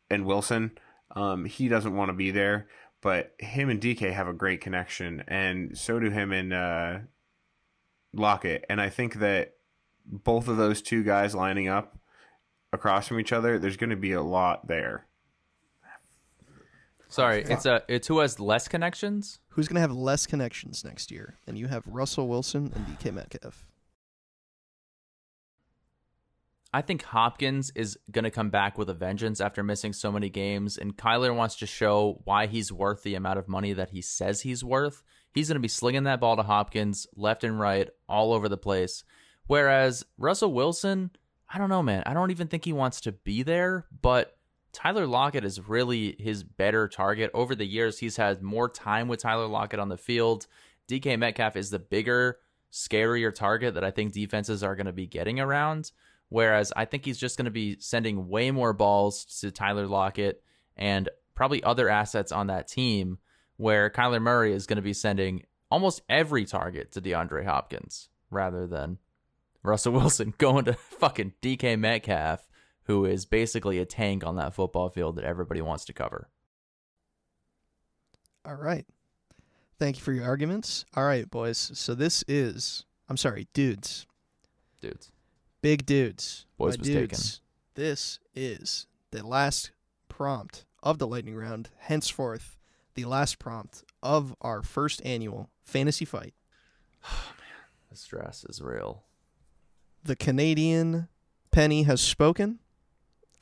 [0.10, 0.72] and Wilson.
[1.16, 2.68] Um, he doesn't want to be there,
[3.06, 6.98] but him and DK have a great connection, and so do him and uh,
[8.14, 8.66] Lockett.
[8.68, 9.54] And I think that
[10.08, 12.00] both of those two guys lining up
[12.74, 15.06] across from each other, there's going to be a lot there.
[17.08, 19.38] Sorry, it's a it's who has less connections.
[19.50, 21.36] Who's going to have less connections next year?
[21.46, 23.68] And you have Russell Wilson and DK Metcalf.
[26.76, 30.30] I think Hopkins is going to come back with a vengeance after missing so many
[30.30, 34.02] games, and Kyler wants to show why he's worth the amount of money that he
[34.02, 35.02] says he's worth.
[35.34, 38.58] He's going to be slinging that ball to Hopkins left and right, all over the
[38.58, 39.06] place.
[39.48, 41.12] Whereas Russell Wilson,
[41.48, 42.04] I don't know, man.
[42.06, 44.38] I don't even think he wants to be there, but
[44.74, 47.32] Tyler Lockett is really his better target.
[47.34, 50.46] Over the years, he's had more time with Tyler Lockett on the field.
[50.90, 52.40] DK Metcalf is the bigger,
[52.70, 55.94] scarier target that I think defenses are going to be getting around.
[56.30, 60.44] Whereas I think he's just going to be sending way more balls to Tyler Lockett
[60.76, 63.20] and probably other assets on that team,
[63.58, 68.68] where Kyler Murray is going to be sending almost every target to DeAndre Hopkins rather
[68.68, 68.98] than
[69.64, 72.48] Russell Wilson going to fucking DK Metcalf,
[72.84, 76.30] who is basically a tank on that football field that everybody wants to cover.
[78.46, 78.86] All right.
[79.80, 80.86] Thank you for your arguments.
[80.96, 81.72] All right, boys.
[81.74, 84.06] So this is, I'm sorry, dudes.
[84.82, 85.12] Dudes.
[85.66, 86.46] Big dudes.
[86.60, 87.08] Boys My was taken.
[87.08, 87.42] dudes.
[87.74, 89.72] This is the last
[90.10, 91.70] prompt of the lightning round.
[91.80, 92.60] Henceforth,
[92.94, 96.36] the last prompt of our first annual fantasy fight.
[97.04, 99.06] Oh man, the stress is real.
[100.04, 101.08] The Canadian
[101.50, 102.60] penny has spoken.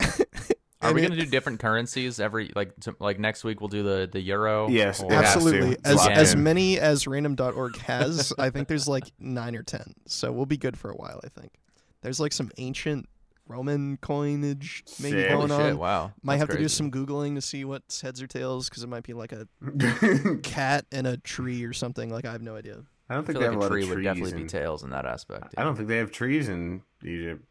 [0.80, 3.60] Are we going to do different currencies every like to, like next week?
[3.60, 4.70] We'll do the the euro.
[4.70, 5.40] Yes, or- it has to.
[5.40, 5.76] Absolutely.
[5.84, 6.42] As locked as in.
[6.42, 9.92] many as random.org has, I think there's like nine or ten.
[10.06, 11.52] So we'll be good for a while, I think.
[12.04, 13.08] There's like some ancient
[13.48, 15.30] Roman coinage maybe Sick.
[15.30, 15.72] going Holy shit!
[15.72, 15.78] on.
[15.78, 16.12] Wow.
[16.22, 16.68] Might That's have to do crazy.
[16.74, 19.48] some Googling to see what's heads or tails because it might be like a
[20.42, 22.10] cat and a tree or something.
[22.10, 22.82] Like I have no idea.
[23.08, 24.04] I don't I think feel they like have a a lot tree of would trees.
[24.04, 25.54] definitely be tails in that aspect.
[25.58, 27.44] I don't think they have trees in Egypt.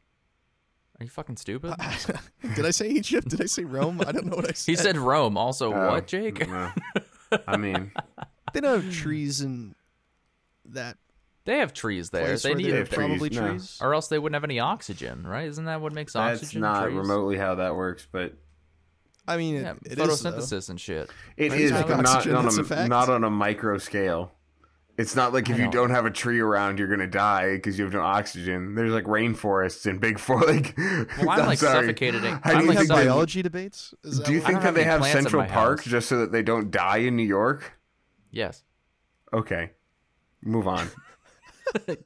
[0.99, 1.73] Are you fucking stupid?
[2.55, 3.27] Did I say Egypt?
[3.29, 4.01] Did I say Rome?
[4.05, 4.71] I don't know what I said.
[4.71, 5.35] he said Rome.
[5.37, 6.47] Also, Oh, what, Jake?
[6.47, 6.71] no.
[7.47, 7.91] I mean,
[8.53, 9.73] they don't have trees in
[10.65, 10.97] that
[11.45, 12.37] They have trees there.
[12.37, 13.47] They need, there are have trees, probably no.
[13.49, 13.77] trees.
[13.81, 15.47] or else they wouldn't have any oxygen, right?
[15.47, 16.61] Isn't that what makes that's oxygen?
[16.61, 16.97] That's not trees?
[16.97, 18.33] remotely how that works, but
[19.27, 20.31] I mean, it, Yeah, it is, though.
[20.31, 21.09] photosynthesis and shit.
[21.37, 24.31] it Trees is, but not oxygen, on a, a not on a micro scale.
[24.95, 27.83] It's not like if you don't have a tree around, you're gonna die because you
[27.85, 28.75] have no oxygen.
[28.75, 30.75] There's like rainforests and big for like.
[30.77, 31.87] Well, I'm, like, sorry.
[31.87, 33.93] suffocated in- How I'm, do you like, think suff- they- biology debates.
[34.03, 35.85] Is Do you think that have they have Central Park house.
[35.89, 37.73] just so that they don't die in New York?
[38.29, 38.63] Yes,
[39.33, 39.71] Okay,
[40.43, 40.87] move on.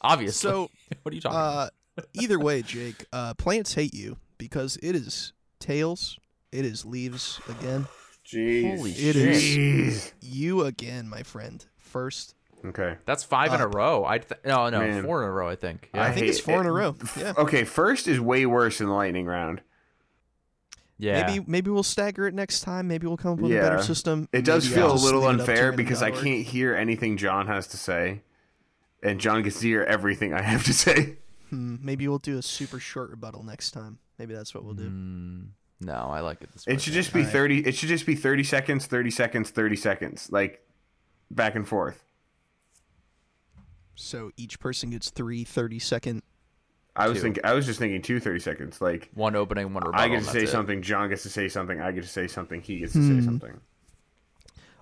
[0.00, 0.50] obviously.
[0.50, 0.70] So,
[1.02, 1.36] what are you talking?
[1.38, 1.70] about?
[1.98, 6.18] uh, either way, Jake, uh, plants hate you because it is tails,
[6.52, 7.86] it is leaves again.
[8.26, 9.16] Jeez, Holy It shit!
[9.16, 10.12] is.
[10.20, 11.64] You again, my friend.
[11.78, 12.34] First,
[12.64, 12.96] Okay.
[13.06, 14.04] That's five in a row.
[14.04, 15.02] I th- no no Man.
[15.02, 15.48] four in a row.
[15.48, 15.88] I think.
[15.94, 16.04] I Yeah.
[16.04, 16.94] I think it's hate four in a row.
[17.18, 17.32] Yeah.
[17.38, 19.62] Okay, first is way worse than the lightning round.
[20.98, 21.26] yeah.
[21.26, 22.86] Maybe maybe we'll stagger it next time.
[22.86, 24.28] Maybe we'll come up with a better system.
[24.32, 26.46] It does Maybe feel I'll a little leave it up to unfair because I can't
[26.46, 28.20] hear anything John has to say,
[29.02, 31.16] and John gets to hear everything I have to say.
[31.50, 33.98] Hmm, maybe we'll do a super short rebuttal next time.
[34.18, 34.88] Maybe that's what we'll do.
[34.88, 35.46] Mm,
[35.80, 36.74] no, I like it this way.
[36.74, 37.32] It should just be Alright.
[37.32, 37.58] thirty.
[37.66, 40.64] It should just be thirty seconds, thirty seconds, thirty seconds, like
[41.30, 42.04] back and forth.
[43.94, 46.22] So each person gets three 30 second.
[46.96, 47.22] I was Two.
[47.24, 47.44] thinking.
[47.44, 48.80] I was just thinking two 30 seconds.
[48.80, 50.00] Like one opening, one rebuttal.
[50.00, 50.52] I get to say that's it.
[50.52, 53.18] something, John gets to say something, I get to say something, he gets to Hmm.
[53.20, 53.60] say something.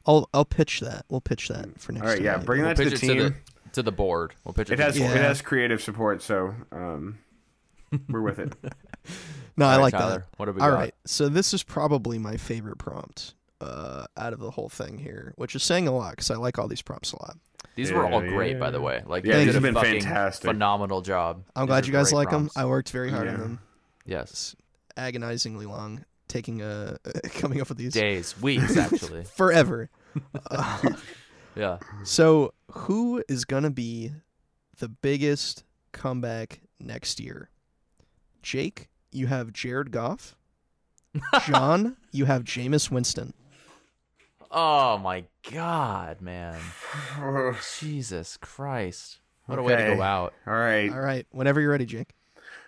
[0.06, 1.04] I'll I'll pitch that.
[1.08, 2.24] We'll pitch that for next All right, time.
[2.24, 2.46] yeah, maybe.
[2.46, 3.16] bring We'll that to the team.
[3.18, 3.34] to the
[3.72, 4.34] to the board.
[4.44, 4.74] We'll pitch it.
[4.74, 5.16] It has the board.
[5.16, 7.18] it has creative support, so um,
[8.08, 8.52] we're with it.
[9.56, 10.26] No, I All right, like Tyler, that.
[10.36, 10.76] What have we All got?
[10.76, 10.94] right.
[11.04, 15.56] So this is probably my favorite prompt uh, out of the whole thing here, which
[15.56, 17.36] is saying a lot because I like all these prompts a lot.
[17.74, 19.02] These were all Yeah, great, by the way.
[19.04, 20.48] Like, Yeah, they these have a been fantastic.
[20.48, 21.42] phenomenal job.
[21.56, 22.50] I'm These glad you guys great like them.
[22.54, 23.58] I worked very hard on them.
[24.06, 24.56] Yes, It's
[24.96, 26.98] agonizingly long, taking a
[27.34, 29.24] coming up with these days, weeks, actually.
[29.24, 29.90] forever.
[30.48, 30.78] Uh,
[31.58, 31.78] Yeah.
[32.04, 34.12] so, who is gonna be
[34.78, 37.50] the biggest comeback next year?
[38.42, 40.36] Jake, you have Jared Goff.
[41.46, 43.32] John, you have Jameis Winston.
[44.50, 46.58] Oh my god, man.
[47.78, 49.18] Jesus Christ.
[49.46, 49.96] What a way to Okay.
[49.96, 50.32] go out.
[50.46, 50.90] All right.
[50.92, 52.14] All right, whenever you're ready, Jake.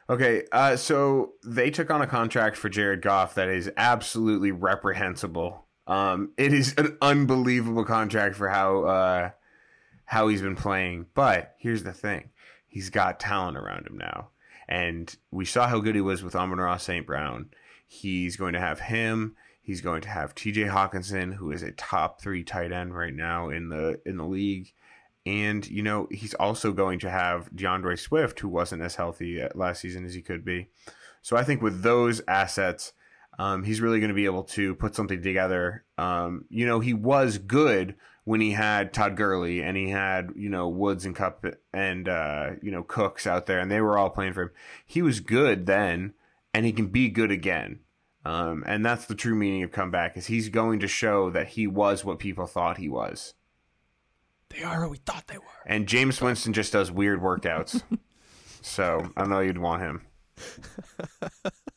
[0.09, 5.67] Okay, uh, so they took on a contract for Jared Goff that is absolutely reprehensible.
[5.91, 9.31] Um, it is an unbelievable contract for how uh,
[10.05, 11.07] how he's been playing.
[11.15, 12.31] But here's the thing:
[12.69, 14.29] he's got talent around him now,
[14.69, 17.05] and we saw how good he was with Amon-Ra St.
[17.05, 17.51] Brown.
[17.85, 19.35] He's going to have him.
[19.61, 20.63] He's going to have T.J.
[20.63, 24.73] Hockenson, who is a top three tight end right now in the in the league.
[25.27, 29.49] And, you know, he's also going to have D'Andre Swift, who wasn't as healthy uh,
[29.55, 30.69] last season as he could be.
[31.21, 32.93] So I think with those assets,
[33.41, 35.83] um, he's really going to be able to put something together.
[35.97, 37.95] Um, you know, he was good
[38.25, 42.51] when he had Todd Gurley and he had, you know, Woods and Kupp and, uh,
[42.61, 44.51] you know, Cooks out there and they were all playing for him.
[44.85, 46.13] He was good then
[46.53, 47.79] and he can be good again.
[48.27, 51.67] Um, and that's the true meaning of comeback is he's going to show that he
[51.67, 53.33] was what people thought he was.
[54.51, 55.45] They are who we thought they were.
[55.65, 57.83] And Jameis Winston just does weird workouts.
[58.61, 60.07] so I know you'd want him.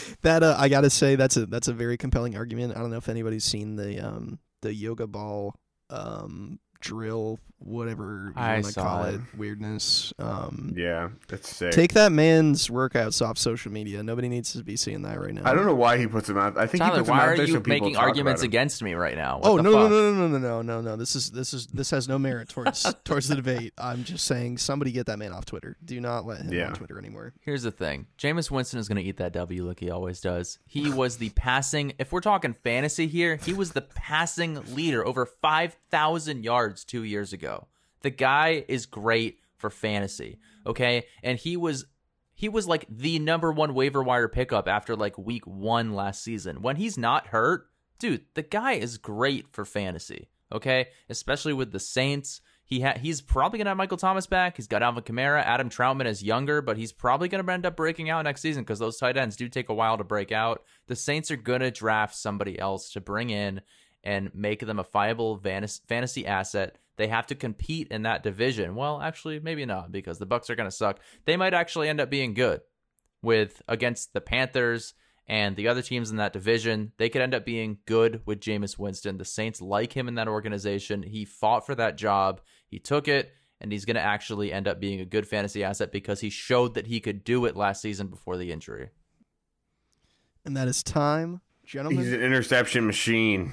[0.22, 2.76] That uh, I gotta say that's a that's a very compelling argument.
[2.76, 5.56] I don't know if anybody's seen the um the yoga ball
[5.90, 9.14] um drill whatever you I want to saw call it.
[9.14, 10.12] it weirdness.
[10.18, 11.70] Um, Yeah, that's sick.
[11.70, 14.02] take that man's workouts off social media.
[14.02, 15.42] Nobody needs to be seeing that right now.
[15.44, 16.58] I don't know why he puts them out.
[16.58, 18.42] I think he puts him why out are there you so people making talk arguments
[18.42, 18.50] about him.
[18.50, 19.38] against me right now?
[19.38, 19.90] What oh the no, no fuck?
[19.92, 20.96] no no no no no no no!
[20.96, 23.72] This is this is this has no merit towards towards the debate.
[23.78, 25.76] I'm just saying somebody get that man off Twitter.
[25.84, 26.66] Do not let him Yeah.
[26.66, 27.32] on Twitter anymore.
[27.42, 28.06] Here's the thing.
[28.18, 30.58] Jameis Winston is going to eat that W like he always does.
[30.66, 35.26] He was the passing, if we're talking fantasy here, he was the passing leader over
[35.26, 37.68] 5,000 yards two years ago.
[38.02, 41.04] The guy is great for fantasy, okay?
[41.22, 41.86] And he was
[42.34, 46.62] he was like the number one waiver wire pickup after like week one last season.
[46.62, 47.66] When he's not hurt,
[47.98, 50.88] dude, the guy is great for fantasy, okay?
[51.08, 52.40] Especially with the Saints.
[52.64, 54.56] He ha- he's probably gonna have Michael Thomas back.
[54.56, 55.44] He's got Alvin Kamara.
[55.44, 58.78] Adam Trautman is younger, but he's probably gonna end up breaking out next season because
[58.78, 60.62] those tight ends do take a while to break out.
[60.86, 63.60] The Saints are gonna draft somebody else to bring in
[64.04, 66.78] and make them a viable fantasy asset.
[66.96, 68.74] They have to compete in that division.
[68.74, 71.00] Well, actually, maybe not because the Bucs are gonna suck.
[71.24, 72.60] They might actually end up being good
[73.22, 74.94] with against the Panthers
[75.26, 76.92] and the other teams in that division.
[76.98, 79.18] They could end up being good with Jameis Winston.
[79.18, 81.02] The Saints like him in that organization.
[81.02, 82.40] He fought for that job.
[82.66, 85.92] He took it, and he's going to actually end up being a good fantasy asset
[85.92, 88.90] because he showed that he could do it last season before the injury.
[90.44, 92.04] And that is time, gentlemen.
[92.04, 93.52] He's an interception machine.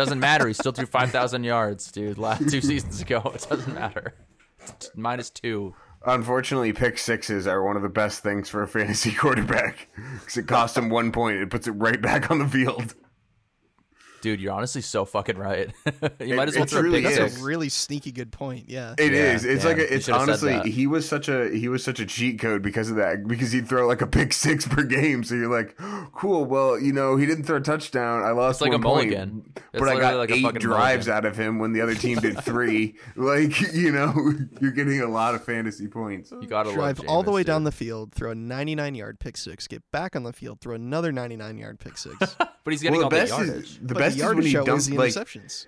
[0.00, 0.48] Doesn't matter.
[0.48, 3.20] He still threw 5,000 yards, dude, last two seasons ago.
[3.34, 4.14] It doesn't matter.
[4.94, 5.74] Minus two.
[6.06, 10.46] Unfortunately, pick sixes are one of the best things for a fantasy quarterback because it
[10.46, 11.36] costs him one point.
[11.36, 12.94] It puts it right back on the field.
[14.22, 15.70] Dude, you're honestly so fucking right.
[15.86, 17.16] you It- might as well it throw a really pick is.
[17.18, 18.64] That's a really sneaky good point.
[18.68, 18.94] Yeah.
[18.98, 19.44] It Yeah, is.
[19.44, 21.82] It's damn, like a, it's should have said honestly he was such a he was
[21.82, 24.82] such a cheat code because of that because he'd throw like a pick six per
[24.82, 25.24] game.
[25.24, 25.76] So you're like,
[26.12, 26.44] cool.
[26.44, 28.22] Well, you know he didn't throw a touchdown.
[28.22, 29.52] I lost It's like one a point, mulligan.
[29.56, 31.24] It's but I got like eight fucking drives mulligan.
[31.26, 32.96] out of him when the other team did three.
[33.16, 34.14] like you know
[34.60, 36.30] you're getting a lot of fantasy points.
[36.30, 37.46] You gotta Drive love all the way dude.
[37.48, 40.74] down the field, throw a 99 yard pick six, get back on the field, throw
[40.74, 42.36] another 99 yard pick six.
[42.64, 43.64] But he's getting Well, all the the yardage.
[43.64, 45.66] is the but best the is when he show is dumped the like interceptions.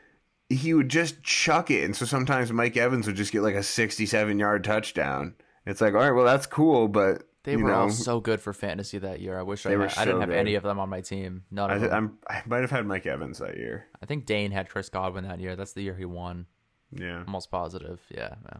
[0.49, 3.63] he would just chuck it, and so sometimes Mike Evans would just get like a
[3.63, 5.35] 67 yard touchdown.
[5.67, 8.41] It's like, all right, well that's cool, but They you were know, all so good
[8.41, 9.39] for fantasy that year.
[9.39, 10.39] I wish I, They were had, I didn't have good.
[10.39, 11.45] any of them on my team.
[11.51, 12.19] None I, of th- them.
[12.29, 13.87] I'm I might have had Mike Evans that year.
[14.03, 15.57] I think Dane had Chris Godwin that year.
[15.57, 16.47] That's the year he won.
[16.91, 17.23] Yeah.
[17.27, 18.01] Almost positive.
[18.11, 18.35] Yeah.
[18.45, 18.59] yeah.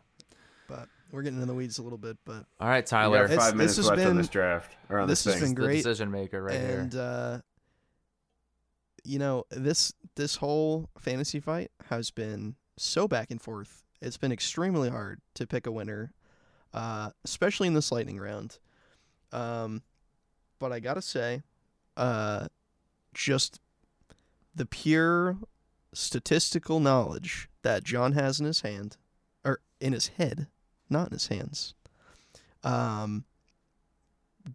[0.69, 2.17] But we're getting in the weeds a little bit.
[2.25, 3.29] But All right, Tyler.
[3.29, 5.55] five minutes this has left on this draft or on this this, has thing.
[5.55, 5.77] been the great.
[5.83, 6.79] decision maker right and here.
[6.81, 7.39] And uh,
[9.05, 13.85] you know this this whole fantasy fight has been so back and forth.
[14.01, 16.13] It's been extremely hard to pick a winner,
[16.73, 18.59] uh, especially in this lightning round.
[19.31, 19.83] Um,
[20.59, 21.43] but I gotta say,
[21.97, 22.49] uh,
[23.15, 23.61] just
[24.55, 25.39] the pure
[25.95, 28.97] statistical knowledge that John has in his hand,
[29.45, 30.49] or in his head,
[30.89, 31.75] not in his hands.
[32.65, 33.25] Um,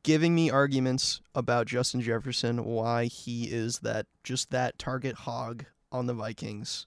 [0.03, 6.05] giving me arguments about Justin Jefferson, why he is that just that target hog on
[6.07, 6.85] the Vikings,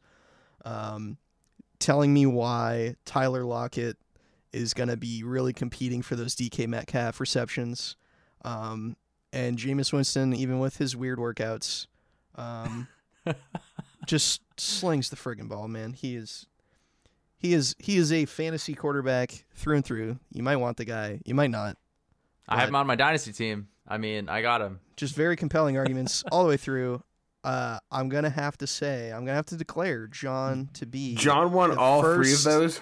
[0.65, 1.17] um,
[1.79, 3.97] telling me why Tyler Lockett
[4.53, 7.97] is going to be really competing for those DK Metcalf receptions,
[8.45, 8.97] um,
[9.33, 11.87] and Jameis Winston, even with his weird workouts,
[12.35, 12.89] um,
[14.07, 15.93] just slings the friggin' ball, man.
[15.93, 16.47] He is.
[17.39, 20.19] He is he is a fantasy quarterback through and through.
[20.31, 21.79] You might want the guy, you might not.
[22.51, 23.69] I have But- him on my dynasty team.
[23.89, 24.81] I mean, I got him.
[24.97, 27.03] just very compelling arguments all the way through.
[27.43, 31.53] Uh, I'm gonna have to say, I'm gonna have to declare John to be John
[31.53, 32.81] won the all three of those.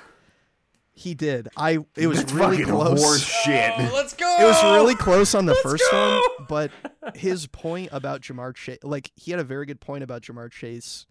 [0.93, 1.49] He did.
[1.57, 1.79] I.
[1.97, 3.01] It was That's really close.
[3.01, 3.73] horse shit.
[3.93, 4.37] let's go.
[4.41, 6.21] It was really close on the Let's first go!
[6.39, 6.73] one, but
[7.15, 11.07] his point about Ja'Marr Chase, like he had a very good point about Ja'Marr Chase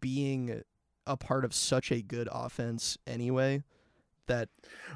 [0.00, 0.62] being
[1.06, 3.62] a part of such a good offense anyway.
[4.28, 4.48] That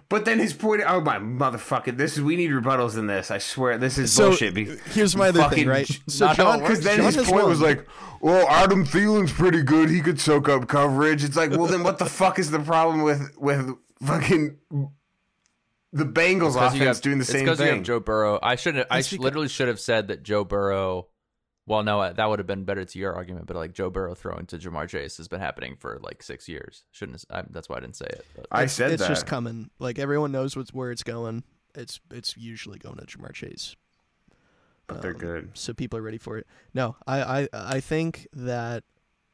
[0.09, 0.82] But then his point.
[0.86, 1.97] Oh my motherfucker!
[1.97, 3.31] This is we need rebuttals in this.
[3.31, 4.57] I swear this is so bullshit.
[4.57, 6.01] here's my other fucking thing, right?
[6.09, 6.61] So not how John.
[6.61, 7.86] Because then John his has point was like,
[8.20, 9.90] "Well, Adam Thielen's pretty good.
[9.90, 13.03] He could soak up coverage." It's like, well, then what the fuck is the problem
[13.03, 13.69] with with
[14.05, 14.59] fucking
[15.93, 17.74] the Bengals Because you offense have- doing the it's same because you thing?
[17.77, 18.39] have Joe Burrow.
[18.43, 18.86] I should have.
[18.90, 21.09] I It's sh- because- literally should have said that Joe Burrow.
[21.69, 24.47] Well, no, that would have been better to your argument, but like Joe Burrow throwing
[24.47, 26.85] to Ja'Marr Chase has been happening for like six years.
[26.93, 28.25] Shouldn't have, I, that's why I didn't say it.
[28.37, 28.47] But.
[28.53, 29.09] I it's, said it's that.
[29.09, 29.71] just coming.
[29.81, 31.43] Like everyone knows what's where it's going.
[31.75, 33.75] It's it's usually going to Ja'Marr Chase.
[34.87, 35.51] but they're Um, good.
[35.55, 36.47] so people are ready for it.
[36.73, 38.85] No, I, I I think that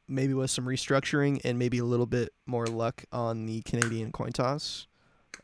[0.09, 4.33] maybe with some restructuring and maybe a little bit more luck on the Canadian coin
[4.33, 4.87] toss.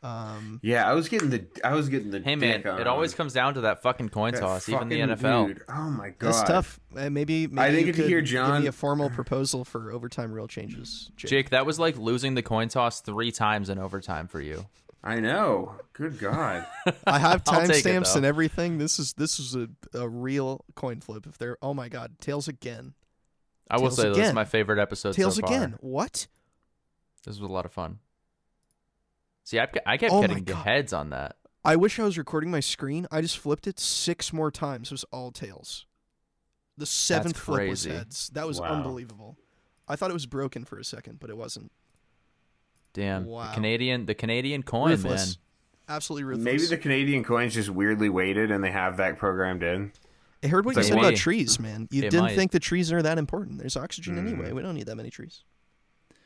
[0.01, 2.21] Um, Yeah, I was getting the I was getting the.
[2.21, 4.99] Hey man, on it always comes down to that fucking coin that toss, even the
[4.99, 5.47] NFL.
[5.47, 5.61] dude.
[5.67, 6.79] Oh my god, that's tough.
[6.95, 9.65] Uh, maybe, maybe I didn't you get to could hear Give me a formal proposal
[9.65, 11.29] for overtime rule changes, Jake.
[11.29, 14.67] Jake, that was like losing the coin toss three times in overtime for you.
[15.03, 15.75] I know.
[15.93, 16.65] Good god.
[17.05, 18.77] I have I'll take it, timestamps and everything.
[18.77, 21.25] This is this is a, a real coin flip.
[21.25, 22.93] If they're oh my god, tails again,
[23.69, 25.49] I will Tails say this is my favorite episode tails so far.
[25.55, 25.75] again.
[25.79, 26.27] What?
[27.25, 27.99] This was a lot of fun.
[29.49, 31.35] See, I, I kept Oh getting heads on that.
[31.65, 33.07] I wish I was recording my screen.
[33.09, 34.89] I just flipped it six more times.
[34.89, 35.87] It was all tails.
[36.77, 38.29] The seventh flip was heads.
[38.35, 38.67] That was Wow.
[38.75, 39.37] unbelievable.
[39.87, 41.71] I thought it was broken for a second, but it wasn't.
[42.93, 43.47] Damn, Wow.
[43.47, 45.37] the Canadian, the Canadian coin, ruthless.
[45.37, 45.95] man.
[45.95, 46.45] Absolutely ruthless.
[46.45, 49.91] Maybe the Canadian coins just weirdly weighted and they have that programmed in.
[50.43, 51.87] I heard what It's you like, said about trees, man.
[51.89, 52.35] You It didn't might.
[52.35, 53.57] think the trees are that important.
[53.57, 54.27] There's oxygen Mm.
[54.27, 54.51] anyway.
[54.51, 55.41] We don't need that many trees.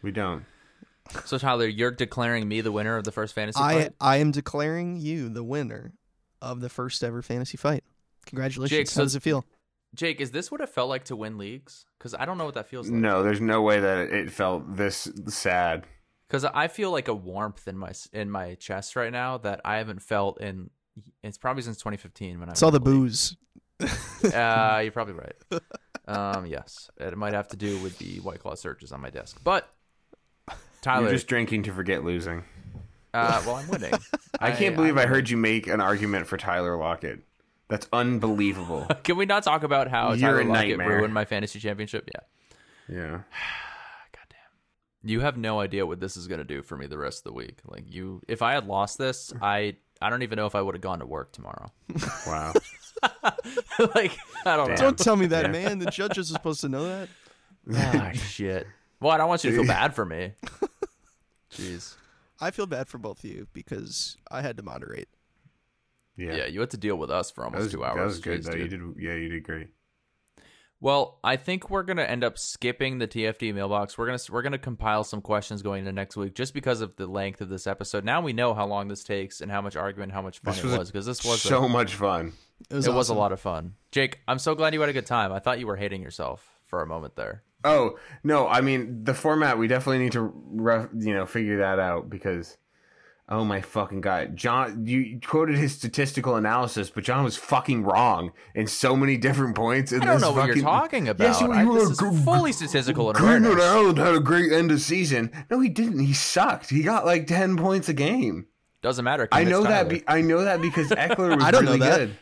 [0.01, 0.43] We don't.
[1.25, 3.93] So Tyler, you're declaring me the winner of the first fantasy I fight.
[3.99, 5.93] I am declaring you the winner
[6.41, 7.83] of the first ever fantasy fight.
[8.25, 8.69] Congratulations.
[8.77, 9.45] Jake, How so- does it feel?
[9.95, 11.85] Jake, is this what it felt like to win leagues?
[11.99, 12.99] Because I don't know what that feels like.
[12.99, 15.85] No, there's no way that it felt this sad.
[16.27, 19.77] because I feel like a warmth in my in my chest right now that I
[19.77, 20.71] haven't felt in.
[21.21, 22.53] It's probably since 2015 when I.
[22.53, 22.85] saw the league.
[22.85, 23.37] booze.
[23.81, 23.87] Uh,
[24.83, 25.35] you're probably right.
[26.07, 29.39] Um, yes, it might have to do with the White Claw searches on my desk.
[29.43, 29.69] But
[30.83, 32.43] Tyler, You're just drinking to forget losing.
[33.15, 33.93] uh, well, I'm winning.
[34.39, 37.21] I can't believe I'm I heard you make an argument for Tyler Lockett.
[37.69, 38.85] That's unbelievable.
[39.03, 40.97] Can we not talk about how You're Tyler a Lockett nightmare.
[40.97, 42.07] ruined my fantasy championship?
[42.13, 42.95] Yeah.
[42.95, 43.09] yeah.
[44.11, 44.51] Goddamn.
[45.03, 47.23] You have no idea what this is going to do for me the rest of
[47.23, 47.57] the week.
[47.65, 50.75] Like you if I had lost this, I I don't even know if I would
[50.75, 51.71] have gone to work tomorrow.
[52.27, 52.53] Wow.
[53.95, 54.75] like I don't know.
[54.75, 55.51] Don't tell me that, Yeah.
[55.51, 55.79] man.
[55.79, 57.09] The judges are supposed to know that.
[57.73, 58.67] Ah, shit.
[58.99, 60.33] Well, I don't want you to feel bad for me.
[61.53, 61.95] Jeez.
[62.39, 65.09] I feel bad for both of you because I had to moderate.
[66.17, 66.35] Yeah.
[66.35, 67.97] Yeah, you had to deal with us for almost was, two hours.
[67.97, 68.57] That was good Jeez, though.
[68.57, 68.81] You did.
[68.99, 69.67] Yeah, you did great.
[70.83, 73.97] Well, I think we're gonna end up skipping the TFD mailbox.
[73.97, 77.07] We're gonna we're gonna compile some questions going into next week, just because of the
[77.07, 78.03] length of this episode.
[78.03, 80.65] Now we know how long this takes and how much argument, how much fun This
[80.65, 82.33] it was because this was so a, much fun.
[82.69, 83.75] It was, it was a lot of fun.
[83.91, 85.31] Jake, I'm so glad you had a good time.
[85.31, 87.43] I thought you were hating yourself for a moment there.
[87.63, 89.57] Oh no, I mean the format.
[89.57, 92.57] We definitely need to, ref, you know, figure that out because,
[93.29, 98.31] oh my fucking god, John, you quoted his statistical analysis, but John was fucking wrong
[98.53, 99.91] in so many different points.
[99.91, 101.25] In I don't know what you're talking about.
[101.25, 103.17] Yes, you, I- you were this is fully statistical and.
[103.19, 105.31] Allen had a great end of season.
[105.49, 105.99] No, he didn't.
[105.99, 106.69] He sucked.
[106.69, 108.47] He got like ten points a game.
[108.81, 109.29] Doesn't matter.
[109.31, 109.87] I know that.
[109.87, 111.97] Be, I know that because Ekeler was I don't know really that.
[111.99, 112.17] good.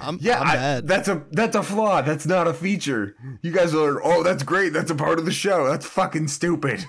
[0.00, 0.86] I'm, Yeah, I'm I- bad.
[0.88, 2.02] that's a that's a flaw.
[2.02, 3.14] That's not a feature.
[3.42, 4.72] You guys are oh, that's great.
[4.72, 5.66] That's a part of the show.
[5.68, 6.84] That's fucking stupid.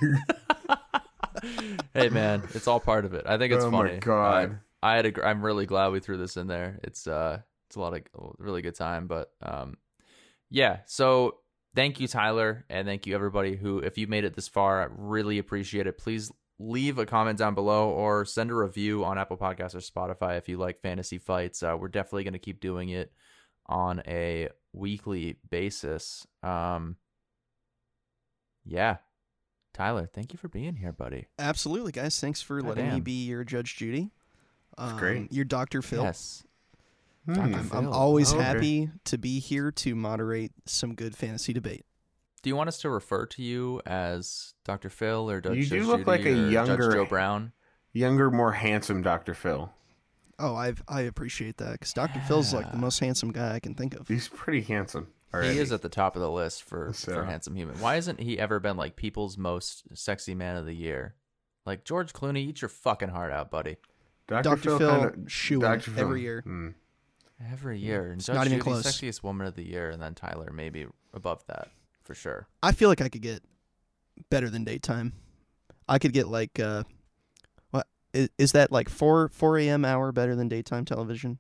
[1.93, 3.25] hey man, it's all part of it.
[3.27, 3.99] I think it's Oh my funny.
[3.99, 4.59] God.
[4.83, 6.79] I, I had a, gr- I'm really glad we threw this in there.
[6.83, 8.01] It's uh, it's a lot of
[8.37, 9.07] really good time.
[9.07, 9.77] But um,
[10.49, 10.79] yeah.
[10.85, 11.37] So
[11.75, 14.87] thank you, Tyler, and thank you everybody who, if you made it this far, I
[14.95, 15.97] really appreciate it.
[15.97, 20.37] Please leave a comment down below or send a review on Apple Podcasts or Spotify
[20.37, 21.61] if you like fantasy fights.
[21.61, 23.11] Uh, we're definitely going to keep doing it
[23.67, 26.25] on a weekly basis.
[26.41, 26.95] Um,
[28.65, 28.97] yeah.
[29.73, 31.27] Tyler, thank you for being here, buddy.
[31.37, 32.19] Absolutely, guys.
[32.19, 34.09] Thanks for letting me be your Judge Judy.
[34.77, 35.31] Um, great.
[35.31, 35.83] You're Dr.
[35.83, 36.01] Phil.
[36.01, 36.43] Yes.
[37.27, 37.33] Hmm.
[37.33, 37.55] Dr.
[37.57, 38.41] I'm, I'm always Okay.
[38.41, 41.85] happy to be here to moderate some good fantasy debate.
[42.43, 44.89] Do you want us to refer to you as Dr.
[44.89, 47.51] Phil or Judge You do Judge look Judy like a or younger- Judge Joe Brown?
[47.93, 49.33] Younger, more handsome Dr.
[49.33, 49.71] Phil.
[50.39, 52.19] Oh, I I appreciate that because Dr.
[52.27, 54.07] Phil's like the most handsome guy I can think of.
[54.07, 55.07] He's pretty handsome.
[55.33, 55.55] Already.
[55.55, 57.79] He is at the top of the list for, So- for handsome human.
[57.79, 61.15] Why hasn't he ever been like people's most sexy man of the year?
[61.65, 63.77] Like George Clooney, eat your fucking heart out, buddy.
[64.27, 64.43] Dr.
[64.43, 64.77] Dr.
[64.77, 65.91] Phil, kinda- shoo-in Dr.
[65.91, 66.03] Phil.
[66.03, 66.41] every year.
[66.41, 66.69] Hmm.
[67.51, 68.05] Every year.
[68.11, 68.85] And It's Judge not even Judy, close.
[68.85, 71.69] sexiest woman of the year, and then Tyler maybe above that
[72.07, 72.47] for sure.
[72.63, 73.43] I feel like I could get
[74.31, 75.13] better than daytime.
[75.87, 76.83] I could get like uh,
[77.71, 79.85] what is, is that like four four a.m.
[79.85, 81.37] hour better than daytime television?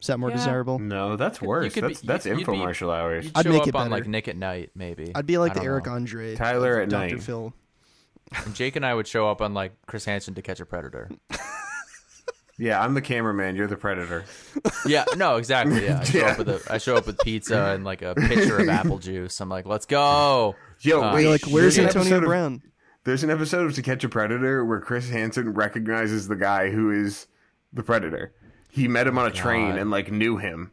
[0.00, 0.36] Is that more Yeah.
[0.36, 0.78] desirable?
[0.78, 1.74] No, that's You worse.
[1.74, 3.24] could be- That's that's you'd- you'd be- infomercial hours.
[3.26, 4.06] You'd I'd make up it on like.
[4.06, 5.12] Nick at Night, maybe.
[5.14, 5.92] I'd be like the Eric know.
[5.92, 7.14] Andre, Tyler at Dr.
[7.16, 7.22] night.
[7.22, 7.52] Phil.
[8.44, 11.10] And Jake and I would show up on like Chris Hansen to catch a predator.
[12.60, 13.56] Yeah, I'm the cameraman.
[13.56, 14.24] You're the predator.
[14.86, 15.84] Yeah, no, exactly.
[15.84, 16.26] Yeah, I show Yeah.
[16.32, 19.38] up with a I show up with pizza and like a pitcher of apple juice.
[19.40, 20.56] I'm like, let's go.
[20.80, 21.26] Yo, Uh, wait.
[21.28, 22.62] Like, where's there's an Antonio of- Brown?
[23.04, 26.90] There's an episode of To Catch a Predator where Chris Hansen recognizes the guy who
[26.90, 27.26] is
[27.72, 28.32] the predator.
[28.70, 29.78] He met him on a train God.
[29.78, 30.72] and like knew him.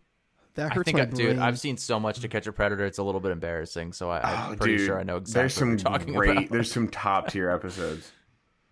[0.56, 1.16] That I hurts think, my I, brain.
[1.36, 2.86] dude, I've seen so much to catch a predator.
[2.86, 3.94] It's a little bit embarrassing.
[3.94, 6.14] So I, I'm Oh, pretty dude, sure I know exactly There's some what you're talking
[6.14, 6.32] great.
[6.38, 6.50] about.
[6.50, 8.12] There's some top tier episodes.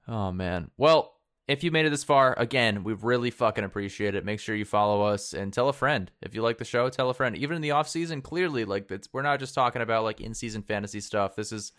[0.08, 0.70] Oh man.
[0.78, 1.15] Well,
[1.48, 4.26] if you made it this far, again, we really fucking appreciate it.
[4.26, 6.10] Make sure you follow us and tell a friend.
[6.22, 7.38] If you like the show, tell a friend.
[7.38, 10.34] Even in the off season, clearly, like it's, we're not just talking about like in
[10.34, 11.36] season fantasy stuff.
[11.36, 11.72] This is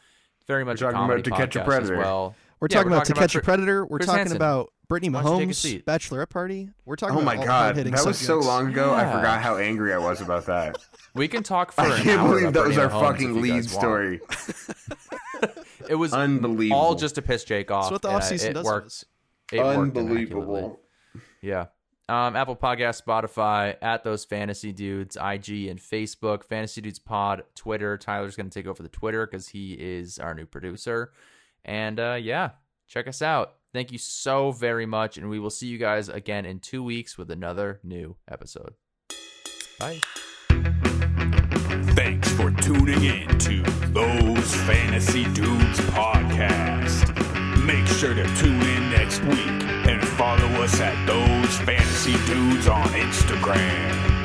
[0.46, 1.94] very much We're a talking comedy about To Catch a Predator.
[1.94, 2.34] as well.
[2.60, 3.84] We're Yeah, talking about To Catch a Predator.
[3.84, 4.36] We're Chris talking Hansen.
[4.36, 6.70] about Brittany Why don't you take a Mahomes' bachelorette party.
[6.84, 8.94] We're talking Oh my all god, hard-hitting that was so long ago.
[8.94, 10.78] I forgot how angry I was about that.
[11.12, 13.68] We can talk for I an can't hour believe that was our Mahomes fucking lead
[13.68, 14.20] story.
[15.88, 16.76] It was Unbelievable.
[16.80, 17.84] all just to piss Jake off.
[17.84, 19.04] That's what the and, uh, offseason it does to worked.
[19.52, 19.58] Us.
[19.58, 19.60] It.
[19.60, 20.80] Unbelievable.
[21.40, 21.66] Yeah.
[22.08, 27.98] Um, Apple Podcast, Spotify, at those fantasy dudes, IG and Facebook, Fantasy Dudes Pod, Twitter.
[27.98, 31.12] Tyler's going to take over the Twitter because he is our new producer.
[31.64, 32.50] And uh, yeah,
[32.86, 33.54] check us out.
[33.72, 35.18] Thank you so very much.
[35.18, 38.74] And we will see you guys again in two weeks with another new episode.
[39.80, 40.00] Bye.
[41.94, 47.25] Thanks for tuning in to Those Fantasy Dudes podcast.
[47.66, 52.86] Make sure to tune in next week and follow us at Those Fantasy Dudes on
[52.90, 54.15] Instagram.